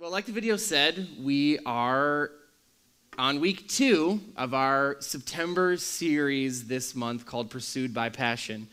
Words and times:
Well, 0.00 0.12
like 0.12 0.26
the 0.26 0.32
video 0.32 0.56
said, 0.56 1.08
we 1.20 1.58
are 1.66 2.30
on 3.18 3.40
week 3.40 3.68
two 3.68 4.20
of 4.36 4.54
our 4.54 4.96
September 5.00 5.76
series 5.76 6.68
this 6.68 6.94
month 6.94 7.26
called 7.26 7.50
Pursued 7.50 7.92
by 7.92 8.08
Passion. 8.08 8.68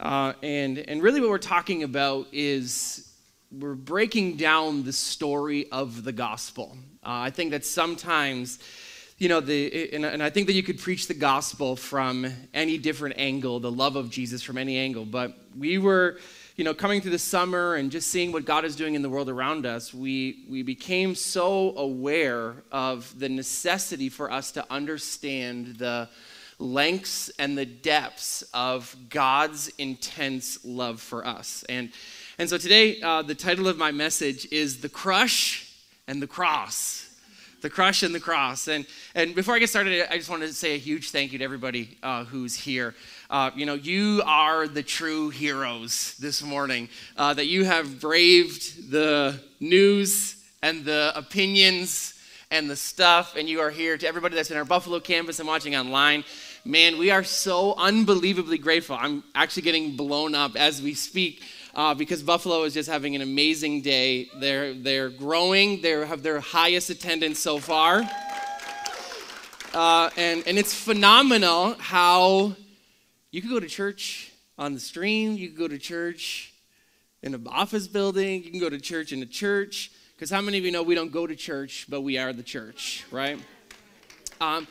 Uh, 0.00 0.32
and, 0.42 0.78
and 0.78 1.02
really, 1.02 1.20
what 1.20 1.28
we're 1.28 1.36
talking 1.36 1.82
about 1.82 2.28
is 2.32 3.12
we're 3.52 3.74
breaking 3.74 4.36
down 4.36 4.82
the 4.82 4.94
story 4.94 5.70
of 5.70 6.04
the 6.04 6.12
gospel. 6.12 6.78
Uh, 7.04 7.20
I 7.28 7.28
think 7.28 7.50
that 7.50 7.66
sometimes, 7.66 8.58
you 9.18 9.28
know, 9.28 9.40
the, 9.40 9.92
and, 9.92 10.06
and 10.06 10.22
I 10.22 10.30
think 10.30 10.46
that 10.46 10.54
you 10.54 10.62
could 10.62 10.78
preach 10.78 11.06
the 11.06 11.12
gospel 11.12 11.76
from 11.76 12.32
any 12.54 12.78
different 12.78 13.16
angle, 13.18 13.60
the 13.60 13.70
love 13.70 13.94
of 13.94 14.08
Jesus 14.08 14.42
from 14.42 14.56
any 14.56 14.78
angle, 14.78 15.04
but 15.04 15.36
we 15.54 15.76
were 15.76 16.16
you 16.56 16.64
know, 16.64 16.72
coming 16.72 17.02
through 17.02 17.10
the 17.10 17.18
summer 17.18 17.74
and 17.74 17.90
just 17.90 18.08
seeing 18.08 18.32
what 18.32 18.46
God 18.46 18.64
is 18.64 18.76
doing 18.76 18.94
in 18.94 19.02
the 19.02 19.10
world 19.10 19.28
around 19.28 19.66
us, 19.66 19.92
we, 19.92 20.46
we 20.48 20.62
became 20.62 21.14
so 21.14 21.76
aware 21.76 22.54
of 22.72 23.18
the 23.18 23.28
necessity 23.28 24.08
for 24.08 24.30
us 24.30 24.52
to 24.52 24.64
understand 24.70 25.76
the 25.76 26.08
lengths 26.58 27.28
and 27.38 27.58
the 27.58 27.66
depths 27.66 28.42
of 28.54 28.96
God's 29.10 29.68
intense 29.76 30.64
love 30.64 30.98
for 30.98 31.26
us. 31.26 31.62
And, 31.68 31.90
and 32.38 32.48
so 32.48 32.56
today, 32.56 33.02
uh, 33.02 33.20
the 33.20 33.34
title 33.34 33.68
of 33.68 33.76
my 33.76 33.92
message 33.92 34.50
is 34.50 34.80
The 34.80 34.88
Crush 34.88 35.70
and 36.08 36.22
the 36.22 36.26
Cross 36.26 37.06
the 37.62 37.70
crush 37.70 38.04
and 38.04 38.14
the 38.14 38.20
cross. 38.20 38.68
And, 38.68 38.86
and 39.14 39.34
before 39.34 39.56
I 39.56 39.58
get 39.58 39.68
started, 39.68 40.06
I 40.08 40.18
just 40.18 40.30
want 40.30 40.42
to 40.42 40.52
say 40.52 40.74
a 40.74 40.78
huge 40.78 41.10
thank 41.10 41.32
you 41.32 41.38
to 41.38 41.44
everybody 41.44 41.98
uh, 42.00 42.24
who's 42.24 42.54
here. 42.54 42.94
Uh, 43.28 43.50
you 43.56 43.66
know, 43.66 43.74
you 43.74 44.22
are 44.24 44.68
the 44.68 44.82
true 44.82 45.30
heroes 45.30 46.16
this 46.18 46.42
morning, 46.42 46.88
uh, 47.16 47.34
that 47.34 47.46
you 47.46 47.64
have 47.64 48.00
braved 48.00 48.90
the 48.90 49.38
news 49.58 50.36
and 50.62 50.84
the 50.84 51.12
opinions 51.16 52.14
and 52.52 52.70
the 52.70 52.76
stuff, 52.76 53.34
and 53.36 53.48
you 53.48 53.60
are 53.60 53.70
here 53.70 53.98
to 53.98 54.06
everybody 54.06 54.36
that's 54.36 54.50
in 54.52 54.56
our 54.56 54.64
Buffalo 54.64 55.00
campus 55.00 55.40
and 55.40 55.48
watching 55.48 55.74
online. 55.74 56.22
Man, 56.64 56.98
we 56.98 57.10
are 57.10 57.24
so 57.24 57.74
unbelievably 57.76 58.58
grateful. 58.58 58.96
I'm 58.98 59.24
actually 59.34 59.62
getting 59.62 59.96
blown 59.96 60.34
up 60.34 60.54
as 60.56 60.80
we 60.80 60.94
speak. 60.94 61.42
Uh, 61.74 61.92
because 61.92 62.22
Buffalo 62.22 62.62
is 62.62 62.72
just 62.72 62.88
having 62.88 63.14
an 63.16 63.20
amazing 63.20 63.82
day. 63.82 64.30
They're, 64.40 64.72
they're 64.72 65.10
growing, 65.10 65.82
they 65.82 65.90
have 65.90 66.22
their 66.22 66.40
highest 66.40 66.88
attendance 66.88 67.38
so 67.38 67.58
far. 67.58 68.02
Uh, 69.74 70.08
and, 70.16 70.42
and 70.46 70.56
it's 70.56 70.72
phenomenal 70.72 71.74
how 71.78 72.56
you 73.36 73.42
could 73.42 73.50
go 73.50 73.60
to 73.60 73.66
church 73.66 74.32
on 74.56 74.72
the 74.72 74.80
stream, 74.80 75.34
you 75.34 75.48
could 75.48 75.58
go 75.58 75.68
to 75.68 75.76
church 75.76 76.54
in 77.22 77.34
an 77.34 77.46
office 77.46 77.86
building, 77.86 78.42
you 78.42 78.50
can 78.50 78.58
go 78.58 78.70
to 78.70 78.80
church 78.80 79.12
in 79.12 79.20
a 79.20 79.26
church. 79.26 79.90
Because 80.14 80.30
how 80.30 80.40
many 80.40 80.56
of 80.56 80.64
you 80.64 80.70
know 80.70 80.82
we 80.82 80.94
don't 80.94 81.12
go 81.12 81.26
to 81.26 81.36
church, 81.36 81.84
but 81.90 82.00
we 82.00 82.16
are 82.16 82.32
the 82.32 82.42
church, 82.42 83.04
right? 83.10 83.38
Um, 84.40 84.66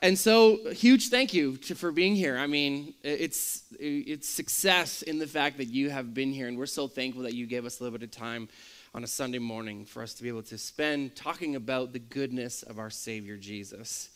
and 0.00 0.18
so, 0.18 0.70
huge 0.70 1.10
thank 1.10 1.34
you 1.34 1.58
to, 1.58 1.74
for 1.74 1.92
being 1.92 2.16
here. 2.16 2.38
I 2.38 2.46
mean, 2.46 2.94
it's 3.02 3.64
it's 3.78 4.26
success 4.26 5.02
in 5.02 5.18
the 5.18 5.26
fact 5.26 5.58
that 5.58 5.66
you 5.66 5.90
have 5.90 6.14
been 6.14 6.32
here, 6.32 6.48
and 6.48 6.56
we're 6.56 6.64
so 6.64 6.88
thankful 6.88 7.24
that 7.24 7.34
you 7.34 7.46
gave 7.46 7.66
us 7.66 7.80
a 7.80 7.82
little 7.82 7.98
bit 7.98 8.08
of 8.08 8.10
time 8.10 8.48
on 8.94 9.04
a 9.04 9.06
Sunday 9.06 9.38
morning 9.38 9.84
for 9.84 10.02
us 10.02 10.14
to 10.14 10.22
be 10.22 10.30
able 10.30 10.44
to 10.44 10.56
spend 10.56 11.14
talking 11.16 11.54
about 11.54 11.92
the 11.92 11.98
goodness 11.98 12.62
of 12.62 12.78
our 12.78 12.88
Savior 12.88 13.36
Jesus, 13.36 14.08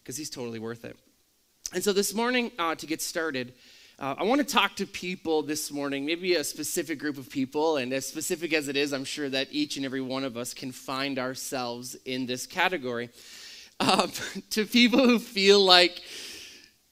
because 0.00 0.16
He's 0.16 0.30
totally 0.30 0.60
worth 0.60 0.84
it. 0.84 0.96
And 1.72 1.82
so 1.82 1.92
this 1.92 2.14
morning, 2.14 2.52
uh, 2.60 2.76
to 2.76 2.86
get 2.86 3.02
started, 3.02 3.52
uh, 3.98 4.14
I 4.18 4.22
want 4.22 4.40
to 4.40 4.46
talk 4.46 4.76
to 4.76 4.86
people 4.86 5.42
this 5.42 5.72
morning, 5.72 6.06
maybe 6.06 6.36
a 6.36 6.44
specific 6.44 7.00
group 7.00 7.18
of 7.18 7.28
people, 7.28 7.78
and 7.78 7.92
as 7.92 8.06
specific 8.06 8.52
as 8.52 8.68
it 8.68 8.76
is, 8.76 8.92
I'm 8.92 9.04
sure 9.04 9.28
that 9.28 9.48
each 9.50 9.76
and 9.76 9.84
every 9.84 10.00
one 10.00 10.22
of 10.22 10.36
us 10.36 10.54
can 10.54 10.70
find 10.70 11.18
ourselves 11.18 11.96
in 12.04 12.26
this 12.26 12.46
category. 12.46 13.10
Uh, 13.78 14.06
to 14.48 14.64
people 14.64 15.00
who 15.00 15.18
feel 15.18 15.60
like, 15.60 16.00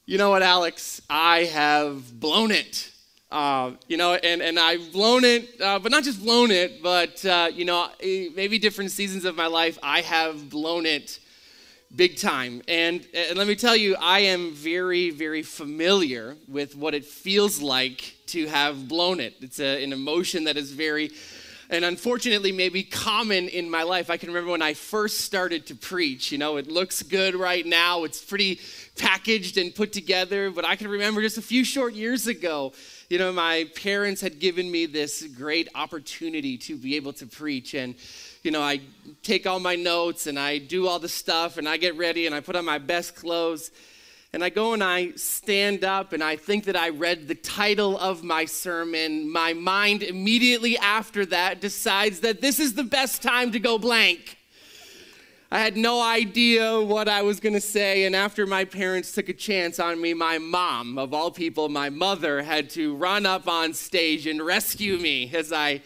you 0.05 0.19
know 0.19 0.29
what, 0.29 0.43
Alex, 0.43 1.01
I 1.09 1.45
have 1.45 2.19
blown 2.19 2.51
it. 2.51 2.91
Uh, 3.31 3.71
you 3.87 3.97
know, 3.97 4.13
and, 4.13 4.39
and 4.43 4.59
I've 4.59 4.91
blown 4.91 5.23
it, 5.23 5.59
uh, 5.59 5.79
but 5.79 5.91
not 5.91 6.03
just 6.03 6.23
blown 6.23 6.51
it, 6.51 6.83
but, 6.83 7.25
uh, 7.25 7.49
you 7.51 7.65
know, 7.65 7.89
eh, 8.03 8.29
maybe 8.35 8.59
different 8.59 8.91
seasons 8.91 9.25
of 9.25 9.35
my 9.35 9.47
life, 9.47 9.79
I 9.81 10.01
have 10.01 10.47
blown 10.47 10.85
it 10.85 11.17
big 11.93 12.17
time. 12.17 12.61
And, 12.67 13.05
and 13.13 13.37
let 13.37 13.47
me 13.47 13.55
tell 13.55 13.75
you, 13.75 13.95
I 13.99 14.19
am 14.21 14.51
very, 14.53 15.09
very 15.09 15.43
familiar 15.43 16.35
with 16.47 16.75
what 16.75 16.93
it 16.93 17.05
feels 17.05 17.61
like 17.61 18.15
to 18.27 18.47
have 18.47 18.87
blown 18.87 19.19
it. 19.19 19.35
It's 19.41 19.59
a, 19.59 19.83
an 19.83 19.93
emotion 19.93 20.45
that 20.45 20.57
is 20.57 20.71
very, 20.71 21.11
and 21.69 21.85
unfortunately, 21.85 22.51
maybe 22.51 22.83
common 22.83 23.47
in 23.47 23.69
my 23.69 23.83
life. 23.83 24.09
I 24.09 24.17
can 24.17 24.29
remember 24.29 24.51
when 24.51 24.61
I 24.61 24.73
first 24.73 25.21
started 25.21 25.67
to 25.67 25.75
preach. 25.75 26.31
You 26.31 26.37
know, 26.37 26.57
it 26.57 26.67
looks 26.67 27.01
good 27.03 27.35
right 27.35 27.65
now, 27.65 28.03
it's 28.03 28.23
pretty 28.23 28.59
packaged 28.97 29.57
and 29.57 29.73
put 29.75 29.91
together, 29.91 30.51
but 30.51 30.63
I 30.65 30.75
can 30.75 30.87
remember 30.87 31.21
just 31.21 31.37
a 31.37 31.41
few 31.41 31.63
short 31.63 31.93
years 31.93 32.27
ago. 32.27 32.73
You 33.09 33.19
know, 33.19 33.31
my 33.31 33.69
parents 33.75 34.21
had 34.21 34.39
given 34.39 34.71
me 34.71 34.85
this 34.85 35.21
great 35.37 35.69
opportunity 35.75 36.57
to 36.59 36.75
be 36.75 36.95
able 36.95 37.13
to 37.13 37.27
preach. 37.27 37.73
And 37.73 37.95
you 38.45 38.51
know, 38.51 38.61
I 38.61 38.79
take 39.23 39.47
all 39.47 39.59
my 39.59 39.75
notes 39.75 40.27
and 40.27 40.37
I 40.37 40.59
do 40.59 40.87
all 40.87 40.99
the 40.99 41.09
stuff 41.09 41.57
and 41.57 41.67
I 41.67 41.77
get 41.77 41.97
ready 41.97 42.27
and 42.27 42.35
I 42.35 42.41
put 42.41 42.55
on 42.55 42.63
my 42.63 42.77
best 42.77 43.15
clothes 43.15 43.71
and 44.33 44.43
I 44.43 44.49
go 44.49 44.73
and 44.73 44.83
I 44.83 45.13
stand 45.13 45.83
up 45.83 46.13
and 46.13 46.23
I 46.23 46.35
think 46.35 46.65
that 46.65 46.75
I 46.75 46.89
read 46.89 47.27
the 47.27 47.33
title 47.33 47.97
of 47.97 48.23
my 48.23 48.45
sermon. 48.45 49.31
My 49.31 49.53
mind 49.53 50.03
immediately 50.03 50.77
after 50.77 51.25
that 51.25 51.59
decides 51.59 52.19
that 52.19 52.39
this 52.39 52.59
is 52.59 52.75
the 52.75 52.83
best 52.83 53.23
time 53.23 53.51
to 53.51 53.59
go 53.59 53.79
blank. 53.79 54.37
I 55.51 55.59
had 55.59 55.75
no 55.75 55.99
idea 55.99 56.79
what 56.79 57.07
I 57.07 57.23
was 57.23 57.39
going 57.39 57.53
to 57.53 57.61
say. 57.61 58.05
And 58.05 58.15
after 58.15 58.45
my 58.45 58.63
parents 58.63 59.11
took 59.11 59.27
a 59.27 59.33
chance 59.33 59.79
on 59.79 59.99
me, 59.99 60.13
my 60.13 60.37
mom, 60.37 60.99
of 60.99 61.15
all 61.15 61.31
people, 61.31 61.67
my 61.67 61.89
mother, 61.89 62.43
had 62.43 62.69
to 62.71 62.95
run 62.95 63.25
up 63.25 63.47
on 63.47 63.73
stage 63.73 64.27
and 64.27 64.39
rescue 64.39 64.97
me 64.97 65.31
as 65.33 65.51
I 65.51 65.81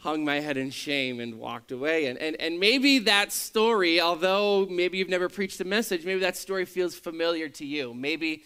hung 0.00 0.24
my 0.24 0.38
head 0.38 0.56
in 0.56 0.70
shame 0.70 1.18
and 1.18 1.38
walked 1.38 1.72
away. 1.72 2.06
And, 2.06 2.18
and, 2.18 2.36
and 2.40 2.60
maybe 2.60 3.00
that 3.00 3.32
story, 3.32 4.00
although 4.00 4.64
maybe 4.66 4.98
you've 4.98 5.08
never 5.08 5.28
preached 5.28 5.60
a 5.60 5.64
message, 5.64 6.04
maybe 6.04 6.20
that 6.20 6.36
story 6.36 6.64
feels 6.64 6.94
familiar 6.94 7.48
to 7.48 7.66
you. 7.66 7.92
Maybe, 7.92 8.44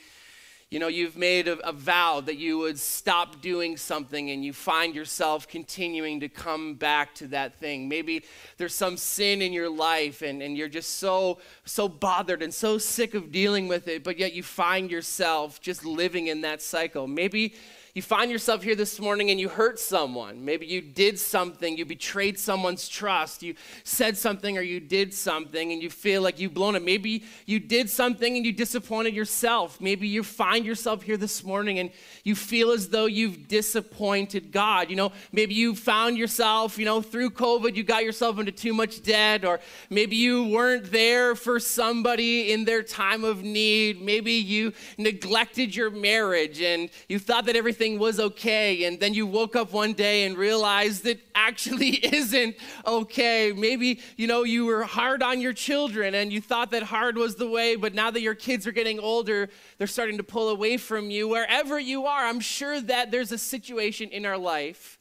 you 0.71 0.79
know, 0.79 0.89
you've 0.89 1.19
made 1.19 1.49
a, 1.49 1.59
a 1.69 1.73
vow 1.73 2.23
that 2.23 2.39
you 2.39 2.57
would 2.57 2.79
stop 2.79 3.43
doing 3.43 3.77
something 3.77 4.31
and 4.31 4.43
you 4.43 4.55
find 4.55 4.95
yourself 4.95 5.47
continuing 5.47 6.21
to 6.21 6.29
come 6.31 6.75
back 6.77 7.15
to 7.17 7.27
that 7.27 7.59
thing. 7.61 7.87
Maybe 7.87 8.25
there's 8.57 8.75
some 8.75 8.97
sin 8.97 9.43
in 9.43 9.53
your 9.53 9.69
life 9.69 10.23
and, 10.23 10.43
and 10.43 10.57
you're 10.57 10.69
just 10.69 10.97
so, 10.97 11.39
so 11.67 11.87
bothered 11.87 12.43
and 12.43 12.55
so 12.55 12.79
sick 12.79 13.12
of 13.12 13.31
dealing 13.31 13.69
with 13.69 13.89
it, 13.89 14.03
but 14.05 14.19
yet 14.19 14.33
you 14.33 14.43
find 14.43 14.91
yourself 14.91 15.61
just 15.61 15.85
living 15.85 16.29
in 16.29 16.41
that 16.41 16.62
cycle. 16.62 17.07
Maybe 17.07 17.53
you 17.95 18.01
find 18.01 18.31
yourself 18.31 18.63
here 18.63 18.75
this 18.75 18.99
morning 18.99 19.31
and 19.31 19.39
you 19.39 19.51
hurt 19.51 19.79
someone. 19.79 20.43
Maybe 20.47 20.65
you 20.65 20.81
did 20.81 21.19
something, 21.19 21.77
you 21.77 21.85
betrayed 21.85 22.39
someone's 22.39 22.89
trust, 22.89 23.43
you 23.43 23.55
said 23.85 24.17
something 24.17 24.57
or 24.57 24.63
you 24.63 24.81
did 24.81 25.13
something 25.13 25.73
and 25.73 25.83
you 25.83 25.91
feel 25.91 26.23
like 26.23 26.39
you've 26.39 26.55
blown 26.55 26.75
it. 26.75 26.83
Maybe 26.83 27.23
you 27.45 27.61
did 27.61 27.91
something 27.91 28.35
and 28.35 28.47
you 28.47 28.53
disappointed 28.53 29.15
yourself. 29.15 29.79
Maybe 29.79 30.09
you 30.09 30.23
find 30.23 30.65
yourself 30.65 31.03
here 31.03 31.19
this 31.19 31.45
morning 31.45 31.81
and 31.81 31.91
you 32.25 32.35
feel 32.35 32.71
as 32.71 32.89
though 32.89 33.05
you've 33.05 33.47
disappointed 33.47 34.53
God. 34.53 34.89
You 34.89 34.97
know, 34.97 35.13
maybe 35.31 35.53
you 35.53 35.75
found 35.75 36.17
yourself, 36.17 36.79
you 36.79 36.87
know, 36.87 37.03
through 37.03 37.33
COVID, 37.33 37.77
you 37.77 37.83
got 37.83 38.05
yourself 38.05 38.39
into 38.39 38.53
too 38.53 38.73
much 38.73 39.03
debt, 39.03 39.45
or 39.45 39.61
maybe 39.91 40.17
you 40.17 40.49
weren't 40.49 40.91
there 40.91 41.35
for 41.35 41.61
somebody 41.61 42.53
in 42.53 42.65
their 42.65 42.83
time 42.83 43.23
of 43.23 43.43
need. 43.43 44.01
Maybe 44.01 44.33
you 44.33 44.73
neglected 44.97 45.77
your 45.77 45.91
marriage 45.91 46.63
and 46.63 46.89
you 47.07 47.19
thought 47.19 47.45
that 47.45 47.55
everything 47.55 47.81
everything 47.82 47.98
was 47.98 48.20
okay, 48.20 48.84
and 48.84 49.00
then 49.00 49.12
you 49.12 49.26
woke 49.26 49.56
up 49.56 49.72
one 49.72 49.93
day 49.93 50.22
and 50.25 50.37
realized 50.37 51.03
that 51.03 51.19
actually 51.34 51.88
isn't 52.14 52.55
okay. 52.87 53.52
Maybe, 53.52 53.99
you 54.17 54.29
know, 54.29 54.44
you 54.44 54.67
were 54.67 54.84
hard 54.84 55.20
on 55.20 55.40
your 55.40 55.52
children 55.52 56.14
and 56.14 56.32
you 56.32 56.40
thought 56.40 56.70
that 56.70 56.84
hard 56.84 57.17
was 57.17 57.34
the 57.34 57.49
way, 57.49 57.75
but 57.75 57.93
now 57.93 58.08
that 58.12 58.20
your 58.20 58.37
kids 58.37 58.69
are 58.69 58.73
getting 58.73 59.00
older, 59.00 59.49
they're 59.79 59.88
starting 59.88 60.17
to 60.19 60.23
pull 60.23 60.50
away 60.50 60.76
from 60.76 61.11
you. 61.11 61.26
Wherever 61.26 61.76
you 61.81 62.06
are, 62.06 62.25
I'm 62.25 62.38
sure 62.38 62.81
that 62.82 63.11
there's 63.11 63.32
a 63.32 63.38
situation 63.38 64.11
in 64.11 64.26
our 64.26 64.38
life 64.38 65.00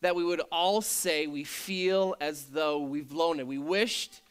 that 0.00 0.16
we 0.16 0.24
would 0.24 0.40
all 0.50 0.80
say 0.80 1.26
we 1.26 1.44
feel 1.44 2.16
as 2.18 2.46
though 2.46 2.80
we've 2.80 3.10
blown 3.10 3.40
it. 3.40 3.46
We 3.46 3.58
wished 3.58 4.22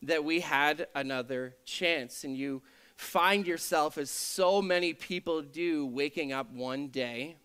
that 0.00 0.24
we 0.24 0.40
had 0.40 0.86
another 0.94 1.54
chance. 1.66 2.24
And 2.24 2.34
you 2.34 2.62
find 2.96 3.46
yourself, 3.46 3.98
as 3.98 4.10
so 4.10 4.60
many 4.60 4.92
people 4.92 5.42
do, 5.42 5.86
waking 5.86 6.32
up 6.32 6.50
one 6.52 6.88
day 6.88 7.36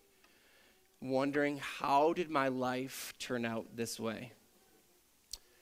wondering, 1.02 1.58
how 1.58 2.12
did 2.12 2.30
my 2.30 2.48
life 2.48 3.12
turn 3.18 3.44
out 3.44 3.66
this 3.74 3.98
way? 3.98 4.32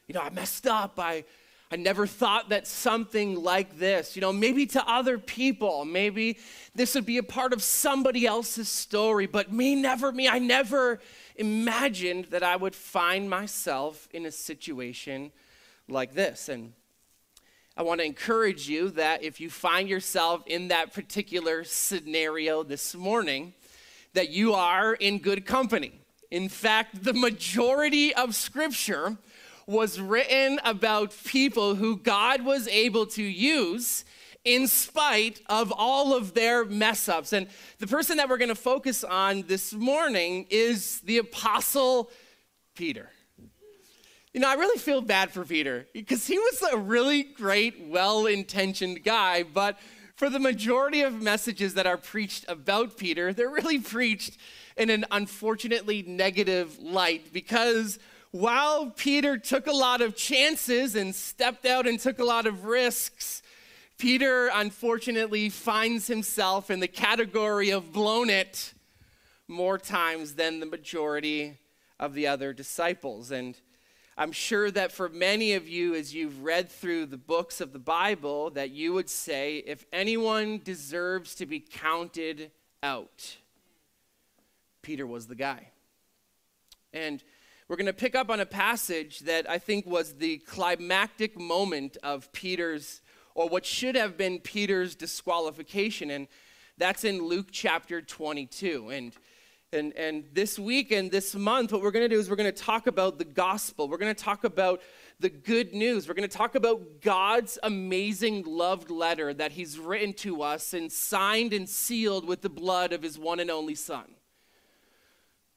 You 0.07 0.15
know, 0.15 0.21
I 0.21 0.31
messed 0.31 0.67
up. 0.67 0.99
I, 0.99 1.25
I 1.71 1.77
never 1.77 2.07
thought 2.07 2.49
that 2.49 2.67
something 2.67 3.37
like 3.37 3.79
this, 3.79 4.17
you 4.17 4.21
know, 4.21 4.33
maybe 4.33 4.67
to 4.67 4.85
other 4.89 5.19
people, 5.19 5.85
maybe 5.85 6.39
this 6.75 6.95
would 6.95 7.07
be 7.07 7.19
a 7.19 7.23
part 7.23 7.53
of 7.53 7.63
somebody 7.63 8.27
else's 8.27 8.69
story, 8.69 9.27
but 9.27 9.53
me, 9.53 9.77
never 9.77 10.11
me. 10.11 10.29
I 10.29 10.41
never 10.41 11.01
imagined 11.37 12.27
that 12.27 12.43
I 12.43 12.57
would 12.57 12.75
find 12.75 13.31
myself 13.31 14.09
in 14.13 14.27
a 14.27 14.33
situation 14.33 15.31
like 15.89 16.13
this. 16.13 16.49
And 16.49 16.73
I 17.81 17.83
want 17.83 18.01
to 18.01 18.05
encourage 18.05 18.69
you 18.69 18.91
that 18.91 19.23
if 19.23 19.41
you 19.41 19.49
find 19.49 19.89
yourself 19.89 20.43
in 20.47 20.69
that 20.69 20.93
particular 20.93 21.65
scenario 21.65 22.63
this 22.63 22.95
morning, 22.95 23.55
that 24.13 24.29
you 24.29 24.53
are 24.53 24.93
in 24.93 25.19
good 25.19 25.47
company. 25.47 25.99
In 26.31 26.51
fact, 26.51 27.05
the 27.05 27.15
majority 27.15 28.15
of 28.15 28.35
scripture 28.35 29.17
was 29.67 29.99
written 29.99 30.61
about 30.63 31.17
people 31.25 31.75
who 31.75 31.97
God 31.97 32.45
was 32.45 32.69
able 32.69 33.07
to 33.07 33.23
use 33.23 34.05
in 34.45 34.67
spite 34.67 35.41
of 35.47 35.73
all 35.75 36.15
of 36.15 36.35
their 36.35 36.67
mess 36.67 37.09
ups. 37.09 37.33
And 37.33 37.47
the 37.79 37.87
person 37.87 38.19
that 38.19 38.29
we're 38.29 38.37
going 38.37 38.51
to 38.51 38.55
focus 38.55 39.05
on 39.05 39.45
this 39.49 39.73
morning 39.73 40.45
is 40.51 41.01
the 41.01 41.17
Apostle 41.17 42.11
Peter. 42.75 43.09
You 44.33 44.39
know, 44.39 44.49
I 44.49 44.55
really 44.55 44.79
feel 44.79 45.01
bad 45.01 45.33
for 45.33 45.45
Peter 45.45 45.89
because 45.93 46.29
he 46.29 46.39
was 46.39 46.63
a 46.73 46.77
really 46.77 47.25
great, 47.25 47.81
well 47.89 48.27
intentioned 48.27 49.03
guy, 49.03 49.43
but 49.43 49.77
for 50.15 50.31
the 50.31 50.39
majority 50.39 51.01
of 51.01 51.21
messages 51.21 51.75
that 51.75 51.87
are 51.87 51.97
preached 51.97 52.45
about 52.47 52.97
Peter, 52.97 53.33
they're 53.33 53.51
really 53.51 53.81
preached 53.81 54.37
in 54.77 54.89
an 54.89 55.05
unfortunately 55.11 56.05
negative 56.07 56.79
light 56.79 57.33
because 57.33 57.99
while 58.31 58.91
Peter 58.91 59.37
took 59.37 59.67
a 59.67 59.73
lot 59.73 60.01
of 60.01 60.15
chances 60.15 60.95
and 60.95 61.13
stepped 61.13 61.67
out 61.67 61.89
and 61.89 61.99
took 61.99 62.21
a 62.21 62.25
lot 62.25 62.47
of 62.47 62.67
risks, 62.67 63.43
Peter 63.99 64.49
unfortunately 64.55 65.49
finds 65.49 66.07
himself 66.07 66.71
in 66.71 66.79
the 66.79 66.87
category 66.87 67.71
of 67.71 67.93
blown 67.93 68.31
it 68.31 68.75
more 69.49 69.77
times 69.77 70.35
than 70.37 70.61
the 70.61 70.67
majority 70.67 71.59
of 71.99 72.15
the 72.15 72.29
other 72.29 72.53
disciples. 72.53 73.33
And 73.33 73.57
I'm 74.21 74.33
sure 74.33 74.71
that 74.73 74.93
for 74.93 75.09
many 75.09 75.55
of 75.55 75.67
you, 75.67 75.95
as 75.95 76.15
you've 76.15 76.43
read 76.43 76.69
through 76.69 77.07
the 77.07 77.17
books 77.17 77.59
of 77.63 77.73
the 77.73 77.79
Bible, 77.79 78.51
that 78.51 78.69
you 78.69 78.93
would 78.93 79.09
say, 79.09 79.65
if 79.67 79.87
anyone 79.95 80.61
deserves 80.63 81.35
to 81.37 81.47
be 81.47 81.59
counted 81.59 82.51
out, 82.83 83.39
Peter 84.83 85.07
was 85.07 85.27
the 85.27 85.35
guy. 85.35 85.69
And 86.93 87.25
we're 87.67 87.77
going 87.77 87.87
to 87.87 87.95
pick 87.95 88.15
up 88.15 88.29
on 88.29 88.41
a 88.41 88.45
passage 88.45 89.21
that 89.21 89.49
I 89.49 89.57
think 89.57 89.87
was 89.87 90.13
the 90.13 90.37
climactic 90.37 91.41
moment 91.41 91.97
of 92.03 92.31
Peter's, 92.33 93.01
or 93.35 93.49
what 93.49 93.65
should 93.65 93.95
have 93.95 94.19
been 94.19 94.39
Peter's 94.39 94.95
disqualification. 94.95 96.11
And 96.11 96.29
that's 96.77 97.05
in 97.05 97.27
Luke 97.27 97.49
chapter 97.53 98.03
22. 98.03 98.91
And 98.91 99.15
and, 99.73 99.97
and 99.97 100.25
this 100.33 100.59
week 100.59 100.91
and 100.91 101.13
this 101.13 101.35
month, 101.35 101.73
what 101.73 101.81
we're 101.81 101.93
going 101.93 102.09
to 102.09 102.13
do 102.13 102.19
is 102.19 102.29
we're 102.29 102.35
going 102.35 102.53
to 102.53 102.63
talk 102.63 102.89
about 102.89 103.19
the 103.19 103.25
gospel. 103.25 103.89
We're 103.89 103.99
going 103.99 104.13
to 104.13 104.21
talk 104.21 104.43
about 104.43 104.83
the 105.21 105.29
good 105.29 105.73
news. 105.73 106.09
We're 106.09 106.15
going 106.15 106.29
to 106.29 106.37
talk 106.37 106.57
about 106.57 107.01
God's 107.01 107.57
amazing 107.63 108.43
loved 108.47 108.91
letter 108.91 109.33
that 109.33 109.53
He's 109.53 109.79
written 109.79 110.13
to 110.15 110.43
us 110.43 110.75
and 110.75 110.91
signed 110.91 111.53
and 111.53 111.69
sealed 111.69 112.27
with 112.27 112.43
the 112.43 112.49
blood 112.49 112.93
of 112.93 113.03
His 113.03 113.17
one 113.19 113.39
and 113.39 113.51
only 113.51 113.75
Son 113.75 114.05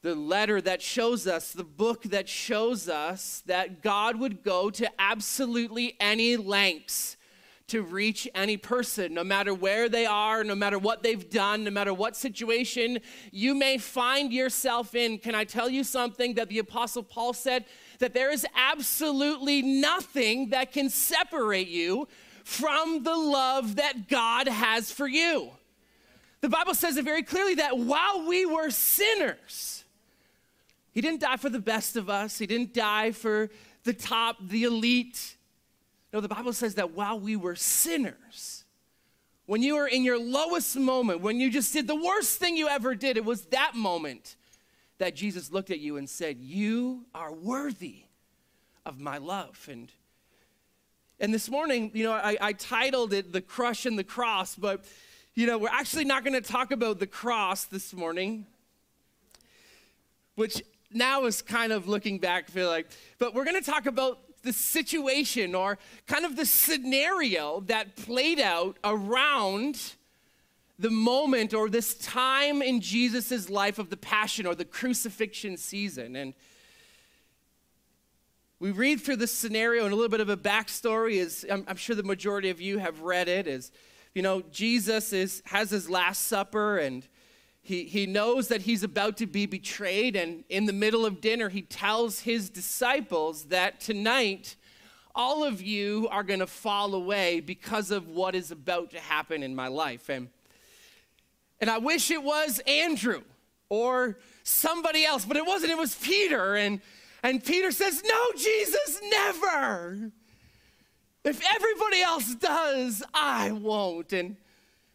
the 0.02 0.14
letter 0.14 0.60
that 0.60 0.82
shows 0.82 1.26
us, 1.26 1.52
the 1.52 1.64
book 1.64 2.02
that 2.02 2.28
shows 2.28 2.90
us 2.90 3.42
that 3.46 3.80
God 3.80 4.20
would 4.20 4.42
go 4.42 4.68
to 4.68 4.86
absolutely 4.98 5.96
any 5.98 6.36
lengths 6.36 7.16
to 7.68 7.82
reach 7.82 8.28
any 8.34 8.56
person, 8.56 9.14
no 9.14 9.24
matter 9.24 9.54
where 9.54 9.88
they 9.88 10.04
are, 10.04 10.44
no 10.44 10.54
matter 10.54 10.78
what 10.78 11.02
they've 11.02 11.30
done, 11.30 11.64
no 11.64 11.70
matter 11.70 11.94
what 11.94 12.14
situation 12.14 12.98
you 13.32 13.54
may 13.54 13.78
find 13.78 14.32
yourself 14.32 14.94
in. 14.94 15.18
Can 15.18 15.34
I 15.34 15.44
tell 15.44 15.70
you 15.70 15.82
something 15.82 16.34
that 16.34 16.50
the 16.50 16.58
Apostle 16.58 17.02
Paul 17.02 17.32
said? 17.32 17.64
That 18.00 18.12
there 18.12 18.30
is 18.30 18.46
absolutely 18.54 19.62
nothing 19.62 20.50
that 20.50 20.72
can 20.72 20.90
separate 20.90 21.68
you 21.68 22.06
from 22.44 23.02
the 23.02 23.16
love 23.16 23.76
that 23.76 24.08
God 24.08 24.46
has 24.46 24.90
for 24.90 25.08
you. 25.08 25.50
The 26.42 26.50
Bible 26.50 26.74
says 26.74 26.98
it 26.98 27.04
very 27.06 27.22
clearly 27.22 27.54
that 27.54 27.78
while 27.78 28.26
we 28.28 28.44
were 28.44 28.68
sinners, 28.70 29.84
he 30.94 31.00
didn't 31.00 31.20
die 31.20 31.38
for 31.38 31.48
the 31.50 31.58
best 31.58 31.96
of 31.96 32.08
us, 32.08 32.38
He 32.38 32.46
didn't 32.46 32.72
die 32.72 33.10
for 33.10 33.50
the 33.82 33.92
top, 33.92 34.36
the 34.40 34.64
elite. 34.64 35.33
No, 36.14 36.20
the 36.20 36.28
Bible 36.28 36.52
says 36.52 36.76
that 36.76 36.92
while 36.92 37.18
we 37.18 37.34
were 37.34 37.56
sinners, 37.56 38.64
when 39.46 39.64
you 39.64 39.74
were 39.74 39.88
in 39.88 40.04
your 40.04 40.16
lowest 40.16 40.76
moment, 40.76 41.22
when 41.22 41.40
you 41.40 41.50
just 41.50 41.72
did 41.72 41.88
the 41.88 41.96
worst 41.96 42.38
thing 42.38 42.56
you 42.56 42.68
ever 42.68 42.94
did, 42.94 43.16
it 43.16 43.24
was 43.24 43.46
that 43.46 43.74
moment 43.74 44.36
that 44.98 45.16
Jesus 45.16 45.50
looked 45.50 45.72
at 45.72 45.80
you 45.80 45.96
and 45.96 46.08
said, 46.08 46.38
You 46.38 47.04
are 47.16 47.32
worthy 47.32 48.04
of 48.86 49.00
my 49.00 49.18
love. 49.18 49.68
And 49.68 49.90
and 51.18 51.34
this 51.34 51.50
morning, 51.50 51.90
you 51.94 52.04
know, 52.04 52.12
I, 52.12 52.36
I 52.40 52.52
titled 52.52 53.12
it 53.12 53.32
The 53.32 53.40
Crush 53.40 53.84
and 53.84 53.98
the 53.98 54.04
Cross, 54.04 54.54
but 54.54 54.84
you 55.34 55.48
know, 55.48 55.58
we're 55.58 55.68
actually 55.68 56.04
not 56.04 56.22
going 56.22 56.40
to 56.40 56.48
talk 56.48 56.70
about 56.70 57.00
the 57.00 57.08
cross 57.08 57.64
this 57.64 57.92
morning, 57.92 58.46
which 60.36 60.62
now 60.94 61.24
is 61.24 61.42
kind 61.42 61.72
of 61.72 61.88
looking 61.88 62.18
back, 62.18 62.48
feel 62.48 62.68
like, 62.68 62.86
but 63.18 63.34
we're 63.34 63.44
going 63.44 63.62
to 63.62 63.70
talk 63.70 63.86
about 63.86 64.18
the 64.42 64.52
situation 64.52 65.54
or 65.54 65.78
kind 66.06 66.24
of 66.24 66.36
the 66.36 66.46
scenario 66.46 67.60
that 67.66 67.96
played 67.96 68.40
out 68.40 68.76
around 68.84 69.94
the 70.78 70.90
moment 70.90 71.54
or 71.54 71.68
this 71.68 71.94
time 71.94 72.60
in 72.60 72.80
Jesus' 72.80 73.48
life 73.48 73.78
of 73.78 73.90
the 73.90 73.96
passion 73.96 74.46
or 74.46 74.54
the 74.54 74.64
crucifixion 74.64 75.56
season. 75.56 76.16
And 76.16 76.34
we 78.58 78.70
read 78.70 79.00
through 79.00 79.16
this 79.16 79.32
scenario 79.32 79.84
and 79.84 79.92
a 79.92 79.96
little 79.96 80.10
bit 80.10 80.20
of 80.20 80.28
a 80.28 80.36
backstory 80.36 81.14
is 81.14 81.46
I'm, 81.50 81.64
I'm 81.68 81.76
sure 81.76 81.94
the 81.94 82.02
majority 82.02 82.50
of 82.50 82.60
you 82.60 82.78
have 82.78 83.00
read 83.00 83.28
it 83.28 83.46
is 83.46 83.70
you 84.14 84.22
know 84.22 84.42
jesus 84.50 85.12
is 85.12 85.42
has 85.44 85.70
his 85.70 85.90
last 85.90 86.28
supper 86.28 86.78
and 86.78 87.06
he, 87.64 87.84
he 87.84 88.04
knows 88.04 88.48
that 88.48 88.60
he's 88.60 88.82
about 88.82 89.16
to 89.16 89.26
be 89.26 89.46
betrayed, 89.46 90.16
and 90.16 90.44
in 90.50 90.66
the 90.66 90.72
middle 90.72 91.06
of 91.06 91.22
dinner, 91.22 91.48
he 91.48 91.62
tells 91.62 92.20
his 92.20 92.50
disciples 92.50 93.44
that 93.44 93.80
tonight, 93.80 94.56
all 95.14 95.44
of 95.44 95.62
you 95.62 96.06
are 96.10 96.22
going 96.22 96.40
to 96.40 96.46
fall 96.46 96.94
away 96.94 97.40
because 97.40 97.90
of 97.90 98.06
what 98.06 98.34
is 98.34 98.50
about 98.50 98.90
to 98.90 99.00
happen 99.00 99.42
in 99.42 99.54
my 99.54 99.68
life. 99.68 100.10
And, 100.10 100.28
and 101.58 101.70
I 101.70 101.78
wish 101.78 102.10
it 102.10 102.22
was 102.22 102.60
Andrew 102.66 103.22
or 103.70 104.18
somebody 104.42 105.06
else, 105.06 105.24
but 105.24 105.38
it 105.38 105.46
wasn't. 105.46 105.72
It 105.72 105.78
was 105.78 105.94
Peter. 105.94 106.56
And, 106.56 106.82
and 107.22 107.42
Peter 107.42 107.72
says, 107.72 108.02
No, 108.04 108.26
Jesus, 108.36 109.00
never. 109.10 110.10
If 111.24 111.42
everybody 111.54 112.02
else 112.02 112.34
does, 112.34 113.02
I 113.14 113.52
won't. 113.52 114.12
And 114.12 114.36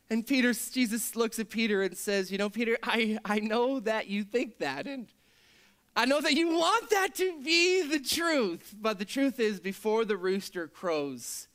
and 0.09 0.25
Peter, 0.25 0.53
Jesus 0.53 1.15
looks 1.15 1.37
at 1.37 1.49
Peter 1.49 1.83
and 1.83 1.95
says, 1.95 2.31
You 2.31 2.39
know, 2.39 2.49
Peter, 2.49 2.77
I, 2.81 3.19
I 3.23 3.39
know 3.39 3.79
that 3.81 4.07
you 4.07 4.23
think 4.23 4.57
that. 4.57 4.87
And 4.87 5.07
I 5.95 6.05
know 6.05 6.19
that 6.19 6.33
you 6.33 6.49
want 6.49 6.89
that 6.89 7.13
to 7.15 7.39
be 7.43 7.87
the 7.87 7.99
truth. 7.99 8.73
But 8.79 8.97
the 8.97 9.05
truth 9.05 9.39
is, 9.39 9.59
before 9.59 10.05
the 10.05 10.17
rooster 10.17 10.67
crows, 10.67 11.47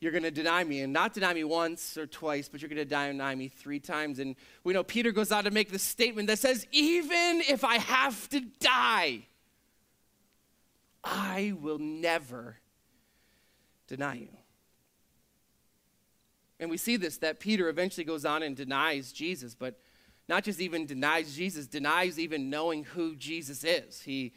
you're 0.00 0.12
going 0.12 0.22
to 0.22 0.30
deny 0.30 0.64
me. 0.64 0.80
And 0.80 0.94
not 0.94 1.12
deny 1.12 1.34
me 1.34 1.44
once 1.44 1.98
or 1.98 2.06
twice, 2.06 2.48
but 2.48 2.62
you're 2.62 2.70
going 2.70 2.78
to 2.78 2.84
deny 2.86 3.34
me 3.34 3.48
three 3.48 3.80
times. 3.80 4.18
And 4.18 4.34
we 4.64 4.72
know 4.72 4.82
Peter 4.82 5.12
goes 5.12 5.30
on 5.30 5.44
to 5.44 5.50
make 5.50 5.70
the 5.70 5.78
statement 5.78 6.28
that 6.28 6.38
says, 6.38 6.66
Even 6.72 7.42
if 7.46 7.64
I 7.64 7.76
have 7.76 8.30
to 8.30 8.40
die, 8.60 9.26
I 11.04 11.52
will 11.60 11.78
never 11.78 12.56
deny 13.88 14.14
you. 14.14 14.28
And 16.60 16.70
we 16.70 16.76
see 16.76 16.96
this 16.96 17.18
that 17.18 17.40
Peter 17.40 17.68
eventually 17.68 18.04
goes 18.04 18.24
on 18.24 18.42
and 18.42 18.56
denies 18.56 19.12
Jesus, 19.12 19.54
but 19.54 19.78
not 20.28 20.44
just 20.44 20.60
even 20.60 20.86
denies 20.86 21.34
Jesus, 21.34 21.66
denies 21.66 22.18
even 22.18 22.50
knowing 22.50 22.84
who 22.84 23.16
Jesus 23.16 23.64
is. 23.64 24.02
He 24.02 24.32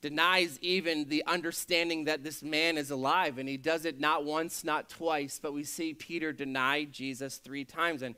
denies 0.00 0.58
even 0.60 1.08
the 1.08 1.24
understanding 1.26 2.04
that 2.04 2.24
this 2.24 2.42
man 2.42 2.76
is 2.76 2.90
alive, 2.90 3.38
and 3.38 3.48
he 3.48 3.56
does 3.56 3.84
it 3.84 4.00
not 4.00 4.24
once, 4.24 4.64
not 4.64 4.88
twice, 4.88 5.38
but 5.42 5.52
we 5.52 5.64
see 5.64 5.94
Peter 5.94 6.32
deny 6.32 6.84
Jesus 6.84 7.38
three 7.38 7.64
times. 7.64 8.02
And 8.02 8.16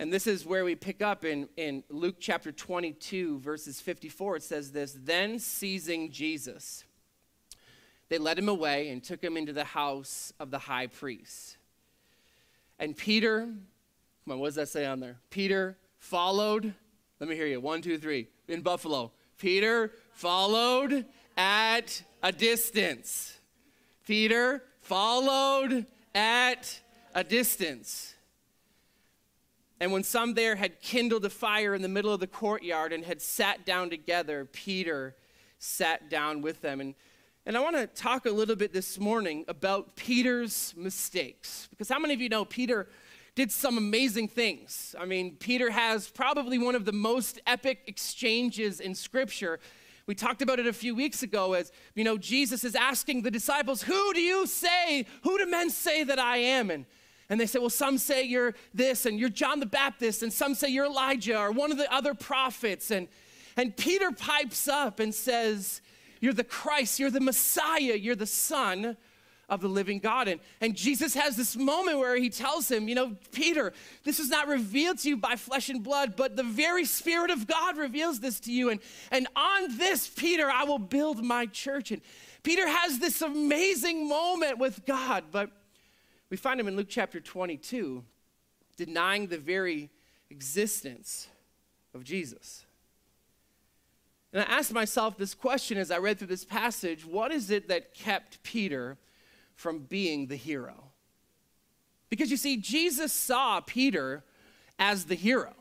and 0.00 0.10
this 0.10 0.26
is 0.26 0.46
where 0.46 0.64
we 0.64 0.76
pick 0.76 1.02
up 1.02 1.26
in, 1.26 1.46
in 1.58 1.84
Luke 1.90 2.16
chapter 2.20 2.50
22, 2.52 3.38
verses 3.40 3.82
54. 3.82 4.36
It 4.36 4.42
says 4.42 4.72
this 4.72 4.96
Then 4.98 5.38
seizing 5.38 6.10
Jesus, 6.10 6.84
they 8.08 8.16
led 8.16 8.38
him 8.38 8.48
away 8.48 8.88
and 8.88 9.04
took 9.04 9.22
him 9.22 9.36
into 9.36 9.52
the 9.52 9.64
house 9.64 10.32
of 10.40 10.50
the 10.50 10.58
high 10.58 10.86
priest. 10.86 11.58
And 12.80 12.96
Peter, 12.96 13.40
come 13.40 14.32
on, 14.32 14.38
what 14.38 14.48
does 14.48 14.54
that 14.54 14.70
say 14.70 14.86
on 14.86 15.00
there? 15.00 15.18
Peter 15.28 15.76
followed, 15.98 16.74
let 17.20 17.28
me 17.28 17.36
hear 17.36 17.46
you, 17.46 17.60
one, 17.60 17.82
two, 17.82 17.98
three, 17.98 18.28
in 18.48 18.62
Buffalo. 18.62 19.12
Peter 19.36 19.92
followed 20.14 21.04
at 21.36 22.02
a 22.22 22.32
distance. 22.32 23.38
Peter 24.06 24.62
followed 24.80 25.84
at 26.14 26.80
a 27.14 27.22
distance. 27.22 28.14
And 29.78 29.92
when 29.92 30.02
some 30.02 30.32
there 30.32 30.56
had 30.56 30.80
kindled 30.80 31.26
a 31.26 31.30
fire 31.30 31.74
in 31.74 31.82
the 31.82 31.88
middle 31.88 32.12
of 32.14 32.20
the 32.20 32.26
courtyard 32.26 32.94
and 32.94 33.04
had 33.04 33.20
sat 33.20 33.66
down 33.66 33.90
together, 33.90 34.46
Peter 34.46 35.16
sat 35.58 36.08
down 36.08 36.40
with 36.40 36.62
them. 36.62 36.80
And, 36.80 36.94
and 37.46 37.56
I 37.56 37.60
want 37.60 37.76
to 37.76 37.86
talk 37.86 38.26
a 38.26 38.30
little 38.30 38.54
bit 38.54 38.72
this 38.72 38.98
morning 38.98 39.44
about 39.48 39.96
Peter's 39.96 40.74
mistakes. 40.76 41.68
Because 41.70 41.88
how 41.88 41.98
many 41.98 42.12
of 42.12 42.20
you 42.20 42.28
know 42.28 42.44
Peter 42.44 42.86
did 43.34 43.50
some 43.50 43.78
amazing 43.78 44.28
things? 44.28 44.94
I 44.98 45.06
mean, 45.06 45.36
Peter 45.36 45.70
has 45.70 46.08
probably 46.08 46.58
one 46.58 46.74
of 46.74 46.84
the 46.84 46.92
most 46.92 47.40
epic 47.46 47.80
exchanges 47.86 48.78
in 48.78 48.94
Scripture. 48.94 49.58
We 50.06 50.14
talked 50.14 50.42
about 50.42 50.58
it 50.58 50.66
a 50.66 50.72
few 50.72 50.94
weeks 50.94 51.22
ago 51.22 51.54
as, 51.54 51.72
you 51.94 52.04
know, 52.04 52.18
Jesus 52.18 52.62
is 52.62 52.74
asking 52.74 53.22
the 53.22 53.30
disciples, 53.30 53.82
Who 53.82 54.12
do 54.12 54.20
you 54.20 54.46
say, 54.46 55.06
who 55.22 55.38
do 55.38 55.46
men 55.46 55.70
say 55.70 56.04
that 56.04 56.18
I 56.18 56.36
am? 56.36 56.70
And 56.70 56.84
and 57.30 57.38
they 57.38 57.46
say, 57.46 57.60
well, 57.60 57.70
some 57.70 57.96
say 57.96 58.24
you're 58.24 58.54
this, 58.74 59.06
and 59.06 59.18
you're 59.18 59.28
John 59.28 59.60
the 59.60 59.66
Baptist, 59.66 60.24
and 60.24 60.32
some 60.32 60.52
say 60.52 60.68
you're 60.68 60.86
Elijah 60.86 61.38
or 61.38 61.52
one 61.52 61.70
of 61.70 61.78
the 61.78 61.90
other 61.94 62.12
prophets. 62.12 62.90
And, 62.90 63.06
and 63.56 63.76
Peter 63.76 64.10
pipes 64.10 64.66
up 64.66 64.98
and 64.98 65.14
says, 65.14 65.80
You're 66.20 66.32
the 66.32 66.44
Christ, 66.44 67.00
you're 67.00 67.10
the 67.10 67.20
Messiah, 67.20 67.96
you're 67.96 68.14
the 68.14 68.26
Son 68.26 68.96
of 69.50 69.60
the 69.60 69.68
living 69.68 69.98
God. 69.98 70.28
And, 70.28 70.40
and 70.60 70.76
Jesus 70.76 71.14
has 71.14 71.36
this 71.36 71.56
moment 71.56 71.98
where 71.98 72.16
he 72.16 72.30
tells 72.30 72.70
him, 72.70 72.88
You 72.88 72.94
know, 72.94 73.16
Peter, 73.32 73.72
this 74.04 74.20
is 74.20 74.28
not 74.28 74.46
revealed 74.46 74.98
to 74.98 75.08
you 75.08 75.16
by 75.16 75.36
flesh 75.36 75.68
and 75.68 75.82
blood, 75.82 76.14
but 76.16 76.36
the 76.36 76.44
very 76.44 76.84
Spirit 76.84 77.30
of 77.30 77.46
God 77.46 77.76
reveals 77.76 78.20
this 78.20 78.38
to 78.40 78.52
you. 78.52 78.70
And, 78.70 78.80
and 79.10 79.26
on 79.34 79.76
this, 79.76 80.08
Peter, 80.08 80.48
I 80.48 80.64
will 80.64 80.78
build 80.78 81.22
my 81.24 81.46
church. 81.46 81.90
And 81.90 82.00
Peter 82.42 82.66
has 82.66 83.00
this 83.00 83.20
amazing 83.20 84.08
moment 84.08 84.58
with 84.58 84.86
God, 84.86 85.24
but 85.32 85.50
we 86.30 86.36
find 86.36 86.60
him 86.60 86.68
in 86.68 86.76
Luke 86.76 86.88
chapter 86.88 87.20
22 87.20 88.04
denying 88.76 89.26
the 89.26 89.36
very 89.36 89.90
existence 90.30 91.28
of 91.92 92.04
Jesus. 92.04 92.64
And 94.32 94.42
I 94.42 94.46
asked 94.46 94.72
myself 94.72 95.16
this 95.16 95.34
question 95.34 95.76
as 95.76 95.90
I 95.90 95.98
read 95.98 96.18
through 96.18 96.28
this 96.28 96.44
passage 96.44 97.04
what 97.04 97.32
is 97.32 97.50
it 97.50 97.68
that 97.68 97.94
kept 97.94 98.42
Peter 98.42 98.96
from 99.54 99.80
being 99.80 100.26
the 100.26 100.36
hero? 100.36 100.84
Because 102.08 102.30
you 102.30 102.36
see, 102.36 102.56
Jesus 102.56 103.12
saw 103.12 103.60
Peter 103.60 104.24
as 104.78 105.04
the 105.04 105.14
hero. 105.14 105.54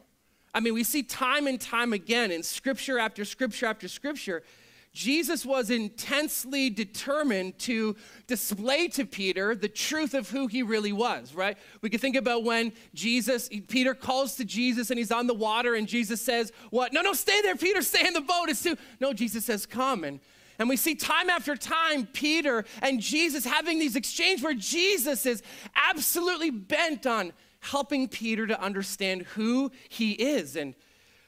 I 0.54 0.60
mean, 0.62 0.74
we 0.74 0.84
see 0.84 1.04
time 1.04 1.46
and 1.46 1.62
time 1.62 1.94
again 1.94 2.32
in 2.32 2.42
scripture 2.42 2.98
after 2.98 3.24
scripture 3.24 3.68
after 3.68 3.88
scripture 3.88 4.44
Jesus 4.92 5.46
was 5.46 5.70
intensely 5.70 6.70
determined 6.70 7.60
to 7.60 7.96
display 8.26 8.88
to 8.90 9.06
Peter 9.06 9.54
the 9.54 9.68
truth 9.68 10.16
of 10.16 10.30
who 10.30 10.48
he 10.48 10.64
really 10.64 10.92
was, 10.92 11.36
right? 11.36 11.58
We 11.82 11.90
could 11.90 12.02
think 12.02 12.16
about 12.16 12.44
when 12.44 12.74
Jesus, 12.96 13.50
Peter 13.68 13.94
calls 13.94 14.36
to 14.38 14.46
Jesus 14.46 14.90
and 14.90 14.98
he's 14.98 15.12
on 15.12 15.28
the 15.28 15.34
water 15.34 15.76
and 15.76 15.88
Jesus 15.88 16.22
says, 16.22 16.52
What? 16.72 16.92
No, 16.92 17.02
no, 17.02 17.14
stay 17.14 17.40
there, 17.42 17.56
Peter, 17.56 17.82
stay 17.84 18.08
in 18.08 18.14
the 18.14 18.22
boat. 18.22 18.46
It's 18.50 18.64
too. 18.64 18.78
No, 19.00 19.14
Jesus 19.14 19.46
says, 19.46 19.68
Come. 19.68 20.04
And, 20.04 20.20
and 20.58 20.68
we 20.68 20.76
see 20.76 20.96
time 20.96 21.30
after 21.30 21.56
time 21.56 22.08
Peter 22.08 22.66
and 22.82 23.00
Jesus 23.00 23.46
having 23.46 23.78
these 23.78 23.96
exchanges 23.96 24.44
where 24.44 24.56
Jesus 24.56 25.26
is 25.28 25.44
absolutely 25.76 26.50
bent 26.50 27.06
on 27.06 27.32
helping 27.60 28.08
Peter 28.08 28.48
to 28.48 28.60
understand 28.60 29.22
who 29.34 29.72
he 29.88 30.14
is. 30.14 30.56
And 30.56 30.74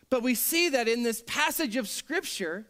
but 0.10 0.24
we 0.24 0.36
see 0.36 0.70
that 0.70 0.89
in 0.89 1.03
this 1.03 1.24
passage 1.25 1.77
of 1.77 1.88
scripture, 1.88 2.68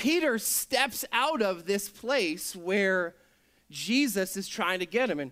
Peter 0.00 0.38
steps 0.38 1.04
out 1.12 1.42
of 1.42 1.66
this 1.66 1.90
place 1.90 2.56
where 2.56 3.14
Jesus 3.70 4.34
is 4.34 4.48
trying 4.48 4.78
to 4.78 4.86
get 4.86 5.10
him. 5.10 5.20
And, 5.20 5.30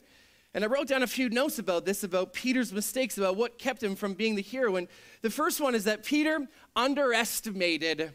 and 0.52 0.62
I 0.62 0.66
wrote 0.66 0.88
down 0.88 1.02
a 1.02 1.06
few 1.06 1.30
notes 1.30 1.58
about 1.58 1.86
this, 1.86 2.04
about 2.04 2.34
Peter's 2.34 2.70
mistakes, 2.70 3.16
about 3.16 3.36
what 3.36 3.56
kept 3.56 3.82
him 3.82 3.96
from 3.96 4.12
being 4.12 4.34
the 4.34 4.42
hero. 4.42 4.76
And 4.76 4.86
the 5.22 5.30
first 5.30 5.58
one 5.58 5.74
is 5.74 5.84
that 5.84 6.04
Peter 6.04 6.46
underestimated 6.76 8.12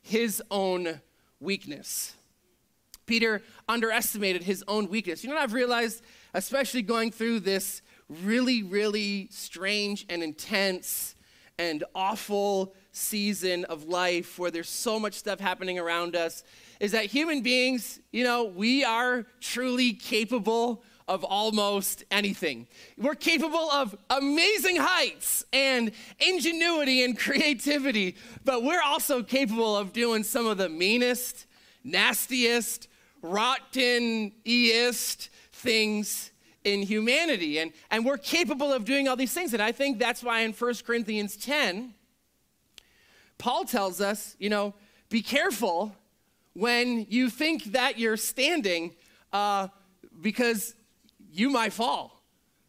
his 0.00 0.42
own 0.50 1.02
weakness. 1.38 2.14
Peter 3.04 3.42
underestimated 3.68 4.42
his 4.44 4.64
own 4.66 4.88
weakness. 4.88 5.22
You 5.22 5.28
know 5.28 5.34
what 5.34 5.42
I've 5.42 5.52
realized, 5.52 6.00
especially 6.32 6.80
going 6.80 7.10
through 7.10 7.40
this 7.40 7.82
really, 8.08 8.62
really 8.62 9.28
strange 9.30 10.06
and 10.08 10.22
intense 10.22 11.14
and 11.60 11.84
awful 11.94 12.74
season 12.90 13.66
of 13.66 13.84
life 13.84 14.38
where 14.38 14.50
there's 14.50 14.68
so 14.68 14.98
much 14.98 15.12
stuff 15.12 15.38
happening 15.38 15.78
around 15.78 16.16
us 16.16 16.42
is 16.80 16.92
that 16.92 17.04
human 17.04 17.42
beings, 17.42 18.00
you 18.12 18.24
know, 18.24 18.44
we 18.44 18.82
are 18.82 19.26
truly 19.40 19.92
capable 19.92 20.82
of 21.06 21.22
almost 21.22 22.02
anything. 22.10 22.66
We're 22.96 23.14
capable 23.14 23.70
of 23.72 23.94
amazing 24.08 24.76
heights 24.76 25.44
and 25.52 25.92
ingenuity 26.18 27.04
and 27.04 27.18
creativity, 27.18 28.16
but 28.42 28.62
we're 28.62 28.82
also 28.82 29.22
capable 29.22 29.76
of 29.76 29.92
doing 29.92 30.24
some 30.24 30.46
of 30.46 30.56
the 30.56 30.70
meanest, 30.70 31.46
nastiest, 31.84 32.88
rotten-iest 33.20 35.28
things 35.52 36.29
in 36.64 36.82
humanity. 36.82 37.58
And, 37.58 37.72
and 37.90 38.04
we're 38.04 38.18
capable 38.18 38.72
of 38.72 38.84
doing 38.84 39.08
all 39.08 39.16
these 39.16 39.32
things. 39.32 39.52
And 39.54 39.62
I 39.62 39.72
think 39.72 39.98
that's 39.98 40.22
why 40.22 40.40
in 40.40 40.52
1 40.52 40.74
Corinthians 40.86 41.36
10, 41.36 41.94
Paul 43.38 43.64
tells 43.64 44.00
us, 44.00 44.36
you 44.38 44.50
know, 44.50 44.74
be 45.08 45.22
careful 45.22 45.94
when 46.52 47.06
you 47.08 47.30
think 47.30 47.64
that 47.72 47.98
you're 47.98 48.16
standing 48.16 48.94
uh, 49.32 49.68
because 50.20 50.74
you 51.32 51.48
might 51.48 51.72
fall 51.72 52.22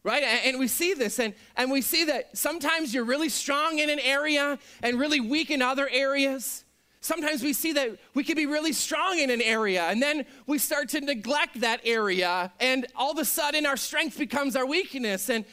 right 0.03 0.23
and 0.23 0.59
we 0.59 0.67
see 0.67 0.93
this 0.93 1.19
and, 1.19 1.33
and 1.55 1.71
we 1.71 1.81
see 1.81 2.05
that 2.05 2.35
sometimes 2.37 2.93
you're 2.93 3.03
really 3.03 3.29
strong 3.29 3.79
in 3.79 3.89
an 3.89 3.99
area 3.99 4.57
and 4.81 4.99
really 4.99 5.19
weak 5.19 5.51
in 5.51 5.61
other 5.61 5.89
areas 5.89 6.63
sometimes 7.01 7.43
we 7.43 7.51
see 7.51 7.73
that 7.73 7.97
we 8.13 8.23
can 8.23 8.35
be 8.35 8.45
really 8.45 8.73
strong 8.73 9.19
in 9.19 9.29
an 9.29 9.41
area 9.41 9.83
and 9.85 10.01
then 10.01 10.25
we 10.47 10.57
start 10.57 10.89
to 10.89 11.01
neglect 11.01 11.59
that 11.59 11.81
area 11.83 12.51
and 12.59 12.85
all 12.95 13.11
of 13.11 13.17
a 13.17 13.25
sudden 13.25 13.65
our 13.65 13.77
strength 13.77 14.17
becomes 14.17 14.55
our 14.55 14.65
weakness 14.65 15.29
and 15.29 15.45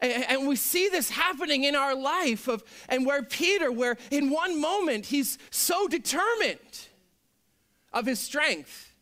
and 0.00 0.46
we 0.46 0.56
see 0.56 0.88
this 0.88 1.08
happening 1.08 1.64
in 1.64 1.74
our 1.74 1.94
life 1.94 2.48
of 2.48 2.62
and 2.88 3.06
where 3.06 3.22
Peter, 3.22 3.72
where 3.72 3.96
in 4.10 4.30
one 4.30 4.60
moment 4.60 5.06
he's 5.06 5.38
so 5.50 5.88
determined 5.88 6.88
of 7.92 8.04
his 8.04 8.20
strength. 8.20 8.92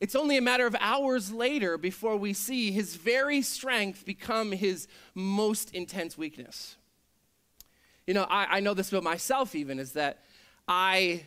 It's 0.00 0.16
only 0.16 0.36
a 0.36 0.42
matter 0.42 0.66
of 0.66 0.76
hours 0.80 1.32
later 1.32 1.78
before 1.78 2.16
we 2.16 2.32
see 2.32 2.72
his 2.72 2.96
very 2.96 3.40
strength 3.40 4.04
become 4.04 4.52
his 4.52 4.88
most 5.14 5.72
intense 5.72 6.18
weakness. 6.18 6.76
You 8.06 8.14
know, 8.14 8.26
I, 8.28 8.56
I 8.56 8.60
know 8.60 8.74
this 8.74 8.90
about 8.90 9.04
myself, 9.04 9.54
even, 9.54 9.78
is 9.78 9.92
that 9.92 10.22
I 10.68 11.24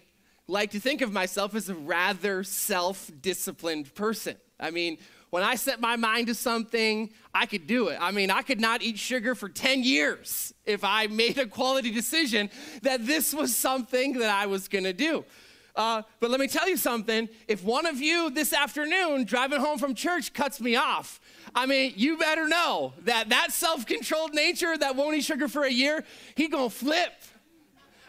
like 0.48 0.72
to 0.72 0.80
think 0.80 1.02
of 1.02 1.14
myself 1.14 1.56
as 1.56 1.70
a 1.70 1.76
rather 1.76 2.44
self 2.44 3.10
disciplined 3.22 3.94
person. 3.96 4.36
I 4.60 4.72
mean, 4.72 4.98
when 5.30 5.44
I 5.44 5.56
set 5.56 5.80
my 5.80 5.96
mind 5.96 6.28
to 6.28 6.36
something, 6.36 7.12
I 7.34 7.46
could 7.46 7.68
do 7.68 7.90
it. 7.90 7.98
I 8.02 8.12
mean, 8.12 8.32
I 8.32 8.42
could 8.42 8.60
not 8.60 8.82
eat 8.82 8.98
sugar 8.98 9.36
for 9.36 9.48
10 9.48 9.84
years 9.84 10.54
if 10.66 10.84
I 10.84 11.08
made 11.08 11.38
a 11.38 11.46
quality 11.46 11.92
decision 11.92 12.50
that 12.82 13.06
this 13.06 13.34
was 13.34 13.56
something 13.56 14.14
that 14.14 14.30
I 14.30 14.48
was 14.48 14.68
gonna 14.68 14.94
do. 14.94 15.24
Uh, 15.76 16.02
but 16.20 16.32
let 16.32 16.40
me 16.40 16.48
tell 16.48 16.68
you 16.68 16.76
something. 16.76 17.30
If 17.48 17.64
one 17.64 17.86
of 17.86 18.02
you 18.02 18.32
this 18.32 18.54
afternoon 18.54 19.24
driving 19.24 19.60
home 19.60 19.78
from 19.78 19.94
church 19.94 20.34
cuts 20.34 20.60
me 20.60 20.76
off, 20.76 21.22
I 21.56 21.68
mean, 21.68 21.94
you 21.96 22.18
better 22.18 22.48
know 22.48 22.94
that 23.06 23.30
that 23.30 23.52
self-controlled 23.52 24.34
nature 24.34 24.78
that 24.78 24.96
won't 24.96 25.16
eat 25.16 25.24
sugar 25.24 25.48
for 25.48 25.64
a 25.64 25.72
year, 25.72 26.04
he 26.36 26.48
gonna 26.48 26.70
flip. 26.70 27.14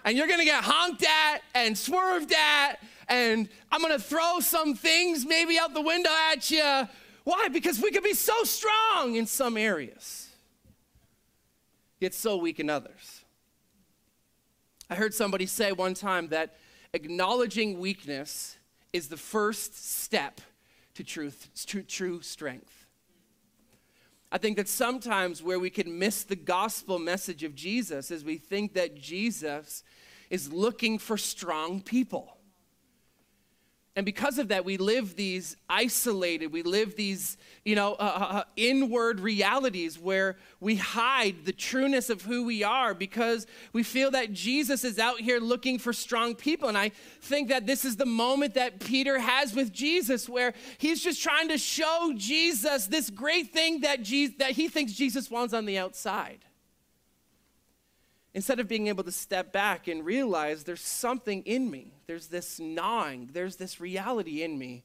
And 0.05 0.17
you're 0.17 0.29
gonna 0.29 0.45
get 0.45 0.65
honked 0.65 1.05
at 1.05 1.43
and 1.55 1.77
swerved 1.77 2.33
at, 2.33 2.77
and 3.09 3.49
I'm 3.71 3.83
gonna 3.83 3.99
throw 3.99 4.41
some 4.41 4.75
things 4.75 5.27
maybe 5.27 5.59
out 5.59 5.75
the 5.75 5.83
window 5.83 6.11
at 6.33 6.51
you 6.51 6.89
why? 7.25 7.49
Because 7.49 7.81
we 7.81 7.91
can 7.91 8.03
be 8.03 8.15
so 8.15 8.45
strong 8.45 9.15
in 9.17 9.27
some 9.27 9.57
areas, 9.57 10.29
yet 11.99 12.15
so 12.15 12.37
weak 12.37 12.61
in 12.61 12.71
others. 12.71 13.25
I 14.89 14.95
heard 14.95 15.15
somebody 15.15 15.47
say 15.47 15.73
one 15.73 15.95
time 15.95 16.29
that 16.29 16.57
acknowledging 16.93 17.79
weakness 17.79 18.57
is 18.93 19.09
the 19.09 19.17
first 19.17 20.01
step 20.01 20.41
to 20.95 21.05
truth, 21.05 21.49
to 21.67 21.83
true 21.83 22.21
strength. 22.23 22.87
I 24.33 24.39
think 24.39 24.57
that 24.59 24.69
sometimes 24.69 25.43
where 25.43 25.59
we 25.59 25.71
can 25.71 25.99
miss 25.99 26.23
the 26.23 26.37
gospel 26.37 26.99
message 26.99 27.43
of 27.43 27.55
Jesus 27.55 28.11
is 28.11 28.25
we 28.25 28.39
think 28.39 28.75
that 28.75 28.95
Jesus 28.95 29.83
is 30.31 30.53
looking 30.53 30.99
for 30.99 31.17
strong 31.17 31.81
people. 31.81 32.37
And 33.97 34.07
because 34.07 34.39
of 34.39 34.49
that, 34.49 34.65
we 34.65 34.77
live 34.77 35.17
these 35.17 35.57
isolated, 35.69 36.53
we 36.53 36.63
live 36.63 36.95
these, 36.95 37.37
you 37.65 37.75
know, 37.75 37.95
uh, 37.95 37.97
uh, 38.03 38.35
uh, 38.37 38.45
inward 38.57 39.19
realities 39.19 39.99
where 39.99 40.37
we 40.61 40.77
hide 40.77 41.45
the 41.45 41.53
trueness 41.53 42.09
of 42.09 42.23
who 42.23 42.45
we 42.45 42.63
are 42.63 42.95
because 42.95 43.49
we 43.73 43.83
feel 43.83 44.13
that 44.13 44.33
Jesus 44.33 44.85
is 44.85 45.01
out 45.01 45.21
here 45.21 45.41
looking 45.41 45.77
for 45.77 45.93
strong 45.93 46.37
people. 46.37 46.69
And 46.69 46.79
I 46.79 46.93
think 47.21 47.49
that 47.49 47.67
this 47.67 47.85
is 47.85 47.97
the 47.97 48.07
moment 48.07 48.55
that 48.55 48.79
Peter 48.79 49.19
has 49.19 49.55
with 49.55 49.73
Jesus 49.73 50.29
where 50.29 50.55
he's 50.79 51.03
just 51.03 51.21
trying 51.21 51.49
to 51.49 51.59
show 51.59 52.13
Jesus 52.17 52.87
this 52.87 53.11
great 53.11 53.53
thing 53.53 53.81
that, 53.81 54.05
Jesus, 54.05 54.37
that 54.39 54.53
he 54.53 54.69
thinks 54.69 54.93
Jesus 54.93 55.29
wants 55.33 55.53
on 55.53 55.67
the 55.67 55.79
outside 55.79 56.45
instead 58.35 58.61
of 58.61 58.69
being 58.69 58.87
able 58.87 59.05
to 59.05 59.13
step 59.13 59.53
back 59.53 59.89
and 59.89 60.05
realize 60.05 60.65
there's 60.65 60.81
something 60.81 61.43
in 61.43 61.71
me, 61.71 61.93
there's 62.07 62.29
this 62.29 62.61
gnawing, 62.61 63.31
there's 63.33 63.57
this 63.57 63.81
reality 63.81 64.43
in 64.43 64.59
me 64.59 64.85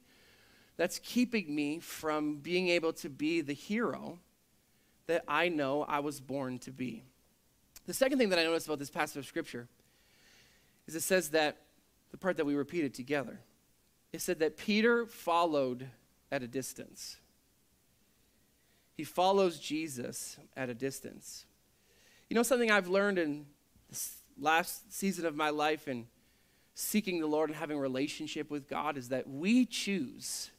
that's 0.77 0.99
keeping 0.99 1.53
me 1.53 1.79
from 1.79 2.37
being 2.37 2.67
able 2.69 2.93
to 2.93 3.09
be 3.09 3.41
the 3.41 3.53
hero 3.53 4.19
that 5.07 5.23
I 5.27 5.49
know 5.49 5.83
I 5.83 5.99
was 5.99 6.19
born 6.19 6.59
to 6.59 6.71
be. 6.71 7.03
The 7.85 7.93
second 7.93 8.17
thing 8.17 8.29
that 8.29 8.39
I 8.39 8.43
noticed 8.43 8.65
about 8.65 8.79
this 8.79 8.89
passage 8.89 9.17
of 9.17 9.25
scripture 9.25 9.67
is 10.87 10.95
it 10.95 11.03
says 11.03 11.29
that 11.29 11.57
the 12.11 12.17
part 12.17 12.37
that 12.37 12.45
we 12.45 12.55
repeated 12.55 12.93
together. 12.93 13.39
It 14.13 14.21
said 14.21 14.39
that 14.39 14.57
Peter 14.57 15.05
followed 15.05 15.87
at 16.31 16.43
a 16.43 16.47
distance. 16.47 17.17
He 18.95 19.03
follows 19.03 19.59
Jesus 19.59 20.37
at 20.55 20.69
a 20.69 20.73
distance. 20.73 21.45
You 22.35 22.39
know, 22.39 22.43
something 22.43 22.69
I've 22.69 22.89
learned 22.89 23.17
in 23.17 23.45
this 23.87 24.17
last 24.37 24.91
season 24.91 25.25
of 25.25 25.37
my 25.37 25.51
life 25.51 25.87
and 25.87 26.05
seeking 26.73 27.21
the 27.21 27.27
Lord 27.27 27.49
and 27.49 27.57
having 27.57 27.77
a 27.77 27.79
relationship 27.79 28.51
with 28.51 28.67
God 28.67 28.97
is 28.97 29.07
that 29.07 29.29
we 29.29 29.65
choose 29.65 30.51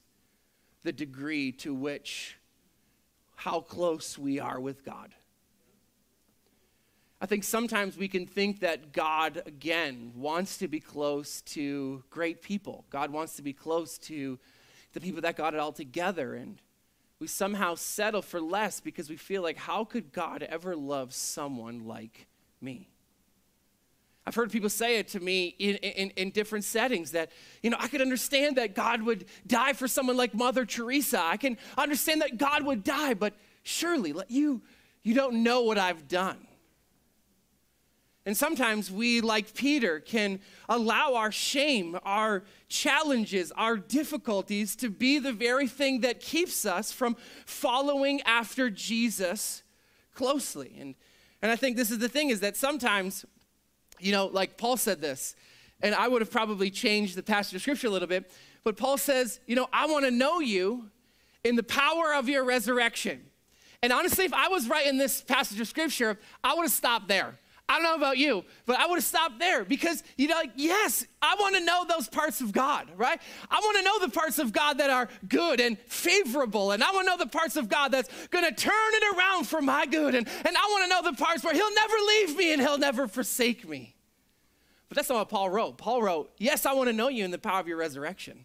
the 0.85 0.93
degree 0.93 1.53
to 1.53 1.75
which 1.75 2.39
how 3.35 3.61
close 3.61 4.17
we 4.17 4.41
are 4.41 4.59
with 4.59 4.87
God. 4.87 5.13
I 7.21 7.27
think 7.27 7.45
sometimes 7.45 7.99
we 7.99 8.09
can 8.09 8.25
think 8.25 8.61
that 8.61 8.95
God, 8.95 9.43
again, 9.45 10.13
wants 10.17 10.57
to 10.57 10.69
be 10.69 10.81
close 10.81 11.43
to 11.43 12.03
great 12.09 12.41
people. 12.41 12.87
God 12.89 13.11
wants 13.11 13.37
to 13.37 13.43
be 13.43 13.53
close 13.53 13.99
to 13.99 14.39
the 14.95 15.01
people 15.03 15.21
that 15.21 15.37
got 15.37 15.53
it 15.53 15.61
all 15.61 15.73
together. 15.73 16.37
And 16.37 16.57
we 17.19 17.27
somehow 17.27 17.75
settle 17.75 18.23
for 18.23 18.41
less 18.41 18.81
because 18.81 19.09
we 19.09 19.17
feel 19.17 19.43
like, 19.43 19.57
how 19.57 19.85
could 19.85 20.13
God 20.13 20.43
ever 20.43 20.77
love 20.77 21.15
someone 21.15 21.87
like 21.87 22.27
me? 22.61 22.89
I've 24.27 24.35
heard 24.35 24.51
people 24.51 24.69
say 24.69 24.99
it 24.99 25.09
to 25.09 25.21
me 25.21 25.55
in, 25.59 25.77
in, 25.77 26.11
in, 26.11 26.31
different 26.31 26.65
settings 26.65 27.13
that, 27.13 27.31
you 27.63 27.71
know, 27.71 27.77
I 27.79 27.87
could 27.87 28.01
understand 28.03 28.57
that 28.57 28.75
God 28.75 29.03
would 29.03 29.25
die 29.47 29.73
for 29.73 29.87
someone 29.87 30.17
like 30.17 30.35
Mother 30.35 30.65
Teresa. 30.67 31.21
I 31.23 31.37
can 31.37 31.57
understand 31.79 32.23
that 32.23 32.37
God 32.37 32.65
would 32.65 32.83
die, 32.83 33.15
but 33.15 33.35
surely 33.63 34.13
you, 34.27 34.63
you 35.05 35.15
don't 35.15 35.45
know 35.45 35.63
what 35.63 35.79
I've 35.79 36.09
done. 36.09 36.46
And 38.27 38.37
sometimes 38.37 38.91
we, 38.91 39.21
like 39.21 39.55
Peter, 39.55 40.01
can 40.01 40.41
allow 40.69 41.15
our 41.15 41.31
shame, 41.31 41.97
our 42.05 42.43
challenges, 42.69 43.53
our 43.53 43.77
difficulties 43.77 44.75
to 44.77 44.91
be 44.91 45.21
the 45.21 45.33
very 45.33 45.69
thing 45.69 46.01
that 46.01 46.19
keeps 46.19 46.67
us 46.67 46.91
from 46.91 47.17
following 47.47 48.21
after 48.23 48.69
Jesus 48.69 49.63
closely. 50.13 50.77
And, 50.81 50.97
and 51.41 51.53
I 51.53 51.57
think 51.57 51.77
this 51.77 51.93
is 51.93 52.01
the 52.01 52.09
thing 52.09 52.31
is 52.31 52.41
that 52.41 52.57
sometimes, 52.57 53.25
you 54.01 54.11
know, 54.11 54.27
like 54.27 54.59
Paul 54.59 54.77
said 54.77 55.01
this, 55.01 55.37
and 55.81 55.95
I 55.95 56.09
would 56.09 56.21
have 56.21 56.31
probably 56.31 56.71
changed 56.71 57.15
the 57.15 57.23
passage 57.23 57.55
of 57.55 57.63
scripture 57.63 57.87
a 57.87 57.91
little 57.91 58.09
bit, 58.09 58.29
but 58.65 58.77
Paul 58.77 58.99
says, 58.99 59.39
you 59.47 59.55
know, 59.55 59.69
I 59.73 59.87
want 59.87 60.05
to 60.05 60.11
know 60.11 60.41
you 60.41 60.91
in 61.45 61.55
the 61.55 61.63
power 61.63 62.13
of 62.13 62.29
your 62.29 62.45
resurrection. 62.45 63.27
And 63.85 63.93
honestly, 63.93 64.25
if 64.25 64.33
I 64.33 64.49
was 64.49 64.69
writing 64.69 64.99
this 64.99 65.21
passage 65.21 65.61
of 65.61 65.69
scripture, 65.69 66.19
I 66.43 66.55
would 66.55 66.63
have 66.63 66.73
stopped 66.73 67.07
there. 67.07 67.39
I 67.69 67.75
don't 67.75 67.83
know 67.83 67.97
about 67.97 68.17
you, 68.17 68.45
but 68.65 68.79
I 68.79 68.87
would 68.87 68.97
have 68.97 69.05
stopped 69.05 69.41
there 69.41 69.65
because, 69.65 70.05
you 70.17 70.29
know, 70.29 70.37
like, 70.37 70.53
yes, 70.55 71.05
I 71.21 71.35
want 71.41 71.57
to 71.57 71.65
know 71.65 71.85
those 71.89 72.09
parts 72.09 72.41
of 72.41 72.53
God, 72.53 72.89
right? 72.97 73.21
I 73.51 73.59
want 73.59 73.77
to 73.79 73.83
know 73.83 73.99
the 74.07 74.13
parts 74.13 74.39
of 74.39 74.53
God 74.53 74.79
that 74.79 74.89
are 74.89 75.09
good 75.29 75.61
and 75.61 75.77
favorable. 75.81 76.71
And 76.71 76.85
I 76.85 76.93
want 76.93 77.07
to 77.07 77.11
know 77.11 77.19
the 77.19 77.31
parts 77.31 77.57
of 77.57 77.69
God 77.69 77.91
that's 77.91 78.09
going 78.29 78.45
to 78.45 78.55
turn 78.55 78.73
it 78.73 79.17
around 79.17 79.49
for 79.49 79.61
my 79.61 79.85
good. 79.85 80.15
And, 80.15 80.29
and 80.29 80.57
I 80.57 80.67
want 80.71 80.85
to 80.85 80.89
know 80.89 81.11
the 81.11 81.17
parts 81.17 81.43
where 81.43 81.55
He'll 81.55 81.75
never 81.75 81.95
leave 82.07 82.37
me 82.37 82.53
and 82.53 82.63
He'll 82.63 82.79
never 82.79 83.09
forsake 83.09 83.69
me. 83.69 83.97
But 84.89 84.95
that's 84.95 85.09
not 85.09 85.19
what 85.19 85.29
Paul 85.29 85.51
wrote. 85.51 85.77
Paul 85.77 86.03
wrote, 86.03 86.31
Yes, 86.39 86.67
I 86.67 86.73
want 86.73 86.89
to 86.89 86.93
know 86.93 87.09
you 87.09 87.25
in 87.25 87.33
the 87.33 87.39
power 87.39 87.59
of 87.59 87.67
your 87.67 87.79
resurrection, 87.79 88.45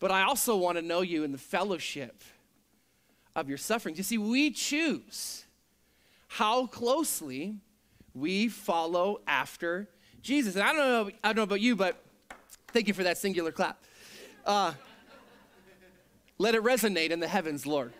but 0.00 0.10
I 0.10 0.22
also 0.22 0.56
want 0.56 0.76
to 0.76 0.82
know 0.82 1.02
you 1.02 1.22
in 1.22 1.30
the 1.30 1.38
fellowship 1.38 2.24
of 3.36 3.48
your 3.48 3.58
sufferings. 3.58 3.98
You 3.98 4.04
see, 4.04 4.18
we 4.18 4.50
choose 4.50 5.44
how 6.26 6.66
closely 6.66 7.58
we 8.14 8.48
follow 8.48 9.20
after 9.26 9.88
Jesus. 10.22 10.54
And 10.54 10.64
I 10.64 10.72
don't 10.72 10.76
know, 10.76 11.10
I 11.24 11.28
don't 11.28 11.36
know 11.36 11.42
about 11.42 11.60
you, 11.60 11.76
but 11.76 12.02
thank 12.68 12.88
you 12.88 12.94
for 12.94 13.04
that 13.04 13.18
singular 13.18 13.52
clap. 13.52 13.82
Uh, 14.44 14.72
let 16.38 16.54
it 16.54 16.62
resonate 16.62 17.10
in 17.10 17.20
the 17.20 17.28
heavens, 17.28 17.66
Lord. 17.66 17.92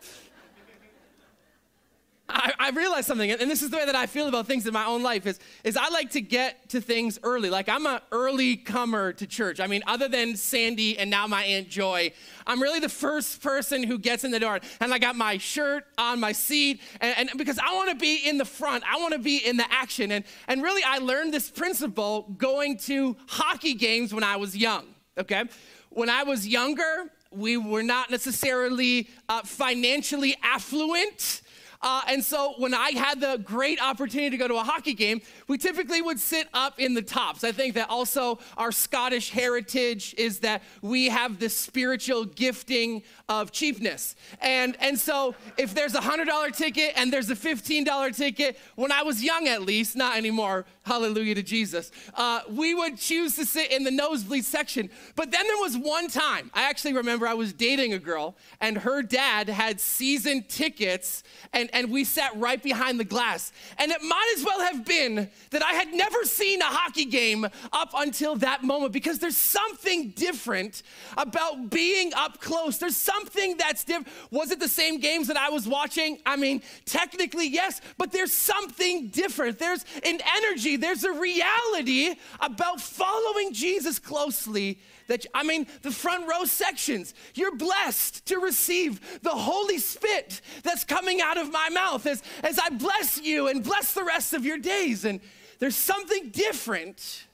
I, 2.33 2.53
I 2.59 2.71
realized 2.71 3.07
something, 3.07 3.31
and 3.31 3.51
this 3.51 3.63
is 3.63 3.71
the 3.71 3.77
way 3.77 3.87
that 3.87 3.95
I 3.95 4.07
feel 4.07 4.29
about 4.29 4.47
things 4.47 4.67
in 4.67 4.73
my 4.73 4.87
own 4.87 5.03
life, 5.03 5.27
is, 5.27 5.39
is 5.65 5.77
I 5.77 5.89
like 5.91 6.11
to 6.13 6.21
get 6.21 6.69
to 6.71 6.81
things 6.81 7.19
early. 7.23 7.51
Like 7.51 7.69
I'm 7.69 7.87
an 7.87 8.01
early 8.11 8.57
comer 8.57 9.13
to 9.13 9.27
church. 9.27 9.61
I 9.61 9.67
mean, 9.67 9.83
other 9.87 10.09
than 10.09 10.37
Sandy 10.37 10.99
and 10.99 11.11
now 11.11 11.27
my 11.27 11.45
Aunt 11.45 11.69
Joy, 11.69 12.13
I'm 12.47 12.61
really 12.61 12.81
the 12.81 12.89
first 12.89 13.43
person 13.43 13.83
who 13.83 13.99
gets 13.99 14.25
in 14.25 14.31
the 14.31 14.41
door. 14.41 14.61
And 14.81 14.93
I 14.93 14.99
got 14.99 15.15
my 15.17 15.39
shirt 15.39 15.85
on 15.99 16.21
my 16.21 16.33
seat, 16.33 16.81
and, 17.01 17.31
and 17.31 17.39
because 17.39 17.59
I 17.59 17.75
want 17.75 17.91
to 17.91 17.97
be 17.97 18.27
in 18.27 18.39
the 18.39 18.45
front, 18.45 18.85
I 18.91 18.99
want 18.99 19.13
to 19.13 19.19
be 19.19 19.37
in 19.39 19.57
the 19.59 19.71
action. 19.71 20.11
And, 20.13 20.25
and 20.49 20.63
really, 20.63 20.83
I 20.85 20.99
learned 20.99 21.35
this 21.35 21.51
principle 21.51 22.35
going 22.39 22.79
to 22.79 23.17
hockey 23.29 23.75
games 23.75 24.15
when 24.15 24.25
I 24.25 24.37
was 24.37 24.57
young, 24.57 24.87
okay? 25.19 25.45
When 25.91 26.09
I 26.09 26.23
was 26.23 26.49
younger, 26.49 27.11
we 27.31 27.57
were 27.57 27.83
not 27.83 28.11
necessarily 28.11 29.09
uh, 29.29 29.43
financially 29.43 30.37
affluent. 30.43 31.42
Uh, 31.83 32.03
and 32.09 32.23
so 32.23 32.55
when 32.59 32.75
I 32.75 32.91
had 32.91 33.21
the 33.21 33.41
great 33.43 33.83
opportunity 33.83 34.31
to 34.31 34.37
go 34.37 34.47
to 34.47 34.55
a 34.55 34.63
hockey 34.63 34.95
game, 34.95 35.21
we 35.49 35.59
typically 35.59 36.01
would 36.01 36.21
sit 36.21 36.49
up 36.55 36.79
in 36.79 36.95
the 36.95 37.03
tops. 37.03 37.43
I 37.43 37.53
think 37.53 37.75
that 37.75 37.91
also 37.91 38.39
our 38.57 38.71
Scottish 38.71 39.31
heritage 39.31 40.15
is 40.17 40.41
that 40.41 40.63
we 40.81 41.09
have 41.09 41.39
this 41.39 41.57
spiritual 41.57 42.25
gifting 42.25 43.03
of 43.29 43.51
cheapness. 43.51 44.15
And, 44.41 44.77
and 44.81 44.99
so 44.99 45.35
if 45.57 45.75
there's 45.75 45.95
a 45.95 46.01
$100 46.01 46.57
ticket 46.57 46.93
and 46.97 47.13
there's 47.13 47.31
a 47.31 47.37
$15 47.37 48.17
ticket, 48.17 48.59
when 48.77 48.93
I 48.93 49.03
was 49.03 49.23
young 49.23 49.49
at 49.49 49.63
least, 49.63 49.97
not 49.97 50.17
anymore, 50.17 50.67
hallelujah 50.85 51.35
to 51.37 51.43
Jesus, 51.43 51.91
uh, 52.15 52.41
we 52.51 52.75
would 52.75 52.99
choose 52.99 53.37
to 53.37 53.47
sit 53.47 53.71
in 53.71 53.85
the 53.85 53.91
nosebleed 53.91 54.45
section. 54.45 54.91
But 55.15 55.31
then 55.31 55.47
there 55.47 55.57
was 55.59 55.77
one 55.77 56.09
time, 56.09 56.51
I 56.55 56.69
actually 56.69 56.95
remember 56.95 57.27
I 57.27 57.35
was 57.35 57.53
dating 57.53 57.93
a 57.93 57.99
girl 57.99 58.37
and 58.61 58.79
her 58.79 59.03
dad 59.03 59.49
had 59.49 59.81
season 59.81 60.45
tickets 60.49 61.23
and, 61.53 61.71
and 61.73 61.91
we 61.91 62.05
sat 62.05 62.37
right 62.37 62.63
behind 62.63 62.99
the 62.99 63.05
glass. 63.05 63.53
And 63.79 63.91
it 63.91 64.03
might 64.03 64.35
as 64.37 64.45
well 64.45 64.61
have 64.61 64.85
been 64.85 65.31
that 65.51 65.63
I 65.63 65.73
had 65.73 65.93
never 65.93 66.25
seen 66.25 66.61
a 66.61 66.67
hockey 66.67 67.05
game 67.05 67.47
up 67.73 67.91
until 67.95 68.37
that 68.37 68.65
moment 68.65 68.93
because 68.93 69.19
there's 69.19 69.37
something 69.37 70.11
different 70.11 70.83
about 71.17 71.71
being 71.71 72.13
up 72.15 72.41
close. 72.41 72.79
There's 72.79 72.97
something 72.97 73.57
that's 73.57 73.85
different. 73.85 74.09
Was 74.31 74.51
it 74.51 74.61
the 74.61 74.69
same 74.69 74.99
games 74.99 75.29
that 75.29 75.37
I 75.37 75.51
was 75.51 75.69
watching? 75.69 76.19
I 76.27 76.37
mean, 76.37 76.63
technically, 76.85 77.49
yes, 77.49 77.81
but 77.99 78.13
there's 78.13 78.33
something 78.33 79.09
different. 79.09 79.59
There's 79.59 79.85
an 80.05 80.19
energy, 80.37 80.72
there's 80.77 81.05
a 81.05 81.13
reality 81.13 82.15
about 82.41 82.81
following 82.81 83.53
Jesus 83.53 83.99
closely 83.99 84.79
that 85.09 85.27
I 85.35 85.43
mean, 85.43 85.67
the 85.83 85.91
front 85.91 86.29
row 86.29 86.45
sections, 86.45 87.15
you're 87.35 87.57
blessed 87.57 88.27
to 88.27 88.39
receive 88.39 89.21
the 89.23 89.31
holy 89.31 89.79
spit 89.79 90.41
that's 90.63 90.85
coming 90.85 91.21
out 91.21 91.39
of 91.39 91.53
my 91.53 91.69
mouth 91.71 92.07
as, 92.07 92.23
as 92.43 92.59
I 92.59 92.71
bless 92.71 93.21
you 93.21 93.49
and 93.49 93.63
bless 93.63 93.95
the 93.95 94.05
rest 94.05 94.33
of 94.33 94.45
your 94.45 94.59
days. 94.59 95.05
And 95.05 95.21
there's 95.59 95.77
something 95.77 96.31
different 96.31 97.27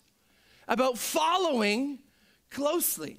about 0.67 0.99
following 0.99 1.99
closely. 2.51 3.17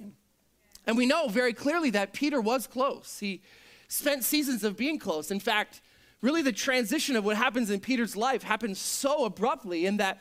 And 0.86 0.96
we 0.96 1.06
know 1.06 1.28
very 1.28 1.52
clearly 1.52 1.90
that 1.90 2.12
Peter 2.12 2.40
was 2.40 2.66
close. 2.66 3.18
He 3.18 3.42
spent 3.88 4.24
seasons 4.24 4.64
of 4.64 4.76
being 4.76 4.98
close. 4.98 5.30
In 5.30 5.40
fact, 5.40 5.80
really 6.22 6.42
the 6.42 6.52
transition 6.52 7.16
of 7.16 7.24
what 7.24 7.36
happens 7.36 7.70
in 7.70 7.80
Peter's 7.80 8.16
life 8.16 8.42
happens 8.42 8.78
so 8.78 9.24
abruptly 9.24 9.86
in 9.86 9.98
that 9.98 10.20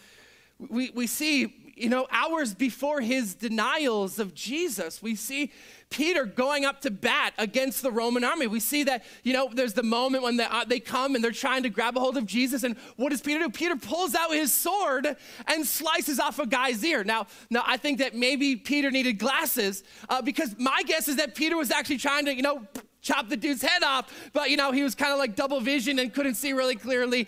we, 0.70 0.92
we 0.94 1.08
see 1.08 1.69
you 1.80 1.90
know, 1.90 2.08
hours 2.12 2.54
before 2.54 3.02
his 3.02 3.36
denials 3.36 4.20
of 4.20 4.34
Jesus, 4.34 5.02
we 5.02 5.16
see 5.16 5.52
Peter 5.90 6.26
going 6.26 6.66
up 6.66 6.82
to 6.82 6.92
bat 6.92 7.34
against 7.38 7.82
the 7.82 7.92
Roman 7.92 8.24
army. 8.24 8.48
We 8.48 8.60
see 8.60 8.84
that, 8.84 9.04
you 9.24 9.34
know, 9.34 9.50
there's 9.52 9.74
the 9.74 9.84
moment 9.84 10.24
when 10.24 10.38
they, 10.38 10.44
uh, 10.44 10.66
they 10.66 10.80
come 10.80 11.16
and 11.16 11.24
they're 11.24 11.32
trying 11.32 11.64
to 11.64 11.70
grab 11.70 11.98
a 11.98 12.00
hold 12.00 12.18
of 12.18 12.26
Jesus. 12.26 12.64
And 12.64 12.78
what 12.96 13.10
does 13.10 13.22
Peter 13.22 13.40
do? 13.40 13.50
Peter 13.50 13.76
pulls 13.76 14.14
out 14.14 14.32
his 14.32 14.54
sword 14.54 15.16
and 15.48 15.66
slices 15.66 16.20
off 16.20 16.38
a 16.38 16.46
guy's 16.46 16.84
ear. 16.84 17.04
Now, 17.04 17.28
now 17.50 17.64
I 17.66 17.78
think 17.78 18.00
that 18.00 18.14
maybe 18.14 18.56
Peter 18.56 18.92
needed 18.92 19.18
glasses 19.18 19.84
uh, 20.10 20.22
because 20.22 20.56
my 20.60 20.84
guess 20.86 21.08
is 21.08 21.16
that 21.16 21.34
Peter 21.34 21.58
was 21.58 21.72
actually 21.72 21.98
trying 21.98 22.26
to, 22.26 22.36
you 22.36 22.44
know, 22.44 22.68
chop 23.02 23.30
the 23.30 23.38
dude's 23.38 23.62
head 23.62 23.82
off, 23.82 24.14
but, 24.34 24.50
you 24.50 24.58
know, 24.58 24.72
he 24.72 24.84
was 24.84 24.94
kind 24.94 25.14
of 25.14 25.20
like 25.20 25.36
double 25.36 25.62
vision 25.62 26.00
and 26.00 26.14
couldn't 26.14 26.36
see 26.36 26.52
really 26.54 26.76
clearly. 26.76 27.28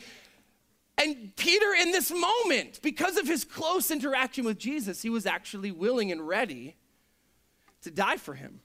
And 1.01 1.35
Peter, 1.35 1.73
in 1.81 1.91
this 1.91 2.11
moment, 2.11 2.79
because 2.83 3.17
of 3.17 3.27
his 3.27 3.43
close 3.43 3.89
interaction 3.89 4.45
with 4.45 4.59
Jesus, 4.59 5.01
he 5.01 5.09
was 5.09 5.25
actually 5.25 5.71
willing 5.71 6.11
and 6.11 6.27
ready 6.27 6.75
to 7.81 7.89
die 7.89 8.17
for 8.17 8.35
him. 8.35 8.59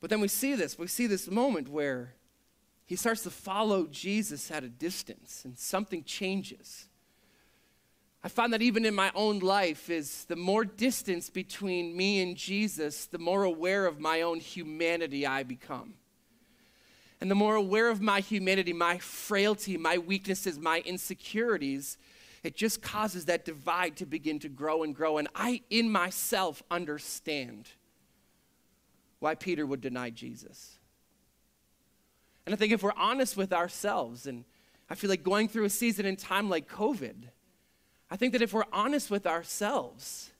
But 0.00 0.10
then 0.10 0.20
we 0.20 0.28
see 0.28 0.54
this. 0.54 0.78
We 0.78 0.86
see 0.86 1.06
this 1.06 1.30
moment 1.30 1.68
where 1.68 2.14
he 2.84 2.94
starts 2.94 3.22
to 3.22 3.30
follow 3.30 3.86
Jesus 3.86 4.50
at 4.50 4.64
a 4.64 4.68
distance 4.68 5.44
and 5.46 5.58
something 5.58 6.04
changes. 6.04 6.88
I 8.22 8.28
find 8.28 8.52
that 8.52 8.62
even 8.62 8.84
in 8.84 8.94
my 8.94 9.10
own 9.14 9.38
life 9.38 9.88
is 9.88 10.24
the 10.26 10.36
more 10.36 10.64
distance 10.64 11.30
between 11.30 11.96
me 11.96 12.20
and 12.20 12.36
Jesus, 12.36 13.06
the 13.06 13.18
more 13.18 13.44
aware 13.44 13.86
of 13.86 13.98
my 13.98 14.20
own 14.22 14.40
humanity 14.40 15.26
I 15.26 15.42
become. 15.42 15.94
And 17.20 17.30
the 17.30 17.34
more 17.34 17.56
aware 17.56 17.88
of 17.88 18.00
my 18.00 18.20
humanity, 18.20 18.72
my 18.72 18.98
frailty, 18.98 19.76
my 19.76 19.98
weaknesses, 19.98 20.58
my 20.58 20.80
insecurities, 20.80 21.98
it 22.44 22.56
just 22.56 22.80
causes 22.80 23.24
that 23.24 23.44
divide 23.44 23.96
to 23.96 24.06
begin 24.06 24.38
to 24.40 24.48
grow 24.48 24.84
and 24.84 24.94
grow. 24.94 25.18
And 25.18 25.28
I, 25.34 25.62
in 25.70 25.90
myself, 25.90 26.62
understand 26.70 27.68
why 29.18 29.34
Peter 29.34 29.66
would 29.66 29.80
deny 29.80 30.10
Jesus. 30.10 30.76
And 32.46 32.54
I 32.54 32.56
think 32.56 32.72
if 32.72 32.82
we're 32.82 32.92
honest 32.96 33.36
with 33.36 33.52
ourselves, 33.52 34.26
and 34.26 34.44
I 34.88 34.94
feel 34.94 35.10
like 35.10 35.22
going 35.22 35.48
through 35.48 35.64
a 35.64 35.70
season 35.70 36.06
in 36.06 36.16
time 36.16 36.48
like 36.48 36.68
COVID, 36.68 37.24
I 38.10 38.16
think 38.16 38.32
that 38.32 38.42
if 38.42 38.52
we're 38.52 38.64
honest 38.72 39.10
with 39.10 39.26
ourselves, 39.26 40.30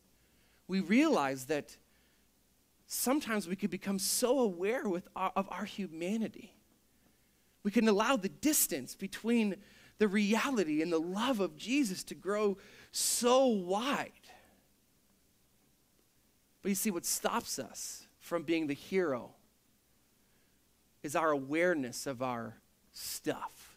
we 0.69 0.81
realize 0.81 1.47
that 1.47 1.77
sometimes 2.87 3.49
we 3.49 3.57
could 3.57 3.71
become 3.71 3.99
so 3.99 4.39
aware 4.39 4.89
with 4.89 5.09
our, 5.17 5.33
of 5.35 5.49
our 5.51 5.65
humanity. 5.65 6.55
We 7.69 7.73
can 7.73 7.87
allow 7.87 8.17
the 8.17 8.31
distance 8.31 8.95
between 8.95 9.57
the 9.99 10.09
reality 10.09 10.81
and 10.81 10.91
the 10.91 10.99
love 10.99 11.39
of 11.39 11.59
Jesus 11.59 12.03
to 12.05 12.15
grow 12.15 12.57
so 12.93 13.45
wide. 13.45 14.11
But 16.63 16.71
you 16.71 16.75
see, 16.75 16.91
what 16.91 17.05
stops 17.05 17.59
us 17.59 18.07
from 18.21 18.45
being 18.45 18.69
the 18.69 18.73
hero 18.73 19.33
is 21.03 21.15
our 21.15 21.31
awareness 21.31 22.07
of 22.07 22.23
our 22.23 22.57
stuff, 22.93 23.77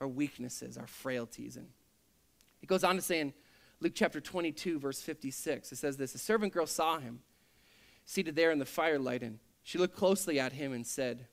our 0.00 0.06
weaknesses, 0.06 0.78
our 0.78 0.86
frailties. 0.86 1.56
And 1.56 1.66
it 2.62 2.68
goes 2.68 2.84
on 2.84 2.94
to 2.94 3.02
say 3.02 3.18
in 3.18 3.32
Luke 3.80 3.94
chapter 3.96 4.20
22, 4.20 4.78
verse 4.78 5.00
56, 5.00 5.72
it 5.72 5.76
says 5.78 5.96
this 5.96 6.14
A 6.14 6.18
servant 6.18 6.52
girl 6.52 6.66
saw 6.66 7.00
him 7.00 7.22
seated 8.04 8.36
there 8.36 8.52
in 8.52 8.60
the 8.60 8.64
firelight, 8.64 9.24
and 9.24 9.40
she 9.64 9.78
looked 9.78 9.96
closely 9.96 10.38
at 10.38 10.52
him 10.52 10.72
and 10.72 10.86
said, 10.86 11.26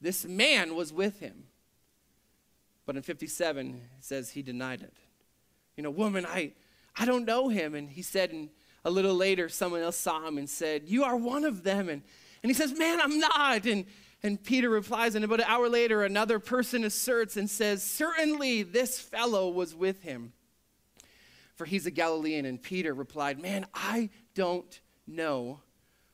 This 0.00 0.24
man 0.24 0.74
was 0.74 0.92
with 0.92 1.20
him. 1.20 1.44
But 2.84 2.96
in 2.96 3.02
57, 3.02 3.80
it 3.98 4.04
says 4.04 4.30
he 4.30 4.42
denied 4.42 4.82
it. 4.82 4.94
You 5.76 5.82
know, 5.82 5.90
woman, 5.90 6.24
I, 6.24 6.52
I 6.96 7.04
don't 7.04 7.24
know 7.24 7.48
him. 7.48 7.74
And 7.74 7.90
he 7.90 8.02
said, 8.02 8.30
and 8.30 8.48
a 8.84 8.90
little 8.90 9.14
later, 9.14 9.48
someone 9.48 9.82
else 9.82 9.96
saw 9.96 10.26
him 10.26 10.38
and 10.38 10.48
said, 10.48 10.84
You 10.86 11.04
are 11.04 11.16
one 11.16 11.44
of 11.44 11.64
them. 11.64 11.88
And, 11.88 12.02
and 12.42 12.50
he 12.50 12.54
says, 12.54 12.72
Man, 12.78 13.00
I'm 13.00 13.18
not. 13.18 13.66
And, 13.66 13.84
and 14.22 14.42
Peter 14.42 14.70
replies, 14.70 15.14
and 15.14 15.24
about 15.24 15.40
an 15.40 15.46
hour 15.48 15.68
later, 15.68 16.04
another 16.04 16.38
person 16.38 16.84
asserts 16.84 17.36
and 17.36 17.50
says, 17.50 17.82
Certainly 17.82 18.62
this 18.62 19.00
fellow 19.00 19.50
was 19.50 19.74
with 19.74 20.02
him, 20.02 20.32
for 21.56 21.64
he's 21.64 21.86
a 21.86 21.90
Galilean. 21.90 22.46
And 22.46 22.62
Peter 22.62 22.94
replied, 22.94 23.40
Man, 23.40 23.66
I 23.74 24.10
don't 24.34 24.80
know 25.06 25.60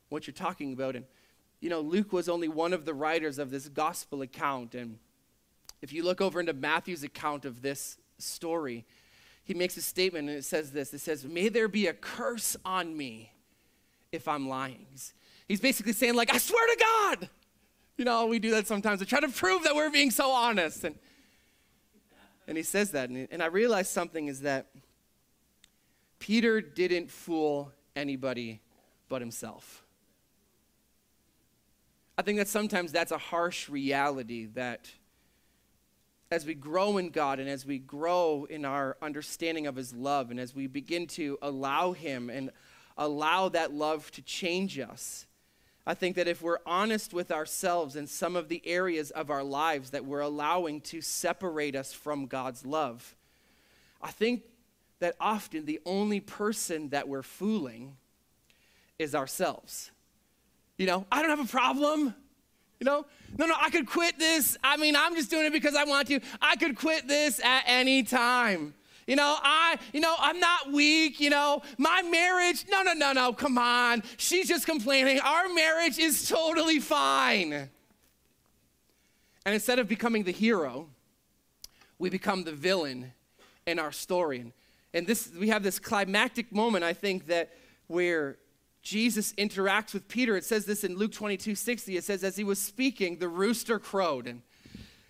what 0.09 0.25
you're 0.25 0.33
talking 0.33 0.73
about. 0.73 0.95
And, 0.95 1.05
you 1.63 1.69
know, 1.69 1.79
Luke 1.79 2.11
was 2.11 2.27
only 2.27 2.49
one 2.49 2.73
of 2.73 2.83
the 2.83 2.93
writers 2.93 3.39
of 3.39 3.49
this 3.49 3.69
gospel 3.69 4.21
account. 4.21 4.75
And 4.75 4.99
if 5.81 5.93
you 5.93 6.03
look 6.03 6.19
over 6.19 6.41
into 6.41 6.51
Matthew's 6.51 7.03
account 7.03 7.45
of 7.45 7.61
this 7.61 7.97
story, 8.17 8.85
he 9.45 9.53
makes 9.53 9.77
a 9.77 9.81
statement 9.81 10.27
and 10.27 10.37
it 10.37 10.43
says 10.43 10.73
this 10.73 10.93
it 10.93 10.99
says, 10.99 11.23
May 11.23 11.47
there 11.47 11.69
be 11.69 11.87
a 11.87 11.93
curse 11.93 12.57
on 12.65 12.97
me 12.97 13.31
if 14.11 14.27
I'm 14.27 14.49
lying. 14.49 14.85
He's, 15.47 15.61
basically 15.61 15.93
saying, 15.93 16.15
like, 16.15 16.33
I 16.33 16.37
swear 16.37 16.67
to 16.67 16.77
God. 16.79 17.29
You 17.95 18.03
know, 18.03 18.25
we 18.25 18.39
do 18.39 18.51
that 18.51 18.67
sometimes 18.67 18.99
to 18.99 19.05
try 19.05 19.21
to 19.21 19.29
prove 19.29 19.63
that 19.63 19.73
we're 19.73 19.89
being 19.89 20.11
so 20.11 20.31
honest. 20.31 20.83
And, 20.83 20.95
and 22.45 22.57
he 22.57 22.63
says 22.63 22.91
that. 22.91 23.09
And, 23.09 23.27
and 23.31 23.41
I 23.41 23.45
realized 23.45 23.91
something 23.91 24.27
is 24.27 24.41
that 24.41 24.67
Peter 26.19 26.59
didn't 26.59 27.09
fool 27.09 27.71
anybody 27.95 28.59
but 29.07 29.21
himself. 29.21 29.82
I 32.15 32.21
think 32.21 32.37
that 32.37 32.47
sometimes 32.47 32.91
that's 32.91 33.11
a 33.11 33.17
harsh 33.17 33.69
reality 33.69 34.45
that 34.53 34.91
as 36.29 36.45
we 36.45 36.53
grow 36.53 36.97
in 36.97 37.09
God 37.09 37.39
and 37.39 37.49
as 37.49 37.65
we 37.65 37.79
grow 37.79 38.45
in 38.49 38.65
our 38.65 38.97
understanding 39.01 39.65
of 39.65 39.75
His 39.75 39.93
love 39.93 40.29
and 40.29 40.39
as 40.39 40.53
we 40.53 40.67
begin 40.67 41.07
to 41.07 41.39
allow 41.41 41.91
Him 41.93 42.29
and 42.29 42.51
allow 42.97 43.49
that 43.49 43.73
love 43.73 44.11
to 44.11 44.21
change 44.21 44.77
us, 44.77 45.25
I 45.87 45.95
think 45.95 46.15
that 46.15 46.27
if 46.27 46.41
we're 46.41 46.59
honest 46.67 47.13
with 47.13 47.31
ourselves 47.31 47.95
in 47.95 48.05
some 48.05 48.35
of 48.35 48.47
the 48.47 48.61
areas 48.63 49.09
of 49.11 49.31
our 49.31 49.43
lives 49.43 49.89
that 49.89 50.05
we're 50.05 50.21
allowing 50.21 50.81
to 50.81 51.01
separate 51.01 51.75
us 51.75 51.93
from 51.93 52.27
God's 52.27 52.63
love, 52.63 53.15
I 54.01 54.11
think 54.11 54.43
that 54.99 55.15
often 55.19 55.65
the 55.65 55.81
only 55.83 56.19
person 56.19 56.89
that 56.89 57.07
we're 57.07 57.23
fooling 57.23 57.97
is 58.99 59.15
ourselves. 59.15 59.91
You 60.83 60.87
know, 60.87 61.05
I 61.09 61.21
don't 61.21 61.29
have 61.29 61.39
a 61.39 61.49
problem. 61.49 62.13
You 62.81 62.83
know, 62.83 63.05
no, 63.37 63.45
no, 63.45 63.55
I 63.57 63.69
could 63.69 63.87
quit 63.87 64.19
this. 64.19 64.57
I 64.61 64.75
mean, 64.75 64.97
I'm 64.97 65.15
just 65.15 65.29
doing 65.29 65.45
it 65.45 65.53
because 65.53 65.75
I 65.75 65.85
want 65.85 66.09
to. 66.09 66.19
I 66.41 66.57
could 66.57 66.75
quit 66.75 67.07
this 67.07 67.39
at 67.41 67.63
any 67.67 68.03
time. 68.03 68.73
You 69.07 69.15
know, 69.15 69.37
I, 69.41 69.77
you 69.93 70.01
know, 70.01 70.13
I'm 70.19 70.41
not 70.41 70.73
weak, 70.73 71.21
you 71.21 71.29
know. 71.29 71.61
My 71.77 72.01
marriage, 72.01 72.65
no, 72.69 72.83
no, 72.83 72.91
no, 72.91 73.13
no, 73.13 73.31
come 73.31 73.57
on. 73.57 74.03
She's 74.17 74.49
just 74.49 74.65
complaining. 74.65 75.21
Our 75.21 75.47
marriage 75.53 75.97
is 75.99 76.27
totally 76.27 76.81
fine. 76.81 77.53
And 77.53 77.69
instead 79.45 79.79
of 79.79 79.87
becoming 79.87 80.25
the 80.25 80.33
hero, 80.33 80.89
we 81.97 82.09
become 82.09 82.43
the 82.43 82.51
villain 82.51 83.13
in 83.65 83.79
our 83.79 83.93
story. 83.93 84.41
And, 84.41 84.51
and 84.93 85.07
this 85.07 85.31
we 85.39 85.47
have 85.47 85.63
this 85.63 85.79
climactic 85.79 86.51
moment, 86.51 86.83
I 86.83 86.91
think, 86.91 87.27
that 87.27 87.51
where 87.87 88.35
Jesus 88.83 89.31
interacts 89.33 89.93
with 89.93 90.09
Peter. 90.09 90.35
It 90.35 90.43
says 90.43 90.65
this 90.65 90.83
in 90.83 90.97
Luke 90.97 91.13
22 91.13 91.55
60. 91.55 91.97
It 91.97 92.03
says, 92.03 92.23
as 92.23 92.35
he 92.35 92.43
was 92.43 92.59
speaking, 92.59 93.17
the 93.17 93.29
rooster 93.29 93.79
crowed. 93.79 94.27
And 94.27 94.41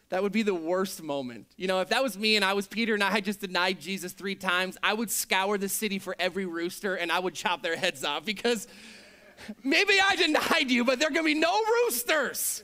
that 0.09 0.21
would 0.21 0.31
be 0.31 0.43
the 0.43 0.53
worst 0.53 1.01
moment. 1.01 1.47
You 1.57 1.67
know, 1.67 1.81
if 1.81 1.89
that 1.89 2.03
was 2.03 2.15
me 2.15 2.35
and 2.35 2.45
I 2.45 2.53
was 2.53 2.67
Peter 2.67 2.93
and 2.93 3.03
I 3.03 3.09
had 3.09 3.25
just 3.25 3.41
denied 3.41 3.81
Jesus 3.81 4.13
three 4.13 4.35
times, 4.35 4.77
I 4.83 4.93
would 4.93 5.09
scour 5.09 5.57
the 5.57 5.67
city 5.67 5.97
for 5.97 6.15
every 6.19 6.45
rooster 6.45 6.93
and 6.93 7.11
I 7.11 7.17
would 7.17 7.33
chop 7.33 7.63
their 7.63 7.75
heads 7.75 8.05
off 8.05 8.23
because 8.23 8.67
maybe 9.63 9.93
I 9.99 10.15
denied 10.17 10.69
you, 10.69 10.85
but 10.85 10.99
there 10.99 11.07
are 11.07 11.11
going 11.11 11.25
to 11.25 11.33
be 11.33 11.39
no 11.39 11.59
roosters 11.83 12.63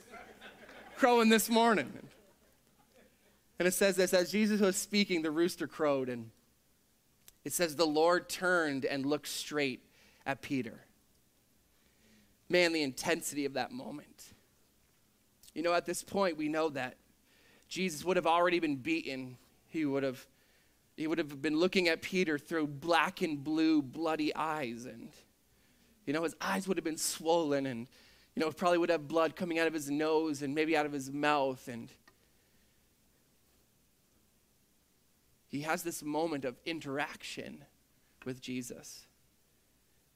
crowing 0.96 1.28
this 1.28 1.50
morning. 1.50 1.92
And 3.58 3.66
it 3.66 3.74
says 3.74 3.96
this 3.96 4.14
as 4.14 4.30
Jesus 4.30 4.60
was 4.60 4.76
speaking, 4.76 5.22
the 5.22 5.32
rooster 5.32 5.66
crowed, 5.66 6.08
and 6.08 6.30
it 7.44 7.52
says, 7.52 7.74
The 7.74 7.86
Lord 7.86 8.28
turned 8.28 8.84
and 8.84 9.04
looked 9.04 9.26
straight 9.26 9.84
at 10.24 10.40
Peter 10.40 10.84
man, 12.50 12.72
the 12.72 12.82
intensity 12.82 13.44
of 13.44 13.54
that 13.54 13.70
moment. 13.70 14.34
You 15.54 15.62
know, 15.62 15.72
at 15.72 15.86
this 15.86 16.02
point, 16.02 16.36
we 16.36 16.48
know 16.48 16.68
that 16.70 16.96
Jesus 17.68 18.04
would 18.04 18.16
have 18.16 18.26
already 18.26 18.58
been 18.58 18.76
beaten. 18.76 19.36
He 19.68 19.84
would 19.84 20.02
have, 20.02 20.26
he 20.96 21.06
would 21.06 21.18
have 21.18 21.40
been 21.40 21.56
looking 21.56 21.88
at 21.88 22.02
Peter 22.02 22.38
through 22.38 22.66
black 22.66 23.22
and 23.22 23.42
blue, 23.42 23.80
bloody 23.80 24.34
eyes. 24.34 24.84
And, 24.84 25.10
you 26.06 26.12
know, 26.12 26.24
his 26.24 26.34
eyes 26.40 26.66
would 26.66 26.76
have 26.76 26.84
been 26.84 26.96
swollen 26.96 27.66
and, 27.66 27.86
you 28.34 28.40
know, 28.40 28.50
probably 28.50 28.78
would 28.78 28.90
have 28.90 29.08
blood 29.08 29.36
coming 29.36 29.58
out 29.58 29.68
of 29.68 29.72
his 29.72 29.90
nose 29.90 30.42
and 30.42 30.54
maybe 30.54 30.76
out 30.76 30.86
of 30.86 30.92
his 30.92 31.10
mouth. 31.10 31.68
And 31.68 31.88
he 35.48 35.62
has 35.62 35.82
this 35.82 36.02
moment 36.02 36.44
of 36.44 36.56
interaction 36.64 37.64
with 38.24 38.40
Jesus. 38.40 39.06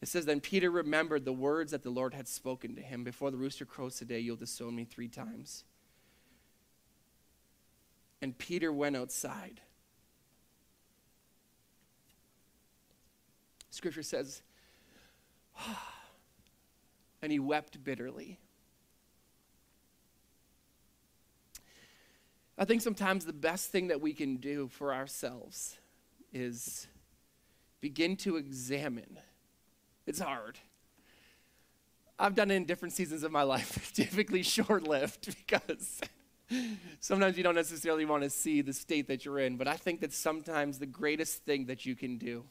It 0.04 0.08
says, 0.08 0.26
Then 0.26 0.40
Peter 0.40 0.70
remembered 0.70 1.24
the 1.24 1.32
words 1.32 1.70
that 1.70 1.82
the 1.82 1.88
Lord 1.88 2.12
had 2.12 2.28
spoken 2.28 2.76
to 2.76 2.82
him 2.82 3.04
Before 3.04 3.30
the 3.30 3.38
rooster 3.38 3.64
crows 3.64 3.96
today, 3.96 4.20
you'll 4.20 4.36
disown 4.36 4.76
me 4.76 4.84
three 4.84 5.08
times. 5.08 5.64
And 8.20 8.36
Peter 8.36 8.70
went 8.70 8.96
outside. 8.96 9.62
scripture 13.70 14.02
says, 14.02 14.42
and 17.22 17.32
he 17.32 17.38
wept 17.38 17.82
bitterly. 17.82 18.38
I 22.58 22.66
think 22.66 22.82
sometimes 22.82 23.24
the 23.24 23.32
best 23.32 23.70
thing 23.70 23.88
that 23.88 24.02
we 24.02 24.12
can 24.12 24.36
do 24.36 24.68
for 24.68 24.92
ourselves 24.92 25.78
is 26.30 26.88
begin 27.80 28.16
to 28.18 28.36
examine. 28.36 29.18
It's 30.06 30.20
hard. 30.20 30.58
I've 32.18 32.34
done 32.34 32.50
it 32.50 32.54
in 32.54 32.64
different 32.64 32.94
seasons 32.94 33.22
of 33.22 33.32
my 33.32 33.42
life, 33.42 33.92
typically 33.94 34.42
short 34.42 34.86
lived, 34.86 35.34
because 35.46 36.00
sometimes 37.00 37.36
you 37.36 37.42
don't 37.42 37.54
necessarily 37.54 38.04
want 38.04 38.22
to 38.22 38.30
see 38.30 38.60
the 38.60 38.72
state 38.72 39.08
that 39.08 39.24
you're 39.24 39.40
in. 39.40 39.56
But 39.56 39.68
I 39.68 39.76
think 39.76 40.00
that 40.00 40.12
sometimes 40.12 40.78
the 40.78 40.86
greatest 40.86 41.44
thing 41.44 41.66
that 41.66 41.84
you 41.84 41.96
can 41.96 42.18
do 42.18 42.44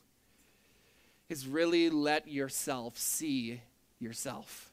is 1.29 1.47
really 1.47 1.89
let 1.89 2.27
yourself 2.27 2.97
see 2.97 3.61
yourself. 3.99 4.71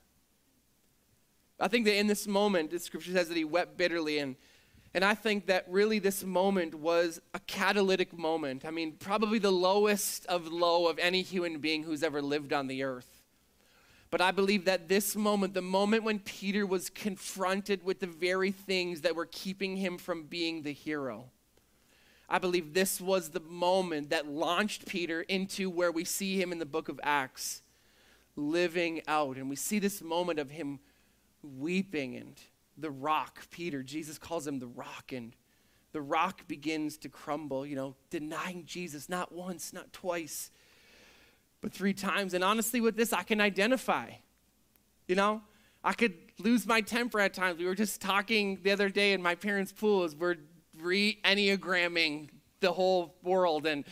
I 1.60 1.68
think 1.68 1.84
that 1.84 1.98
in 1.98 2.06
this 2.06 2.26
moment, 2.26 2.70
the 2.70 2.78
scripture 2.78 3.12
says 3.12 3.28
that 3.28 3.36
he 3.36 3.44
wept 3.44 3.76
bitterly, 3.76 4.18
and, 4.18 4.36
and 4.92 5.04
I 5.04 5.14
think 5.14 5.46
that 5.46 5.66
really 5.68 6.00
this 6.00 6.24
moment 6.24 6.74
was 6.74 7.20
a 7.32 7.38
catalytic 7.40 8.16
moment. 8.16 8.64
I 8.64 8.70
mean, 8.70 8.92
probably 8.98 9.38
the 9.38 9.52
lowest 9.52 10.26
of 10.26 10.48
low 10.48 10.88
of 10.88 10.98
any 10.98 11.22
human 11.22 11.58
being 11.58 11.84
who's 11.84 12.02
ever 12.02 12.20
lived 12.20 12.52
on 12.52 12.66
the 12.66 12.82
earth. 12.82 13.22
But 14.10 14.20
I 14.20 14.32
believe 14.32 14.64
that 14.64 14.88
this 14.88 15.14
moment, 15.14 15.54
the 15.54 15.62
moment 15.62 16.02
when 16.02 16.18
Peter 16.18 16.66
was 16.66 16.90
confronted 16.90 17.84
with 17.84 18.00
the 18.00 18.08
very 18.08 18.50
things 18.50 19.02
that 19.02 19.14
were 19.14 19.26
keeping 19.26 19.76
him 19.76 19.96
from 19.96 20.24
being 20.24 20.62
the 20.62 20.72
hero, 20.72 21.26
I 22.28 22.38
believe 22.38 22.74
this 22.74 23.00
was 23.00 23.30
the 23.30 23.40
moment 23.40 24.10
that 24.10 24.26
launched 24.26 24.86
Peter 24.86 25.22
into 25.22 25.70
where 25.70 25.92
we 25.92 26.04
see 26.04 26.40
him 26.40 26.50
in 26.50 26.58
the 26.58 26.66
book 26.66 26.88
of 26.88 26.98
Acts 27.04 27.62
living 28.34 29.02
out. 29.06 29.36
And 29.36 29.48
we 29.48 29.56
see 29.56 29.78
this 29.78 30.02
moment 30.02 30.40
of 30.40 30.50
him 30.50 30.80
weeping 31.42 32.16
and 32.16 32.34
the 32.80 32.90
rock, 32.90 33.42
Peter, 33.50 33.82
Jesus 33.82 34.18
calls 34.18 34.46
him 34.46 34.58
the 34.58 34.66
rock, 34.66 35.12
and 35.12 35.34
the 35.92 36.00
rock 36.00 36.46
begins 36.46 36.96
to 36.98 37.08
crumble, 37.08 37.66
you 37.66 37.76
know, 37.76 37.96
denying 38.10 38.64
Jesus 38.64 39.08
not 39.08 39.32
once, 39.32 39.72
not 39.72 39.92
twice, 39.92 40.50
but 41.60 41.72
three 41.72 41.92
times. 41.92 42.34
And 42.34 42.44
honestly, 42.44 42.80
with 42.80 42.96
this, 42.96 43.12
I 43.12 43.22
can 43.22 43.40
identify. 43.40 44.10
You 45.08 45.16
know, 45.16 45.42
I 45.82 45.92
could 45.92 46.14
lose 46.38 46.66
my 46.66 46.80
temper 46.80 47.20
at 47.20 47.34
times. 47.34 47.58
We 47.58 47.66
were 47.66 47.74
just 47.74 48.00
talking 48.00 48.58
the 48.62 48.70
other 48.70 48.88
day 48.88 49.12
in 49.12 49.22
my 49.22 49.34
parents' 49.34 49.72
pool 49.72 50.04
as 50.04 50.14
we're 50.14 50.36
re 50.78 51.18
enneagramming 51.24 52.28
the 52.60 52.72
whole 52.72 53.14
world. 53.22 53.66
And 53.66 53.84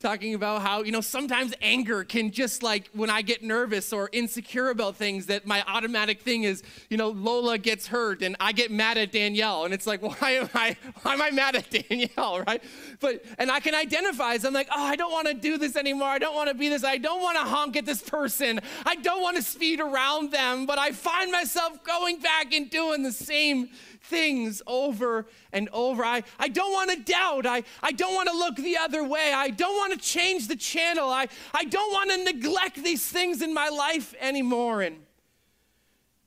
talking 0.00 0.34
about 0.34 0.62
how, 0.62 0.82
you 0.82 0.92
know, 0.92 1.00
sometimes 1.00 1.52
anger 1.60 2.04
can 2.04 2.30
just 2.30 2.62
like 2.62 2.88
when 2.92 3.10
I 3.10 3.20
get 3.20 3.42
nervous 3.42 3.92
or 3.92 4.08
insecure 4.12 4.70
about 4.70 4.94
things, 4.94 5.26
that 5.26 5.44
my 5.44 5.64
automatic 5.66 6.20
thing 6.20 6.44
is, 6.44 6.62
you 6.88 6.96
know, 6.96 7.08
Lola 7.08 7.58
gets 7.58 7.88
hurt 7.88 8.22
and 8.22 8.36
I 8.38 8.52
get 8.52 8.70
mad 8.70 8.96
at 8.96 9.10
Danielle. 9.10 9.64
And 9.64 9.74
it's 9.74 9.88
like, 9.88 10.00
why 10.20 10.32
am 10.32 10.50
I, 10.54 10.76
why 11.02 11.14
am 11.14 11.22
I 11.22 11.30
mad 11.32 11.56
at 11.56 11.70
Danielle, 11.88 12.44
right? 12.46 12.62
But, 13.00 13.24
and 13.38 13.50
I 13.50 13.58
can 13.58 13.74
identify 13.74 14.34
as 14.34 14.44
I'm 14.44 14.54
like, 14.54 14.68
oh, 14.70 14.84
I 14.84 14.94
don't 14.94 15.10
want 15.10 15.26
to 15.26 15.34
do 15.34 15.58
this 15.58 15.74
anymore. 15.74 16.08
I 16.08 16.18
don't 16.18 16.34
want 16.34 16.48
to 16.48 16.54
be 16.54 16.68
this. 16.68 16.84
I 16.84 16.98
don't 16.98 17.20
want 17.20 17.36
to 17.36 17.42
honk 17.42 17.76
at 17.76 17.84
this 17.84 18.02
person. 18.02 18.60
I 18.86 18.94
don't 18.96 19.20
want 19.20 19.36
to 19.36 19.42
speed 19.42 19.80
around 19.80 20.30
them. 20.30 20.66
But 20.66 20.78
I 20.78 20.92
find 20.92 21.32
myself 21.32 21.82
going 21.82 22.20
back 22.20 22.54
and 22.54 22.70
doing 22.70 23.02
the 23.02 23.12
same 23.12 23.70
things 24.00 24.62
over 24.66 25.26
and 25.52 25.68
over. 25.72 26.04
I, 26.04 26.22
I 26.38 26.48
don't 26.48 26.72
want 26.72 26.90
to 26.90 27.00
doubt. 27.00 27.46
I, 27.46 27.62
I 27.82 27.92
don't 27.92 28.14
want 28.14 28.28
to 28.28 28.36
look 28.36 28.56
the 28.56 28.76
other 28.76 29.04
way. 29.04 29.32
I 29.34 29.50
don't 29.50 29.76
want 29.76 29.92
to 29.92 29.98
change 29.98 30.48
the 30.48 30.56
channel. 30.56 31.08
I, 31.08 31.28
I 31.54 31.64
don't 31.64 31.92
want 31.92 32.10
to 32.10 32.32
neglect 32.32 32.82
these 32.82 33.06
things 33.06 33.42
in 33.42 33.52
my 33.52 33.68
life 33.68 34.14
anymore. 34.20 34.82
And, 34.82 34.98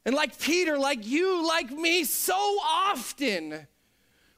and 0.06 0.16
like 0.16 0.40
Peter, 0.40 0.78
like 0.78 1.06
you, 1.06 1.46
like 1.48 1.72
me, 1.72 2.04
so 2.04 2.36
often 2.36 3.68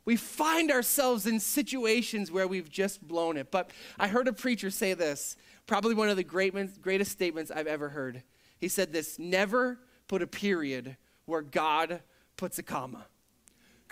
we 0.06 0.15
find 0.15 0.72
ourselves 0.72 1.26
in 1.26 1.39
situations 1.39 2.32
where 2.32 2.48
we've 2.48 2.69
just 2.69 3.08
blown 3.08 3.38
it. 3.38 3.52
But 3.52 3.72
I 3.98 4.08
heard 4.08 4.28
a 4.28 4.34
preacher 4.34 4.69
say 4.69 4.93
this, 4.93 5.38
probably 5.65 5.96
one 5.96 6.10
of 6.10 6.17
the 6.17 6.24
great, 6.24 6.82
greatest 6.82 7.12
statements 7.12 7.52
I've 7.52 7.67
ever 7.67 7.89
heard. 7.89 8.24
He 8.60 8.67
said 8.67 8.91
this 8.91 9.17
never 9.17 9.80
put 10.08 10.22
a 10.22 10.28
period 10.28 10.98
where 11.26 11.41
God 11.41 12.02
puts 12.36 12.60
a 12.60 12.63
comma. 12.63 13.06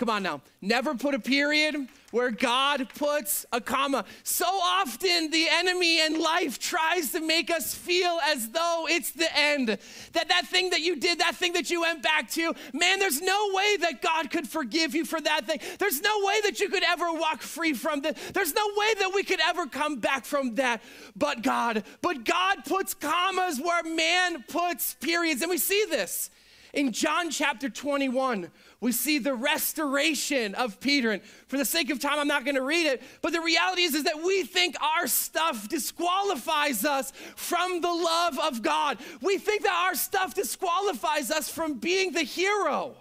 Come 0.02 0.10
on 0.10 0.24
now. 0.24 0.42
Never 0.62 0.96
put 0.96 1.14
a 1.14 1.20
period 1.20 1.76
where 2.10 2.32
God 2.32 2.90
puts 2.98 3.46
a 3.52 3.62
comma. 3.62 4.04
So 4.24 4.48
often 4.48 5.30
the 5.30 5.46
enemy 5.48 6.02
and 6.02 6.18
life 6.18 6.58
tries 6.58 7.12
to 7.12 7.20
make 7.20 7.52
us 7.52 7.76
feel 7.76 8.18
as 8.26 8.50
though 8.50 8.88
it's 8.90 9.12
the 9.12 9.28
end. 9.38 9.68
That 10.14 10.28
that 10.30 10.48
thing 10.48 10.72
that 10.72 10.82
you 10.82 10.96
did, 10.96 11.20
that 11.20 11.36
thing 11.36 11.54
that 11.54 11.70
you 11.70 11.82
went 11.82 12.02
back 12.02 12.32
to, 12.32 12.56
man, 12.74 12.98
there's 12.98 13.22
no 13.22 13.52
way 13.54 13.78
that 13.82 14.02
God 14.02 14.32
could 14.32 14.48
forgive 14.48 14.96
you 14.96 15.06
for 15.06 15.22
that 15.22 15.46
thing. 15.46 15.60
There's 15.78 16.02
no 16.02 16.22
way 16.24 16.40
that 16.46 16.60
you 16.60 16.70
could 16.70 16.84
ever 16.84 17.14
walk 17.14 17.44
free 17.44 17.74
from 17.74 18.02
that. 18.02 18.18
There's 18.34 18.56
no 18.56 18.68
way 18.76 18.94
that 19.02 19.12
we 19.14 19.22
could 19.22 19.40
ever 19.48 19.68
come 19.68 20.00
back 20.00 20.26
from 20.26 20.56
that. 20.56 20.82
But 21.16 21.44
God, 21.44 21.84
but 22.02 22.26
God 22.26 22.66
puts 22.66 22.96
commas 22.96 23.62
where 23.62 23.84
man 23.84 24.46
puts 24.48 24.96
periods. 24.96 25.44
And 25.44 25.52
we 25.52 25.60
see 25.60 25.86
this 25.92 26.32
in 26.74 26.92
John 26.92 27.30
chapter 27.30 27.70
21 27.70 28.50
we 28.82 28.92
see 28.92 29.20
the 29.20 29.36
restoration 29.36 30.56
of 30.56 30.80
Peter. 30.80 31.12
And 31.12 31.22
for 31.48 31.58
the 31.58 31.66
sake 31.66 31.92
of 31.92 32.00
time, 32.00 32.18
I'm 32.18 32.28
not 32.28 32.44
going 32.44 32.56
to 32.56 32.64
read 32.64 32.88
it. 32.88 33.04
But 33.22 33.32
the 33.32 33.40
reality 33.40 33.84
is, 33.84 33.94
is 33.94 34.06
that 34.06 34.24
we 34.24 34.44
think 34.44 34.76
our 34.82 35.06
stuff 35.06 35.70
disqualifies 35.70 36.84
us 36.84 37.14
from 37.36 37.82
the 37.82 37.94
love 37.94 38.40
of 38.40 38.64
God. 38.64 38.98
We 39.22 39.38
think 39.38 39.62
that 39.64 39.86
our 39.88 39.94
stuff 39.94 40.34
disqualifies 40.34 41.30
us 41.30 41.48
from 41.48 41.76
being 41.76 42.12
the 42.12 42.24
hero 42.24 42.96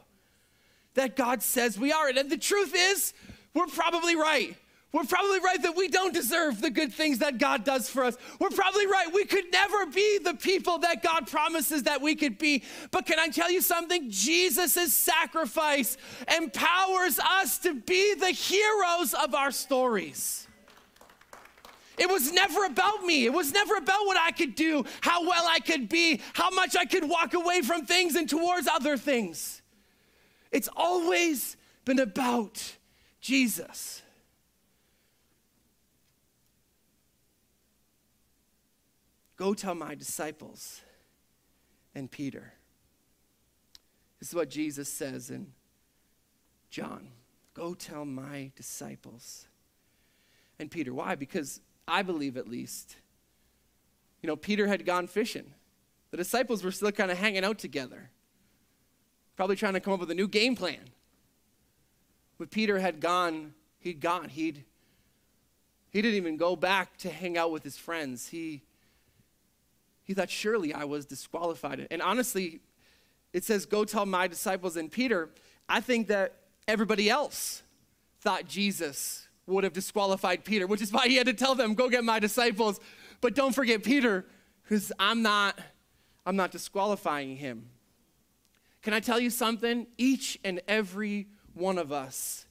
that 0.94 1.16
God 1.16 1.42
says 1.42 1.78
we 1.78 1.92
are. 1.92 2.08
And 2.08 2.30
the 2.30 2.36
truth 2.36 2.74
is, 2.76 3.14
we're 3.54 3.66
probably 3.66 4.16
right. 4.16 4.56
We're 4.92 5.04
probably 5.04 5.38
right 5.38 5.62
that 5.62 5.76
we 5.76 5.86
don't 5.86 6.12
deserve 6.12 6.60
the 6.60 6.70
good 6.70 6.92
things 6.92 7.18
that 7.18 7.38
God 7.38 7.62
does 7.64 7.88
for 7.88 8.02
us. 8.02 8.16
We're 8.40 8.50
probably 8.50 8.86
right. 8.86 9.06
We 9.12 9.24
could 9.24 9.52
never 9.52 9.86
be 9.86 10.18
the 10.18 10.34
people 10.34 10.78
that 10.78 11.02
God 11.02 11.28
promises 11.28 11.84
that 11.84 12.02
we 12.02 12.16
could 12.16 12.38
be. 12.38 12.64
But 12.90 13.06
can 13.06 13.20
I 13.20 13.28
tell 13.28 13.52
you 13.52 13.60
something? 13.60 14.10
Jesus' 14.10 14.92
sacrifice 14.92 15.96
empowers 16.36 17.20
us 17.20 17.58
to 17.58 17.74
be 17.74 18.14
the 18.14 18.30
heroes 18.30 19.14
of 19.14 19.32
our 19.32 19.52
stories. 19.52 20.48
It 21.96 22.08
was 22.08 22.32
never 22.32 22.64
about 22.64 23.04
me. 23.04 23.26
It 23.26 23.32
was 23.32 23.52
never 23.52 23.76
about 23.76 24.06
what 24.06 24.16
I 24.16 24.32
could 24.32 24.56
do, 24.56 24.84
how 25.02 25.22
well 25.22 25.46
I 25.48 25.60
could 25.60 25.88
be, 25.88 26.20
how 26.32 26.50
much 26.50 26.74
I 26.74 26.84
could 26.84 27.08
walk 27.08 27.34
away 27.34 27.60
from 27.60 27.86
things 27.86 28.16
and 28.16 28.28
towards 28.28 28.66
other 28.66 28.96
things. 28.96 29.62
It's 30.50 30.68
always 30.76 31.56
been 31.84 32.00
about 32.00 32.76
Jesus. 33.20 34.02
Go 39.40 39.54
tell 39.54 39.74
my 39.74 39.94
disciples 39.94 40.82
and 41.94 42.10
Peter. 42.10 42.52
This 44.18 44.28
is 44.28 44.34
what 44.34 44.50
Jesus 44.50 44.92
says 44.92 45.30
in 45.30 45.54
John 46.68 47.08
Go 47.54 47.72
tell 47.72 48.04
my 48.04 48.50
disciples 48.54 49.46
and 50.58 50.70
Peter. 50.70 50.92
Why? 50.92 51.14
Because 51.14 51.62
I 51.88 52.02
believe, 52.02 52.36
at 52.36 52.48
least, 52.48 52.96
you 54.20 54.26
know, 54.26 54.36
Peter 54.36 54.66
had 54.66 54.84
gone 54.84 55.06
fishing. 55.06 55.54
The 56.10 56.18
disciples 56.18 56.62
were 56.62 56.70
still 56.70 56.92
kind 56.92 57.10
of 57.10 57.16
hanging 57.16 57.42
out 57.42 57.58
together, 57.58 58.10
probably 59.36 59.56
trying 59.56 59.72
to 59.72 59.80
come 59.80 59.94
up 59.94 60.00
with 60.00 60.10
a 60.10 60.14
new 60.14 60.28
game 60.28 60.54
plan. 60.54 60.90
But 62.38 62.50
Peter 62.50 62.78
had 62.78 63.00
gone, 63.00 63.54
he'd 63.78 64.02
gone, 64.02 64.28
he'd 64.28 64.66
he 65.88 66.02
didn't 66.02 66.18
even 66.18 66.36
go 66.36 66.56
back 66.56 66.98
to 66.98 67.08
hang 67.08 67.38
out 67.38 67.50
with 67.50 67.64
his 67.64 67.78
friends. 67.78 68.28
He 68.28 68.64
he 70.10 70.14
thought, 70.14 70.28
surely 70.28 70.74
I 70.74 70.86
was 70.86 71.06
disqualified. 71.06 71.86
And 71.88 72.02
honestly, 72.02 72.58
it 73.32 73.44
says, 73.44 73.64
go 73.64 73.84
tell 73.84 74.04
my 74.06 74.26
disciples 74.26 74.76
and 74.76 74.90
Peter. 74.90 75.30
I 75.68 75.80
think 75.80 76.08
that 76.08 76.34
everybody 76.66 77.08
else 77.08 77.62
thought 78.20 78.48
Jesus 78.48 79.28
would 79.46 79.62
have 79.62 79.72
disqualified 79.72 80.44
Peter, 80.44 80.66
which 80.66 80.82
is 80.82 80.90
why 80.92 81.06
he 81.06 81.14
had 81.14 81.26
to 81.26 81.32
tell 81.32 81.54
them, 81.54 81.74
go 81.74 81.88
get 81.88 82.02
my 82.02 82.18
disciples. 82.18 82.80
But 83.20 83.36
don't 83.36 83.54
forget 83.54 83.84
Peter, 83.84 84.26
because 84.64 84.90
I'm 84.98 85.22
not, 85.22 85.56
I'm 86.26 86.34
not 86.34 86.50
disqualifying 86.50 87.36
him. 87.36 87.68
Can 88.82 88.92
I 88.94 88.98
tell 88.98 89.20
you 89.20 89.30
something? 89.30 89.86
Each 89.96 90.40
and 90.42 90.60
every 90.66 91.28
one 91.54 91.78
of 91.78 91.92
us 91.92 92.46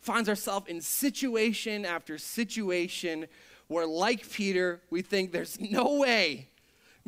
finds 0.00 0.28
ourselves 0.28 0.66
in 0.68 0.80
situation 0.80 1.84
after 1.84 2.18
situation 2.18 3.28
where, 3.68 3.86
like 3.86 4.28
Peter, 4.28 4.82
we 4.90 5.02
think 5.02 5.30
there's 5.30 5.60
no 5.70 5.98
way 5.98 6.48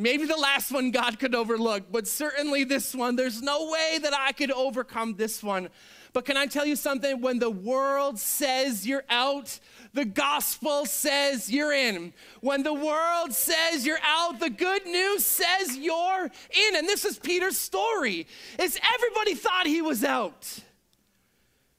Maybe 0.00 0.26
the 0.26 0.36
last 0.36 0.70
one 0.70 0.92
God 0.92 1.18
could 1.18 1.34
overlook, 1.34 1.90
but 1.90 2.06
certainly 2.06 2.62
this 2.62 2.94
one. 2.94 3.16
There's 3.16 3.42
no 3.42 3.68
way 3.68 3.98
that 4.00 4.14
I 4.16 4.30
could 4.30 4.52
overcome 4.52 5.16
this 5.16 5.42
one. 5.42 5.70
But 6.12 6.24
can 6.24 6.36
I 6.36 6.46
tell 6.46 6.64
you 6.64 6.76
something? 6.76 7.20
When 7.20 7.40
the 7.40 7.50
world 7.50 8.16
says 8.16 8.86
you're 8.86 9.02
out, 9.10 9.58
the 9.92 10.04
gospel 10.04 10.86
says 10.86 11.50
you're 11.50 11.72
in. 11.72 12.12
When 12.40 12.62
the 12.62 12.72
world 12.72 13.32
says 13.32 13.84
you're 13.84 13.98
out, 14.04 14.38
the 14.38 14.50
good 14.50 14.86
news 14.86 15.26
says 15.26 15.76
you're 15.76 16.24
in. 16.24 16.76
And 16.76 16.86
this 16.86 17.04
is 17.04 17.18
Peter's 17.18 17.58
story. 17.58 18.28
Is 18.56 18.78
everybody 18.94 19.34
thought 19.34 19.66
he 19.66 19.82
was 19.82 20.04
out. 20.04 20.60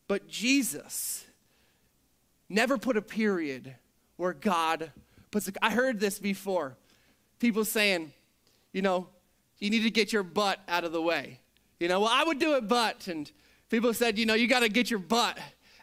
But 0.09 0.27
Jesus 0.27 1.25
never 2.49 2.77
put 2.77 2.97
a 2.97 3.01
period 3.01 3.75
where 4.17 4.33
God 4.33 4.91
puts 5.31 5.47
a, 5.47 5.53
I 5.61 5.71
heard 5.71 6.01
this 6.01 6.19
before. 6.19 6.75
People 7.39 7.65
saying, 7.65 8.11
you 8.73 8.81
know, 8.81 9.07
you 9.59 9.69
need 9.69 9.83
to 9.83 9.91
get 9.91 10.13
your 10.13 10.23
butt 10.23 10.59
out 10.67 10.83
of 10.83 10.91
the 10.91 11.01
way. 11.01 11.39
You 11.79 11.87
know, 11.87 12.01
well, 12.01 12.09
I 12.11 12.23
would 12.23 12.39
do 12.39 12.55
it, 12.55 12.67
but, 12.67 13.07
and 13.07 13.31
people 13.69 13.93
said, 13.93 14.17
you 14.17 14.25
know, 14.25 14.33
you 14.33 14.47
got 14.47 14.61
to 14.61 14.69
get 14.69 14.89
your 14.89 14.99
butt 14.99 15.37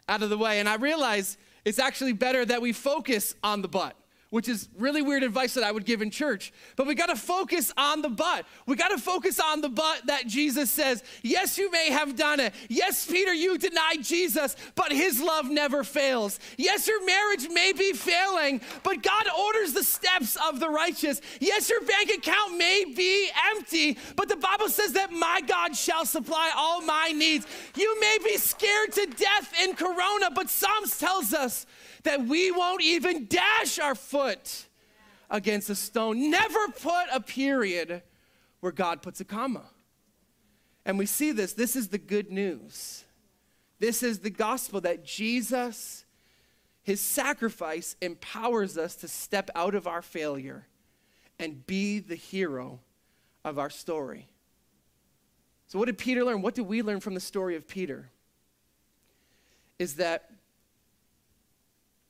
out 0.07 0.21
of 0.21 0.29
the 0.29 0.37
way. 0.37 0.59
And 0.59 0.69
I 0.69 0.75
realized 0.75 1.37
it's 1.65 1.79
actually 1.79 2.13
better 2.13 2.45
that 2.45 2.61
we 2.61 2.71
focus 2.71 3.35
on 3.43 3.61
the 3.61 3.67
butt 3.67 3.95
which 4.29 4.49
is 4.49 4.67
really 4.77 5.01
weird 5.01 5.23
advice 5.23 5.53
that 5.53 5.63
I 5.63 5.71
would 5.71 5.85
give 5.85 6.01
in 6.01 6.11
church. 6.11 6.51
But 6.75 6.85
we 6.85 6.95
got 6.95 7.07
to 7.07 7.15
focus 7.15 7.71
on 7.77 8.01
the 8.01 8.09
but. 8.09 8.45
We 8.65 8.75
got 8.75 8.89
to 8.89 8.97
focus 8.97 9.39
on 9.39 9.61
the 9.61 9.69
but 9.69 10.05
that 10.07 10.27
Jesus 10.27 10.69
says, 10.69 11.03
Yes, 11.23 11.57
you 11.57 11.71
may 11.71 11.91
have 11.91 12.15
done 12.15 12.39
it. 12.39 12.53
Yes, 12.67 13.05
Peter, 13.05 13.33
you 13.33 13.57
denied 13.57 14.03
Jesus, 14.03 14.55
but 14.75 14.91
his 14.91 15.21
love 15.21 15.49
never 15.49 15.83
fails. 15.83 16.39
Yes, 16.57 16.87
your 16.87 17.05
marriage 17.05 17.47
may 17.49 17.71
be 17.71 17.93
failing, 17.93 18.59
but 18.83 19.01
God 19.01 19.27
orders 19.39 19.73
the 19.73 19.83
steps 19.83 20.37
of 20.47 20.59
the 20.59 20.69
righteous. 20.69 21.21
Yes, 21.39 21.69
your 21.69 21.81
bank 21.81 22.09
account 22.09 22.57
may 22.57 22.85
be 22.85 23.29
empty, 23.55 23.97
but 24.15 24.27
the 24.27 24.35
Bible 24.35 24.67
says 24.67 24.93
that 24.93 25.11
my 25.11 25.41
God 25.47 25.75
shall 25.75 26.05
supply 26.05 26.51
all 26.55 26.81
my 26.81 27.13
needs. 27.15 27.47
You 27.75 27.99
may 28.01 28.17
be 28.23 28.37
scared 28.37 28.91
to 28.93 29.05
death 29.05 29.53
in 29.63 29.75
Corona, 29.75 30.31
but 30.35 30.49
Psalms 30.49 30.97
tells 30.99 31.33
us 31.33 31.65
that 32.03 32.25
we 32.25 32.51
won't 32.51 32.81
even 32.81 33.25
dash 33.25 33.79
our 33.79 33.95
foot 33.95 34.16
against 35.29 35.69
a 35.69 35.75
stone. 35.75 36.29
Never 36.29 36.67
put 36.69 37.05
a 37.11 37.19
period 37.19 38.01
where 38.59 38.71
God 38.71 39.01
puts 39.01 39.19
a 39.19 39.25
comma. 39.25 39.65
And 40.85 40.97
we 40.97 41.05
see 41.05 41.31
this. 41.31 41.53
This 41.53 41.75
is 41.75 41.89
the 41.89 41.97
good 41.97 42.31
news. 42.31 43.03
This 43.79 44.01
is 44.01 44.19
the 44.19 44.29
gospel 44.29 44.81
that 44.81 45.05
Jesus, 45.05 46.05
his 46.83 47.01
sacrifice, 47.01 47.95
empowers 48.01 48.77
us 48.77 48.95
to 48.97 49.07
step 49.07 49.49
out 49.53 49.75
of 49.75 49.85
our 49.85 50.01
failure 50.01 50.67
and 51.37 51.67
be 51.67 51.99
the 51.99 52.15
hero 52.15 52.79
of 53.43 53.59
our 53.59 53.69
story. 53.69 54.27
So, 55.67 55.77
what 55.77 55.85
did 55.85 55.97
Peter 55.97 56.23
learn? 56.23 56.41
What 56.41 56.55
did 56.55 56.65
we 56.65 56.81
learn 56.81 57.01
from 57.01 57.13
the 57.13 57.19
story 57.19 57.55
of 57.55 57.67
Peter? 57.67 58.09
Is 59.77 59.95
that 59.95 60.31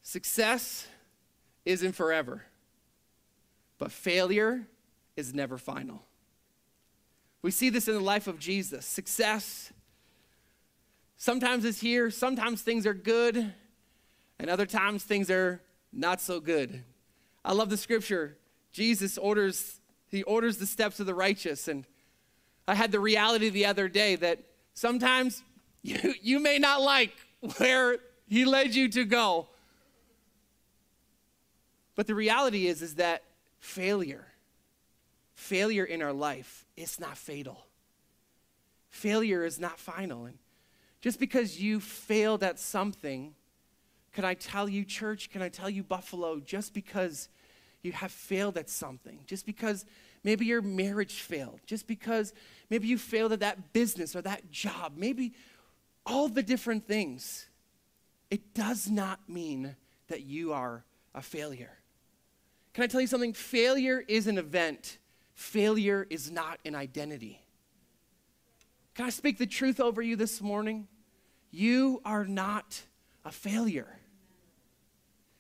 Success 0.07 0.87
isn't 1.67 1.91
forever, 1.91 2.43
but 3.77 3.91
failure 3.91 4.65
is 5.17 5.33
never 5.33 5.57
final. 5.57 6.01
We 7.41 7.51
see 7.51 7.69
this 7.69 7.89
in 7.89 7.93
the 7.93 7.99
life 7.99 8.27
of 8.27 8.39
Jesus. 8.39 8.85
Success 8.85 9.73
sometimes 11.17 11.65
is 11.65 11.81
here, 11.81 12.09
sometimes 12.09 12.61
things 12.61 12.87
are 12.87 12.93
good, 12.93 13.53
and 14.39 14.49
other 14.49 14.65
times 14.65 15.03
things 15.03 15.29
are 15.29 15.61
not 15.91 16.21
so 16.21 16.39
good. 16.39 16.83
I 17.43 17.51
love 17.51 17.69
the 17.69 17.77
scripture. 17.77 18.37
Jesus 18.71 19.17
orders 19.17 19.81
he 20.09 20.23
orders 20.23 20.57
the 20.57 20.65
steps 20.65 21.01
of 21.01 21.05
the 21.05 21.13
righteous 21.13 21.67
and 21.67 21.85
I 22.65 22.75
had 22.75 22.93
the 22.93 22.99
reality 22.99 23.49
the 23.49 23.65
other 23.65 23.89
day 23.89 24.15
that 24.15 24.39
sometimes 24.73 25.43
you, 25.81 26.13
you 26.21 26.39
may 26.39 26.59
not 26.59 26.81
like 26.81 27.11
where 27.57 27.97
he 28.27 28.45
led 28.45 28.73
you 28.73 28.87
to 28.89 29.03
go. 29.03 29.49
But 31.97 32.07
the 32.07 32.15
reality 32.15 32.67
is, 32.67 32.81
is 32.81 32.95
that 32.95 33.23
failure, 33.59 34.27
failure 35.33 35.83
in 35.83 36.01
our 36.01 36.13
life, 36.13 36.63
is 36.77 36.99
not 36.99 37.17
fatal. 37.17 37.65
Failure 38.89 39.43
is 39.43 39.59
not 39.59 39.79
final. 39.79 40.25
And 40.25 40.37
just 41.01 41.19
because 41.19 41.59
you 41.59 41.79
failed 41.79 42.43
at 42.43 42.59
something, 42.59 43.33
can 44.13 44.25
I 44.25 44.35
tell 44.35 44.69
you, 44.69 44.85
church, 44.85 45.31
can 45.31 45.41
I 45.41 45.49
tell 45.49 45.71
you, 45.71 45.81
Buffalo, 45.81 46.39
just 46.39 46.71
because 46.71 47.29
you 47.81 47.91
have 47.93 48.11
failed 48.11 48.57
at 48.57 48.69
something, 48.69 49.19
just 49.25 49.47
because 49.47 49.83
maybe 50.23 50.45
your 50.45 50.61
marriage 50.61 51.21
failed, 51.21 51.59
just 51.65 51.87
because 51.87 52.31
maybe 52.69 52.87
you 52.87 52.99
failed 52.99 53.31
at 53.31 53.39
that 53.39 53.73
business 53.73 54.15
or 54.15 54.21
that 54.21 54.51
job, 54.51 54.93
maybe 54.95 55.33
all 56.05 56.27
the 56.27 56.43
different 56.43 56.87
things, 56.87 57.47
it 58.29 58.53
does 58.53 58.87
not 58.87 59.27
mean 59.27 59.75
that 60.09 60.21
you 60.21 60.53
are 60.53 60.83
a 61.15 61.21
failure. 61.23 61.76
Can 62.77 62.83
I 62.83 62.87
tell 62.87 63.01
you 63.01 63.07
something? 63.07 63.33
Failure 63.33 64.03
is 64.07 64.27
an 64.27 64.37
event, 64.37 64.99
failure 65.33 66.05
is 66.11 66.29
not 66.29 66.59
an 66.63 66.75
identity. 66.75 67.41
Can 68.93 69.07
I 69.07 69.09
speak 69.09 69.39
the 69.39 69.47
truth 69.47 69.79
over 69.79 69.99
you 69.99 70.15
this 70.15 70.43
morning? 70.43 70.87
You 71.49 72.03
are 72.05 72.23
not 72.23 72.83
a 73.25 73.31
failure. 73.31 73.97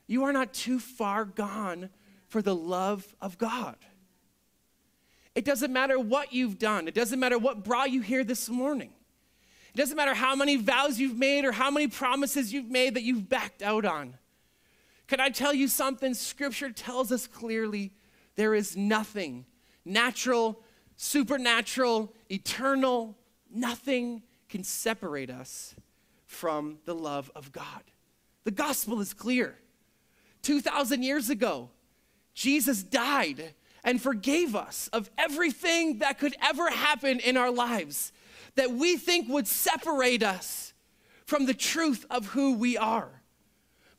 You 0.07 0.23
are 0.23 0.33
not 0.33 0.51
too 0.51 0.79
far 0.79 1.25
gone 1.25 1.91
for 2.27 2.41
the 2.41 2.55
love 2.55 3.05
of 3.21 3.37
God. 3.37 3.75
It 5.35 5.45
doesn't 5.45 5.71
matter 5.71 5.99
what 5.99 6.33
you've 6.33 6.57
done, 6.57 6.87
it 6.87 6.95
doesn't 6.95 7.19
matter 7.19 7.37
what 7.37 7.63
brought 7.63 7.91
you 7.91 8.01
here 8.01 8.23
this 8.23 8.49
morning. 8.49 8.89
It 9.75 9.77
doesn't 9.77 9.95
matter 9.95 10.15
how 10.15 10.35
many 10.35 10.55
vows 10.55 10.97
you've 10.97 11.19
made 11.19 11.45
or 11.45 11.51
how 11.51 11.69
many 11.69 11.87
promises 11.87 12.51
you've 12.51 12.71
made 12.71 12.95
that 12.95 13.03
you've 13.03 13.29
backed 13.29 13.61
out 13.61 13.85
on. 13.85 14.15
Can 15.07 15.19
I 15.19 15.29
tell 15.29 15.53
you 15.53 15.67
something? 15.67 16.13
Scripture 16.13 16.71
tells 16.71 17.11
us 17.11 17.27
clearly 17.27 17.93
there 18.35 18.53
is 18.53 18.75
nothing 18.75 19.45
natural, 19.85 20.61
supernatural, 20.97 22.13
eternal, 22.29 23.17
nothing 23.49 24.21
can 24.49 24.63
separate 24.63 25.29
us 25.29 25.75
from 26.25 26.77
the 26.85 26.93
love 26.93 27.31
of 27.35 27.51
God. 27.51 27.83
The 28.43 28.51
gospel 28.51 28.99
is 28.99 29.13
clear. 29.13 29.57
2,000 30.41 31.03
years 31.03 31.29
ago, 31.29 31.69
Jesus 32.33 32.83
died 32.83 33.53
and 33.83 34.01
forgave 34.01 34.55
us 34.55 34.89
of 34.93 35.09
everything 35.17 35.99
that 35.99 36.19
could 36.19 36.35
ever 36.41 36.69
happen 36.69 37.19
in 37.19 37.37
our 37.37 37.51
lives 37.51 38.11
that 38.55 38.71
we 38.71 38.97
think 38.97 39.29
would 39.29 39.47
separate 39.47 40.23
us 40.23 40.73
from 41.25 41.45
the 41.45 41.53
truth 41.53 42.05
of 42.09 42.27
who 42.27 42.53
we 42.53 42.77
are. 42.77 43.16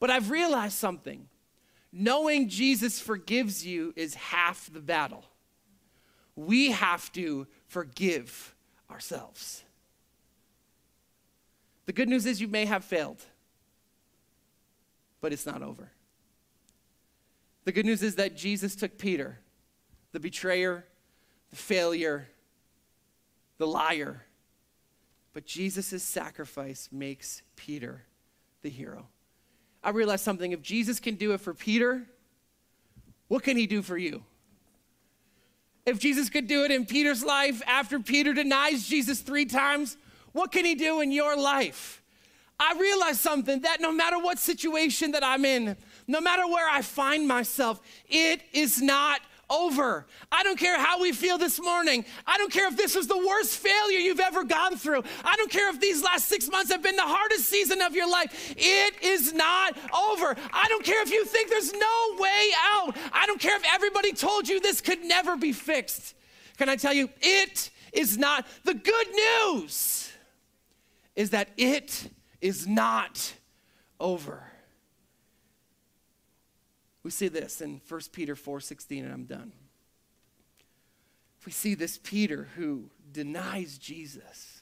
But 0.01 0.11
I've 0.11 0.31
realized 0.31 0.75
something. 0.75 1.29
Knowing 1.93 2.49
Jesus 2.49 3.01
forgives 3.01 3.67
you 3.67 3.93
is 3.97 4.15
half 4.15 4.73
the 4.73 4.81
battle. 4.81 5.25
We 6.37 6.71
have 6.71 7.11
to 7.13 7.47
forgive 7.67 8.55
ourselves. 8.91 9.65
The 11.87 11.93
good 11.93 12.09
news 12.09 12.27
is 12.27 12.41
you 12.41 12.49
may 12.49 12.67
have 12.67 12.85
failed, 12.85 13.23
but 15.21 15.33
it's 15.33 15.47
not 15.47 15.63
over. 15.63 15.91
The 17.65 17.73
good 17.73 17.87
news 17.87 18.03
is 18.03 18.17
that 18.17 18.37
Jesus 18.37 18.77
took 18.77 18.99
Peter, 18.99 19.39
the 20.13 20.21
betrayer, 20.21 20.85
the 21.51 21.57
failure, 21.57 22.29
the 23.57 23.67
liar, 23.67 24.23
but 25.33 25.47
Jesus' 25.47 26.03
sacrifice 26.03 26.89
makes 26.93 27.43
Peter 27.57 28.05
the 28.63 28.71
hero. 28.71 29.07
I 29.83 29.91
realized 29.91 30.25
something. 30.25 30.53
If 30.53 30.63
Jesus 30.63 31.01
can 31.01 31.15
do 31.15 31.33
it 31.33 31.41
for 31.41 31.55
Peter, 31.55 32.05
what 33.29 33.43
can 33.43 33.57
he 33.57 33.67
do 33.67 33.83
for 33.83 33.97
you? 33.97 34.23
If 35.87 35.99
Jesus 35.99 36.29
could 36.29 36.47
do 36.47 36.65
it 36.65 36.71
in 36.71 36.85
Peter's 36.85 37.25
life 37.25 37.63
after 37.67 37.99
Peter 37.99 38.35
denies 38.35 38.87
Jesus 38.87 39.21
three 39.21 39.47
times, 39.47 39.97
what 40.33 40.53
can 40.53 40.65
he 40.65 40.75
do 40.75 41.01
in 41.01 41.11
your 41.11 41.37
life? 41.37 42.03
I 42.61 42.75
realized 42.79 43.21
something 43.21 43.61
that 43.61 43.81
no 43.81 43.93
matter 43.93 44.19
what 44.19 44.39
situation 44.39 45.13
that 45.13 45.25
I'm 45.25 45.45
in, 45.45 45.77
no 46.07 46.21
matter 46.21 46.47
where 46.47 46.69
I 46.69 46.83
find 46.83 47.27
myself, 47.27 47.81
it 48.09 48.43
is 48.53 48.83
not 48.83 49.21
over. 49.51 50.07
I 50.31 50.43
don't 50.43 50.59
care 50.59 50.79
how 50.79 51.01
we 51.01 51.13
feel 51.13 51.39
this 51.39 51.61
morning. 51.61 52.05
I 52.27 52.39
don't 52.39 52.53
care 52.53 52.69
if 52.69 52.77
this 52.77 52.95
was 52.95 53.07
the 53.07 53.19
worst 53.19 53.57
failure 53.59 53.99
you've 53.99 54.21
ever 54.21 54.45
gone 54.45 54.77
through. 54.77 55.03
I 55.25 55.37
don't 55.37 55.51
care 55.51 55.71
if 55.71 55.81
these 55.81 56.03
last 56.03 56.27
six 56.27 56.51
months 56.51 56.71
have 56.71 56.83
been 56.83 56.97
the 56.97 57.03
hardest 57.03 57.47
season 57.47 57.81
of 57.83 57.95
your 57.95 58.11
life. 58.11 58.55
It 58.57 59.03
is 59.03 59.33
not 59.33 59.77
over. 59.95 60.37
I 60.53 60.67
don't 60.69 60.85
care 60.85 61.03
if 61.03 61.11
you 61.11 61.25
think 61.25 61.51
there's 61.51 61.73
no 61.73 62.17
way 62.19 62.51
out. 62.73 62.97
I 63.13 63.27
don't 63.27 63.41
care 63.41 63.57
if 63.57 63.65
everybody 63.73 64.13
told 64.13 64.49
you 64.49 64.61
this 64.61 64.81
could 64.81 65.03
never 65.05 65.37
be 65.37 65.53
fixed. 65.53 66.15
Can 66.59 66.69
I 66.69 66.77
tell 66.77 66.93
you, 66.93 67.09
it 67.21 67.71
is 67.93 68.19
not. 68.19 68.47
The 68.65 68.75
good 68.75 69.07
news 69.15 70.11
is 71.17 71.31
that 71.31 71.49
it 71.57 72.11
is 72.41 72.67
not 72.67 73.35
over. 73.99 74.48
We 77.09 77.13
see 77.13 77.29
this 77.29 77.63
in 77.63 77.81
1 77.89 78.01
Peter 78.13 78.35
4:16 78.35 79.03
and 79.03 79.11
I'm 79.11 79.25
done. 79.25 79.51
we 81.47 81.53
see 81.53 81.75
this 81.75 81.97
Peter 81.97 82.49
who 82.55 82.91
denies 83.11 83.79
Jesus. 83.79 84.61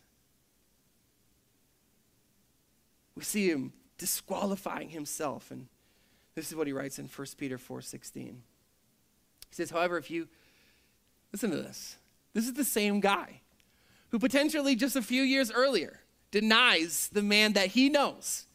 We 3.17 3.25
see 3.25 3.51
him 3.51 3.73
disqualifying 3.99 4.91
himself. 4.91 5.51
And 5.51 5.67
this 6.37 6.49
is 6.49 6.55
what 6.55 6.69
he 6.69 6.73
writes 6.73 7.01
in 7.01 7.09
1 7.09 7.27
Peter 7.37 7.59
4:16. 7.59 8.15
He 8.15 8.35
says, 9.51 9.71
however, 9.71 9.99
if 9.99 10.09
you 10.09 10.29
listen 11.33 11.51
to 11.51 11.57
this, 11.57 11.97
this 12.33 12.47
is 12.47 12.53
the 12.53 12.63
same 12.63 13.01
guy 13.01 13.41
who 14.11 14.21
potentially 14.21 14.77
just 14.77 14.95
a 14.95 15.03
few 15.03 15.23
years 15.25 15.51
earlier 15.51 15.99
denies 16.31 17.09
the 17.13 17.23
man 17.23 17.55
that 17.55 17.71
he 17.71 17.89
knows, 17.89 18.47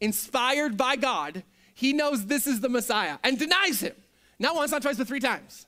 inspired 0.00 0.76
by 0.76 0.96
God, 0.96 1.44
he 1.76 1.92
knows 1.92 2.24
this 2.24 2.46
is 2.46 2.60
the 2.60 2.70
Messiah, 2.70 3.18
and 3.22 3.38
denies 3.38 3.80
him. 3.80 3.94
Not 4.38 4.54
once, 4.54 4.70
not 4.70 4.80
twice, 4.80 4.96
but 4.96 5.06
three 5.06 5.20
times. 5.20 5.66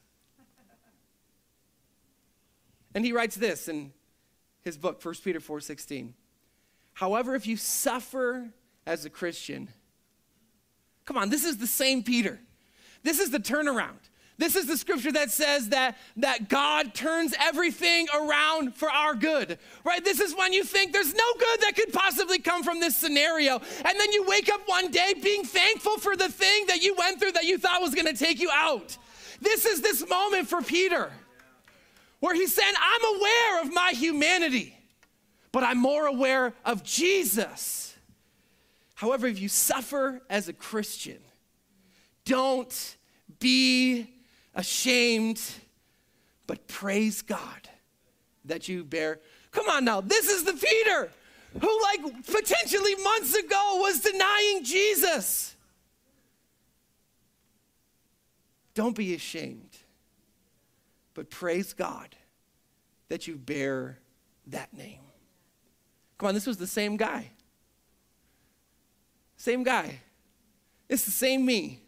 And 2.94 3.04
he 3.04 3.12
writes 3.12 3.36
this 3.36 3.68
in 3.68 3.92
his 4.62 4.78
book, 4.78 5.04
1 5.04 5.22
Peter 5.22 5.38
4:16. 5.38 6.14
However, 6.94 7.34
if 7.34 7.46
you 7.46 7.59
suffer 7.59 8.48
as 8.86 9.04
a 9.04 9.11
Christian, 9.11 9.68
come 11.04 11.18
on, 11.18 11.28
this 11.28 11.44
is 11.44 11.59
the 11.59 11.66
same 11.66 12.02
Peter. 12.02 12.40
This 13.02 13.20
is 13.20 13.30
the 13.30 13.38
turnaround. 13.38 14.09
This 14.39 14.55
is 14.55 14.66
the 14.66 14.76
scripture 14.76 15.11
that 15.12 15.32
says 15.32 15.70
that, 15.70 15.97
that 16.18 16.49
God 16.49 16.95
turns 16.95 17.34
everything 17.41 18.07
around 18.14 18.76
for 18.76 18.89
our 18.89 19.14
good, 19.14 19.59
right? 19.82 20.05
This 20.05 20.20
is 20.20 20.34
when 20.34 20.53
you 20.53 20.62
think 20.62 20.93
there's 20.93 21.12
no 21.12 21.32
good 21.39 21.61
that 21.62 21.74
could 21.74 21.93
possibly 21.93 22.39
come 22.39 22.62
from 22.62 22.78
this 22.78 22.97
scenario. 22.97 23.57
And 23.57 24.01
then 24.01 24.12
you 24.12 24.24
wake 24.28 24.49
up 24.49 24.61
one 24.66 24.93
day 24.93 25.14
being 25.20 25.43
thankful 25.43 25.99
for 25.99 26.16
the 26.16 26.28
thing 26.28 26.66
that 26.68 26.82
you 26.82 26.95
went 26.97 27.18
through 27.18 27.32
that 27.32 27.45
you 27.45 27.59
thought 27.59 27.80
was 27.80 27.97
gonna 27.97 28.12
take 28.12 28.41
you 28.41 28.49
out. 28.55 28.97
This 29.41 29.66
is 29.66 29.82
this 29.82 30.09
moment 30.09 30.49
for 30.49 30.62
Peter 30.62 31.11
where 32.20 32.34
he 32.34 32.47
said, 32.47 32.72
I'm 32.80 33.16
aware 33.16 33.62
of 33.62 33.74
my 33.74 33.91
humanity, 33.91 34.76
but 35.51 35.64
I'm 35.64 35.78
more 35.78 36.07
aware 36.07 36.55
of 36.64 36.84
Jesus. 36.84 37.97
However, 38.95 39.26
if 39.26 39.41
you 39.41 39.49
suffer 39.49 40.22
as 40.30 40.49
a 40.49 40.53
Christian, 40.53 41.18
don't 42.24 42.97
be 43.41 44.14
ashamed, 44.59 45.40
but 46.48 46.66
praise 46.66 47.22
God 47.22 47.68
that 48.44 48.68
you 48.68 48.84
bear. 48.84 49.20
Come 49.52 49.68
on 49.70 49.84
now, 49.84 50.00
this 50.02 50.28
is 50.28 50.44
the 50.44 50.52
Peter 50.52 51.11
who, 51.61 51.82
like, 51.82 52.26
potentially 52.26 52.94
months 52.96 53.34
ago 53.34 53.78
was 53.80 54.00
denying 54.00 54.64
Jesus. 54.64 55.54
Don't 58.74 58.96
be 58.96 59.14
ashamed, 59.14 59.76
but 61.14 61.30
praise 61.30 61.72
God 61.72 62.14
that 63.09 63.26
you 63.26 63.36
bear 63.36 63.98
that 64.48 64.74
name. 64.74 65.00
Come 66.18 66.28
on, 66.28 66.34
this 66.34 66.46
was 66.46 66.59
the 66.59 66.66
same 66.66 66.96
guy. 66.96 67.30
Same 69.36 69.62
guy. 69.62 70.00
It's 70.88 71.04
the 71.04 71.12
same 71.12 71.46
me 71.46 71.80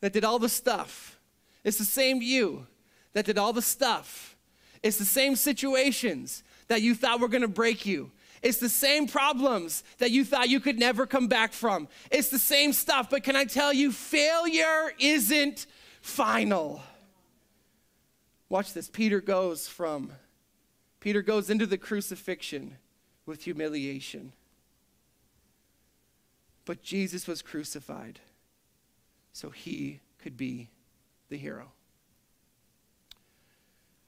that 0.00 0.14
did 0.14 0.24
all 0.24 0.38
the 0.38 0.48
stuff. 0.48 1.19
It's 1.64 1.78
the 1.78 1.84
same 1.84 2.22
you 2.22 2.66
that 3.12 3.26
did 3.26 3.38
all 3.38 3.52
the 3.52 3.62
stuff. 3.62 4.36
It's 4.82 4.98
the 4.98 5.04
same 5.04 5.36
situations 5.36 6.42
that 6.68 6.82
you 6.82 6.94
thought 6.94 7.20
were 7.20 7.28
gonna 7.28 7.48
break 7.48 7.84
you. 7.84 8.10
It's 8.42 8.58
the 8.58 8.68
same 8.68 9.06
problems 9.06 9.84
that 9.98 10.10
you 10.10 10.24
thought 10.24 10.48
you 10.48 10.60
could 10.60 10.78
never 10.78 11.06
come 11.06 11.28
back 11.28 11.52
from. 11.52 11.88
It's 12.10 12.30
the 12.30 12.38
same 12.38 12.72
stuff, 12.72 13.10
but 13.10 13.22
can 13.22 13.36
I 13.36 13.44
tell 13.44 13.72
you, 13.72 13.92
failure 13.92 14.92
isn't 14.98 15.66
final. 16.00 16.82
Watch 18.48 18.72
this. 18.72 18.88
Peter 18.88 19.20
goes 19.20 19.68
from, 19.68 20.12
Peter 21.00 21.20
goes 21.22 21.50
into 21.50 21.66
the 21.66 21.78
crucifixion 21.78 22.76
with 23.26 23.44
humiliation. 23.44 24.32
But 26.64 26.82
Jesus 26.82 27.26
was 27.26 27.42
crucified 27.42 28.20
so 29.32 29.50
he 29.50 30.00
could 30.18 30.36
be 30.36 30.70
the 31.30 31.38
hero. 31.38 31.72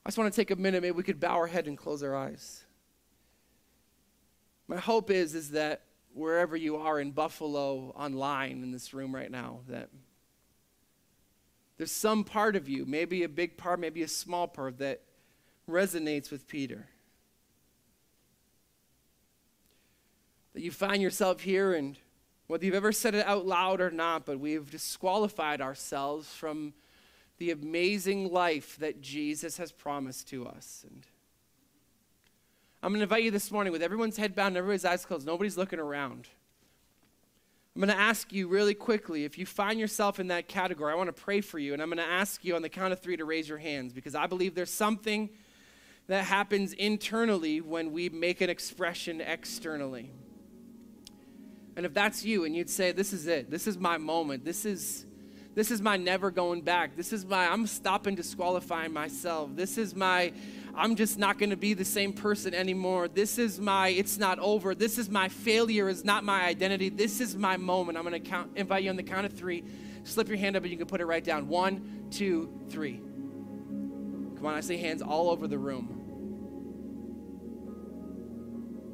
I 0.04 0.08
just 0.08 0.18
want 0.18 0.32
to 0.32 0.36
take 0.36 0.50
a 0.50 0.56
minute, 0.56 0.82
maybe 0.82 0.92
we 0.92 1.04
could 1.04 1.20
bow 1.20 1.36
our 1.36 1.46
head 1.46 1.68
and 1.68 1.78
close 1.78 2.02
our 2.02 2.14
eyes. 2.14 2.64
My 4.66 4.76
hope 4.76 5.10
is, 5.10 5.34
is 5.34 5.52
that 5.52 5.82
wherever 6.12 6.56
you 6.56 6.76
are 6.76 7.00
in 7.00 7.12
Buffalo, 7.12 7.92
online, 7.96 8.62
in 8.62 8.72
this 8.72 8.92
room 8.92 9.14
right 9.14 9.30
now, 9.30 9.60
that 9.68 9.88
there's 11.76 11.92
some 11.92 12.24
part 12.24 12.56
of 12.56 12.68
you, 12.68 12.84
maybe 12.84 13.22
a 13.22 13.28
big 13.28 13.56
part, 13.56 13.80
maybe 13.80 14.02
a 14.02 14.08
small 14.08 14.48
part, 14.48 14.78
that 14.78 15.02
resonates 15.68 16.30
with 16.30 16.48
Peter. 16.48 16.88
That 20.54 20.62
you 20.62 20.70
find 20.70 21.00
yourself 21.00 21.40
here, 21.40 21.72
and 21.74 21.96
whether 22.46 22.64
you've 22.64 22.74
ever 22.74 22.92
said 22.92 23.14
it 23.14 23.24
out 23.24 23.46
loud 23.46 23.80
or 23.80 23.90
not, 23.90 24.26
but 24.26 24.38
we've 24.38 24.70
disqualified 24.70 25.60
ourselves 25.60 26.28
from 26.28 26.74
the 27.42 27.50
amazing 27.50 28.30
life 28.32 28.76
that 28.76 29.00
Jesus 29.00 29.56
has 29.56 29.72
promised 29.72 30.28
to 30.28 30.46
us. 30.46 30.84
And 30.88 31.04
I'm 32.80 32.90
going 32.90 33.00
to 33.00 33.02
invite 33.02 33.24
you 33.24 33.32
this 33.32 33.50
morning 33.50 33.72
with 33.72 33.82
everyone's 33.82 34.16
head 34.16 34.36
bowed 34.36 34.46
and 34.46 34.56
everybody's 34.56 34.84
eyes 34.84 35.04
closed, 35.04 35.26
nobody's 35.26 35.58
looking 35.58 35.80
around. 35.80 36.28
I'm 37.74 37.80
going 37.80 37.92
to 37.92 38.00
ask 38.00 38.32
you 38.32 38.46
really 38.46 38.74
quickly 38.74 39.24
if 39.24 39.38
you 39.38 39.44
find 39.44 39.80
yourself 39.80 40.20
in 40.20 40.28
that 40.28 40.46
category, 40.46 40.92
I 40.92 40.94
want 40.94 41.08
to 41.08 41.20
pray 41.20 41.40
for 41.40 41.58
you. 41.58 41.72
And 41.72 41.82
I'm 41.82 41.88
going 41.88 41.98
to 41.98 42.04
ask 42.04 42.44
you 42.44 42.54
on 42.54 42.62
the 42.62 42.68
count 42.68 42.92
of 42.92 43.00
three 43.00 43.16
to 43.16 43.24
raise 43.24 43.48
your 43.48 43.58
hands 43.58 43.92
because 43.92 44.14
I 44.14 44.28
believe 44.28 44.54
there's 44.54 44.70
something 44.70 45.28
that 46.06 46.24
happens 46.24 46.74
internally 46.74 47.60
when 47.60 47.90
we 47.90 48.08
make 48.08 48.40
an 48.40 48.50
expression 48.50 49.20
externally. 49.20 50.12
And 51.74 51.84
if 51.84 51.92
that's 51.92 52.24
you 52.24 52.44
and 52.44 52.54
you'd 52.54 52.70
say, 52.70 52.92
This 52.92 53.12
is 53.12 53.26
it, 53.26 53.50
this 53.50 53.66
is 53.66 53.78
my 53.78 53.98
moment, 53.98 54.44
this 54.44 54.64
is. 54.64 55.06
This 55.54 55.70
is 55.70 55.82
my 55.82 55.98
never 55.98 56.30
going 56.30 56.62
back. 56.62 56.96
This 56.96 57.12
is 57.12 57.26
my, 57.26 57.46
I'm 57.46 57.66
stopping 57.66 58.14
disqualifying 58.14 58.92
myself. 58.92 59.50
This 59.54 59.76
is 59.76 59.94
my, 59.94 60.32
I'm 60.74 60.96
just 60.96 61.18
not 61.18 61.38
going 61.38 61.50
to 61.50 61.58
be 61.58 61.74
the 61.74 61.84
same 61.84 62.14
person 62.14 62.54
anymore. 62.54 63.06
This 63.06 63.38
is 63.38 63.60
my, 63.60 63.88
it's 63.88 64.16
not 64.16 64.38
over. 64.38 64.74
This 64.74 64.96
is 64.96 65.10
my 65.10 65.28
failure, 65.28 65.90
is 65.90 66.04
not 66.04 66.24
my 66.24 66.44
identity. 66.44 66.88
This 66.88 67.20
is 67.20 67.36
my 67.36 67.58
moment. 67.58 67.98
I'm 67.98 68.04
going 68.04 68.20
to 68.20 68.30
count, 68.30 68.52
invite 68.56 68.82
you 68.84 68.90
on 68.90 68.96
the 68.96 69.02
count 69.02 69.26
of 69.26 69.34
three. 69.34 69.62
Slip 70.04 70.28
your 70.28 70.38
hand 70.38 70.56
up 70.56 70.62
and 70.62 70.72
you 70.72 70.78
can 70.78 70.86
put 70.86 71.02
it 71.02 71.06
right 71.06 71.22
down. 71.22 71.48
One, 71.48 72.06
two, 72.10 72.50
three. 72.70 72.96
Come 72.96 74.46
on, 74.46 74.54
I 74.54 74.60
see 74.60 74.78
hands 74.78 75.02
all 75.02 75.28
over 75.28 75.46
the 75.46 75.58
room. 75.58 75.98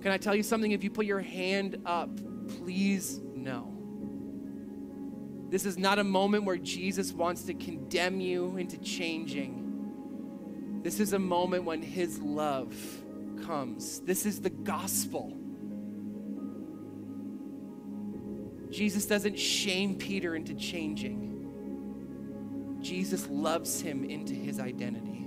Can 0.02 0.11
I 0.11 0.18
tell 0.18 0.34
you 0.34 0.42
something? 0.42 0.72
If 0.72 0.82
you 0.82 0.90
put 0.90 1.06
your 1.06 1.20
hand 1.20 1.82
up, 1.86 2.11
please 2.48 3.20
know. 3.34 3.78
This 5.49 5.64
is 5.64 5.78
not 5.78 5.99
a 5.99 6.05
moment 6.05 6.44
where 6.44 6.59
Jesus 6.59 7.12
wants 7.12 7.42
to 7.44 7.55
condemn 7.55 8.20
you 8.20 8.57
into 8.57 8.78
changing. 8.78 10.80
This 10.82 11.01
is 11.01 11.12
a 11.12 11.18
moment 11.18 11.64
when 11.64 11.82
His 11.82 12.20
love 12.20 12.74
comes. 13.44 14.01
This 14.01 14.26
is 14.26 14.40
the 14.40 14.51
gospel. 14.51 15.38
Jesus 18.70 19.07
doesn't 19.07 19.38
shame 19.38 19.96
Peter 19.96 20.34
into 20.34 20.55
changing, 20.55 21.36
Jesus 22.80 23.26
loves 23.28 23.80
him 23.80 24.05
into 24.05 24.34
his 24.34 24.61
identity. 24.61 25.26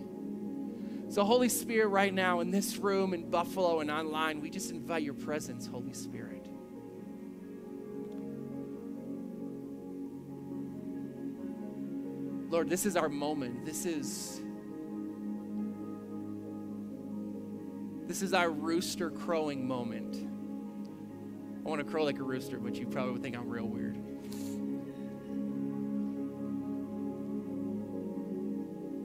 So, 1.10 1.26
Holy 1.26 1.50
Spirit, 1.50 1.88
right 1.88 2.14
now 2.14 2.40
in 2.40 2.52
this 2.52 2.78
room, 2.78 3.14
in 3.14 3.30
Buffalo, 3.30 3.82
and 3.82 3.92
online, 3.92 4.40
we 4.40 4.50
just 4.50 4.72
invite 4.72 5.04
your 5.04 5.14
presence, 5.14 5.68
Holy 5.68 5.92
Spirit. 5.92 6.31
Lord, 12.52 12.70
this 12.70 12.86
is 12.86 12.98
our 12.98 13.08
moment. 13.08 13.66
This 13.66 13.86
is 13.86 14.42
This 18.08 18.22
is 18.22 18.34
our 18.34 18.50
rooster 18.50 19.10
crowing 19.10 19.66
moment. 19.66 20.28
I 21.66 21.70
want 21.70 21.80
to 21.80 21.90
crow 21.90 22.04
like 22.04 22.20
a 22.20 22.24
rooster, 22.24 22.60
but 22.60 22.76
you 22.76 22.86
probably 22.86 23.14
would 23.14 23.24
think 23.24 23.38
I'm 23.38 23.48
real 23.48 23.68
weird. 23.68 23.96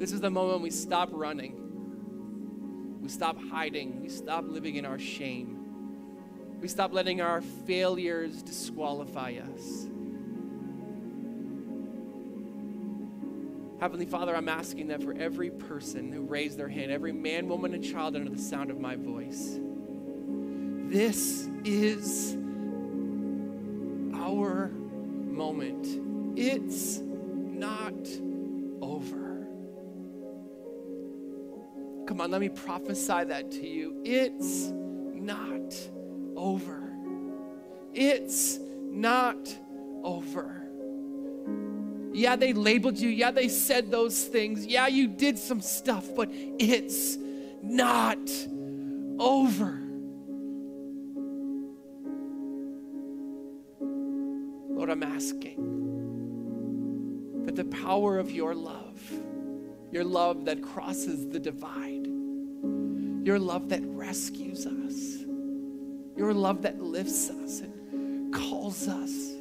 This 0.00 0.10
is 0.10 0.20
the 0.20 0.30
moment 0.30 0.60
we 0.60 0.72
stop 0.72 1.10
running. 1.12 2.98
We 3.00 3.08
stop 3.08 3.38
hiding. 3.48 4.02
We 4.02 4.08
stop 4.08 4.44
living 4.48 4.74
in 4.74 4.84
our 4.84 4.98
shame. 4.98 5.56
We 6.60 6.66
stop 6.66 6.92
letting 6.92 7.20
our 7.20 7.42
failures 7.42 8.42
disqualify 8.42 9.34
us. 9.54 9.86
Heavenly 13.86 14.06
Father, 14.06 14.34
I'm 14.34 14.48
asking 14.48 14.88
that 14.88 15.00
for 15.00 15.12
every 15.12 15.48
person 15.48 16.10
who 16.10 16.22
raised 16.22 16.58
their 16.58 16.68
hand, 16.68 16.90
every 16.90 17.12
man, 17.12 17.46
woman, 17.46 17.72
and 17.72 17.84
child 17.84 18.16
under 18.16 18.28
the 18.28 18.36
sound 18.36 18.72
of 18.72 18.80
my 18.80 18.96
voice, 18.96 19.60
this 20.90 21.48
is 21.64 22.36
our 24.12 24.72
moment. 24.72 25.86
It's 26.36 26.98
not 26.98 27.94
over. 28.82 29.46
Come 32.08 32.20
on, 32.20 32.32
let 32.32 32.40
me 32.40 32.48
prophesy 32.48 33.22
that 33.22 33.52
to 33.52 33.68
you. 33.68 34.02
It's 34.04 34.72
not 34.72 35.76
over. 36.34 36.90
It's 37.94 38.58
not 38.90 39.56
over. 40.02 40.65
Yeah, 42.16 42.34
they 42.34 42.54
labeled 42.54 42.96
you. 42.96 43.10
Yeah, 43.10 43.30
they 43.30 43.48
said 43.48 43.90
those 43.90 44.24
things. 44.24 44.64
Yeah, 44.64 44.86
you 44.86 45.06
did 45.06 45.38
some 45.38 45.60
stuff, 45.60 46.06
but 46.16 46.30
it's 46.32 47.18
not 47.62 48.30
over. 49.18 49.82
Lord, 54.70 54.88
I'm 54.88 55.02
asking 55.02 55.62
that 57.44 57.54
the 57.54 57.66
power 57.66 58.18
of 58.18 58.30
your 58.30 58.54
love, 58.54 58.98
your 59.92 60.04
love 60.04 60.46
that 60.46 60.62
crosses 60.62 61.28
the 61.28 61.38
divide, 61.38 62.06
your 63.26 63.38
love 63.38 63.68
that 63.68 63.82
rescues 63.84 64.66
us, 64.66 65.18
your 66.16 66.32
love 66.32 66.62
that 66.62 66.80
lifts 66.80 67.28
us 67.28 67.60
and 67.60 68.32
calls 68.32 68.88
us, 68.88 69.35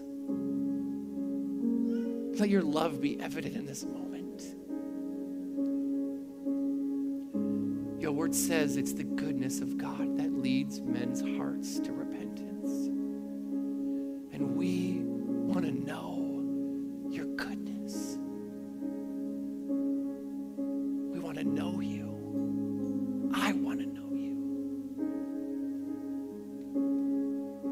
let 2.40 2.50
your 2.50 2.64
love 2.64 3.02
be 3.02 3.20
evident 3.20 3.56
in 3.56 3.66
this 3.66 3.84
moment. 3.84 4.44
Your 8.02 8.12
word 8.12 8.36
says 8.36 8.78
it's 8.78 8.94
the 8.94 9.04
goodness 9.04 9.62
of 9.62 9.78
God 9.78 10.18
that 10.18 10.32
leads 10.32 10.82
men's 10.82 11.22
hearts 11.38 11.80
to 11.80 11.92
repentance. 11.94 12.88
And 14.34 14.56
we 14.56 15.00
want 15.02 15.66
to 15.66 15.72
know 15.72 16.44
your 17.10 17.26
goodness. 17.36 18.18
We 21.14 21.20
want 21.20 21.38
to 21.38 21.44
know 21.46 21.80
you. 21.80 23.32
I 23.34 23.54
want 23.54 23.80
to 23.80 23.86
know 23.86 24.14
you. 24.14 24.36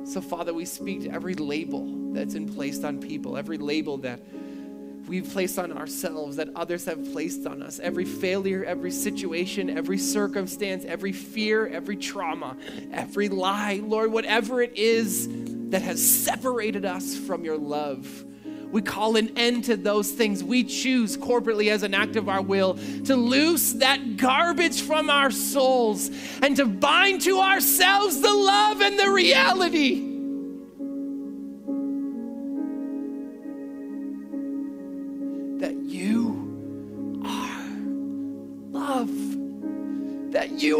So, 0.05 0.21
Father, 0.21 0.53
we 0.53 0.65
speak 0.65 1.01
to 1.03 1.11
every 1.11 1.33
label 1.35 2.13
that's 2.13 2.33
been 2.33 2.47
placed 2.47 2.83
on 2.85 2.99
people, 2.99 3.35
every 3.37 3.57
label 3.57 3.97
that 3.97 4.21
we've 5.13 5.31
placed 5.31 5.59
on 5.59 5.71
ourselves, 5.71 6.37
that 6.37 6.49
others 6.55 6.85
have 6.85 7.11
placed 7.11 7.45
on 7.45 7.61
us. 7.61 7.79
Every 7.79 8.03
failure, 8.03 8.65
every 8.65 8.89
situation, 8.89 9.69
every 9.77 9.99
circumstance, 9.99 10.85
every 10.85 11.11
fear, 11.11 11.67
every 11.67 11.97
trauma, 11.97 12.57
every 12.91 13.29
lie, 13.29 13.79
Lord, 13.83 14.11
whatever 14.11 14.59
it 14.63 14.75
is 14.75 15.29
that 15.69 15.83
has 15.83 16.03
separated 16.03 16.83
us 16.83 17.15
from 17.15 17.45
your 17.45 17.59
love. 17.59 18.25
We 18.71 18.81
call 18.81 19.15
an 19.17 19.37
end 19.37 19.65
to 19.65 19.77
those 19.77 20.09
things. 20.09 20.43
We 20.43 20.63
choose 20.63 21.15
corporately 21.15 21.69
as 21.69 21.83
an 21.83 21.93
act 21.93 22.15
of 22.15 22.27
our 22.27 22.41
will 22.41 22.79
to 23.05 23.15
loose 23.15 23.73
that 23.73 24.17
garbage 24.17 24.81
from 24.81 25.11
our 25.11 25.29
souls 25.29 26.09
and 26.41 26.55
to 26.55 26.65
bind 26.65 27.21
to 27.21 27.39
ourselves 27.39 28.19
the 28.19 28.33
love 28.33 28.81
and 28.81 28.97
the 28.97 29.11
reality. 29.11 30.12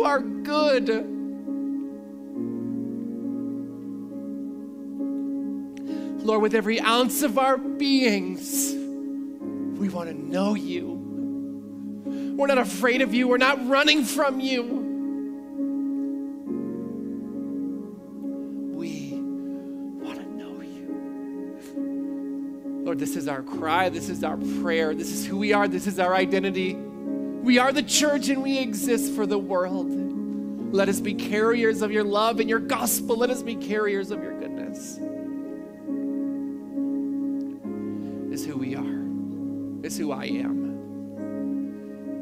Are 0.03 0.19
good 0.19 1.13
Lord, 6.23 6.41
with 6.41 6.55
every 6.55 6.79
ounce 6.79 7.21
of 7.21 7.37
our 7.37 7.57
beings, 7.57 8.73
we 8.73 9.89
want 9.89 10.07
to 10.07 10.13
know 10.13 10.55
you. 10.55 10.93
We're 12.37 12.47
not 12.47 12.59
afraid 12.59 13.01
of 13.01 13.13
you, 13.13 13.27
we're 13.27 13.35
not 13.35 13.67
running 13.67 14.05
from 14.05 14.39
you. 14.39 14.63
We 18.73 19.11
want 20.01 20.19
to 20.19 20.29
know 20.29 20.61
you. 20.61 20.95
Lord, 22.85 22.99
this 22.99 23.17
is 23.17 23.27
our 23.27 23.43
cry, 23.43 23.89
this 23.89 24.07
is 24.07 24.23
our 24.23 24.37
prayer, 24.61 24.95
this 24.95 25.11
is 25.11 25.25
who 25.25 25.37
we 25.37 25.51
are, 25.51 25.67
this 25.67 25.87
is 25.87 25.99
our 25.99 26.15
identity. 26.15 26.77
We 27.43 27.59
are 27.59 27.73
the 27.73 27.83
church 27.83 28.29
and 28.29 28.41
we 28.41 28.57
exist 28.57 29.13
for 29.13 29.25
the 29.25 29.37
world. 29.37 30.73
Let 30.73 30.87
us 30.87 31.01
be 31.01 31.13
carriers 31.13 31.81
of 31.81 31.91
your 31.91 32.05
love 32.05 32.39
and 32.39 32.49
your 32.49 32.59
gospel. 32.59 33.17
Let 33.17 33.29
us 33.29 33.43
be 33.43 33.55
carriers 33.55 34.11
of 34.11 34.23
your 34.23 34.39
goodness. 34.39 34.97
is 38.33 38.45
who 38.45 38.57
we 38.57 38.75
are, 38.75 39.85
is 39.85 39.97
who 39.97 40.11
I 40.11 40.25
am. 40.25 40.63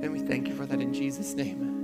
And 0.02 0.12
we 0.12 0.20
thank 0.20 0.48
you 0.48 0.56
for 0.56 0.66
that 0.66 0.82
in 0.82 0.94
Jesus' 0.94 1.36
name. 1.36 1.81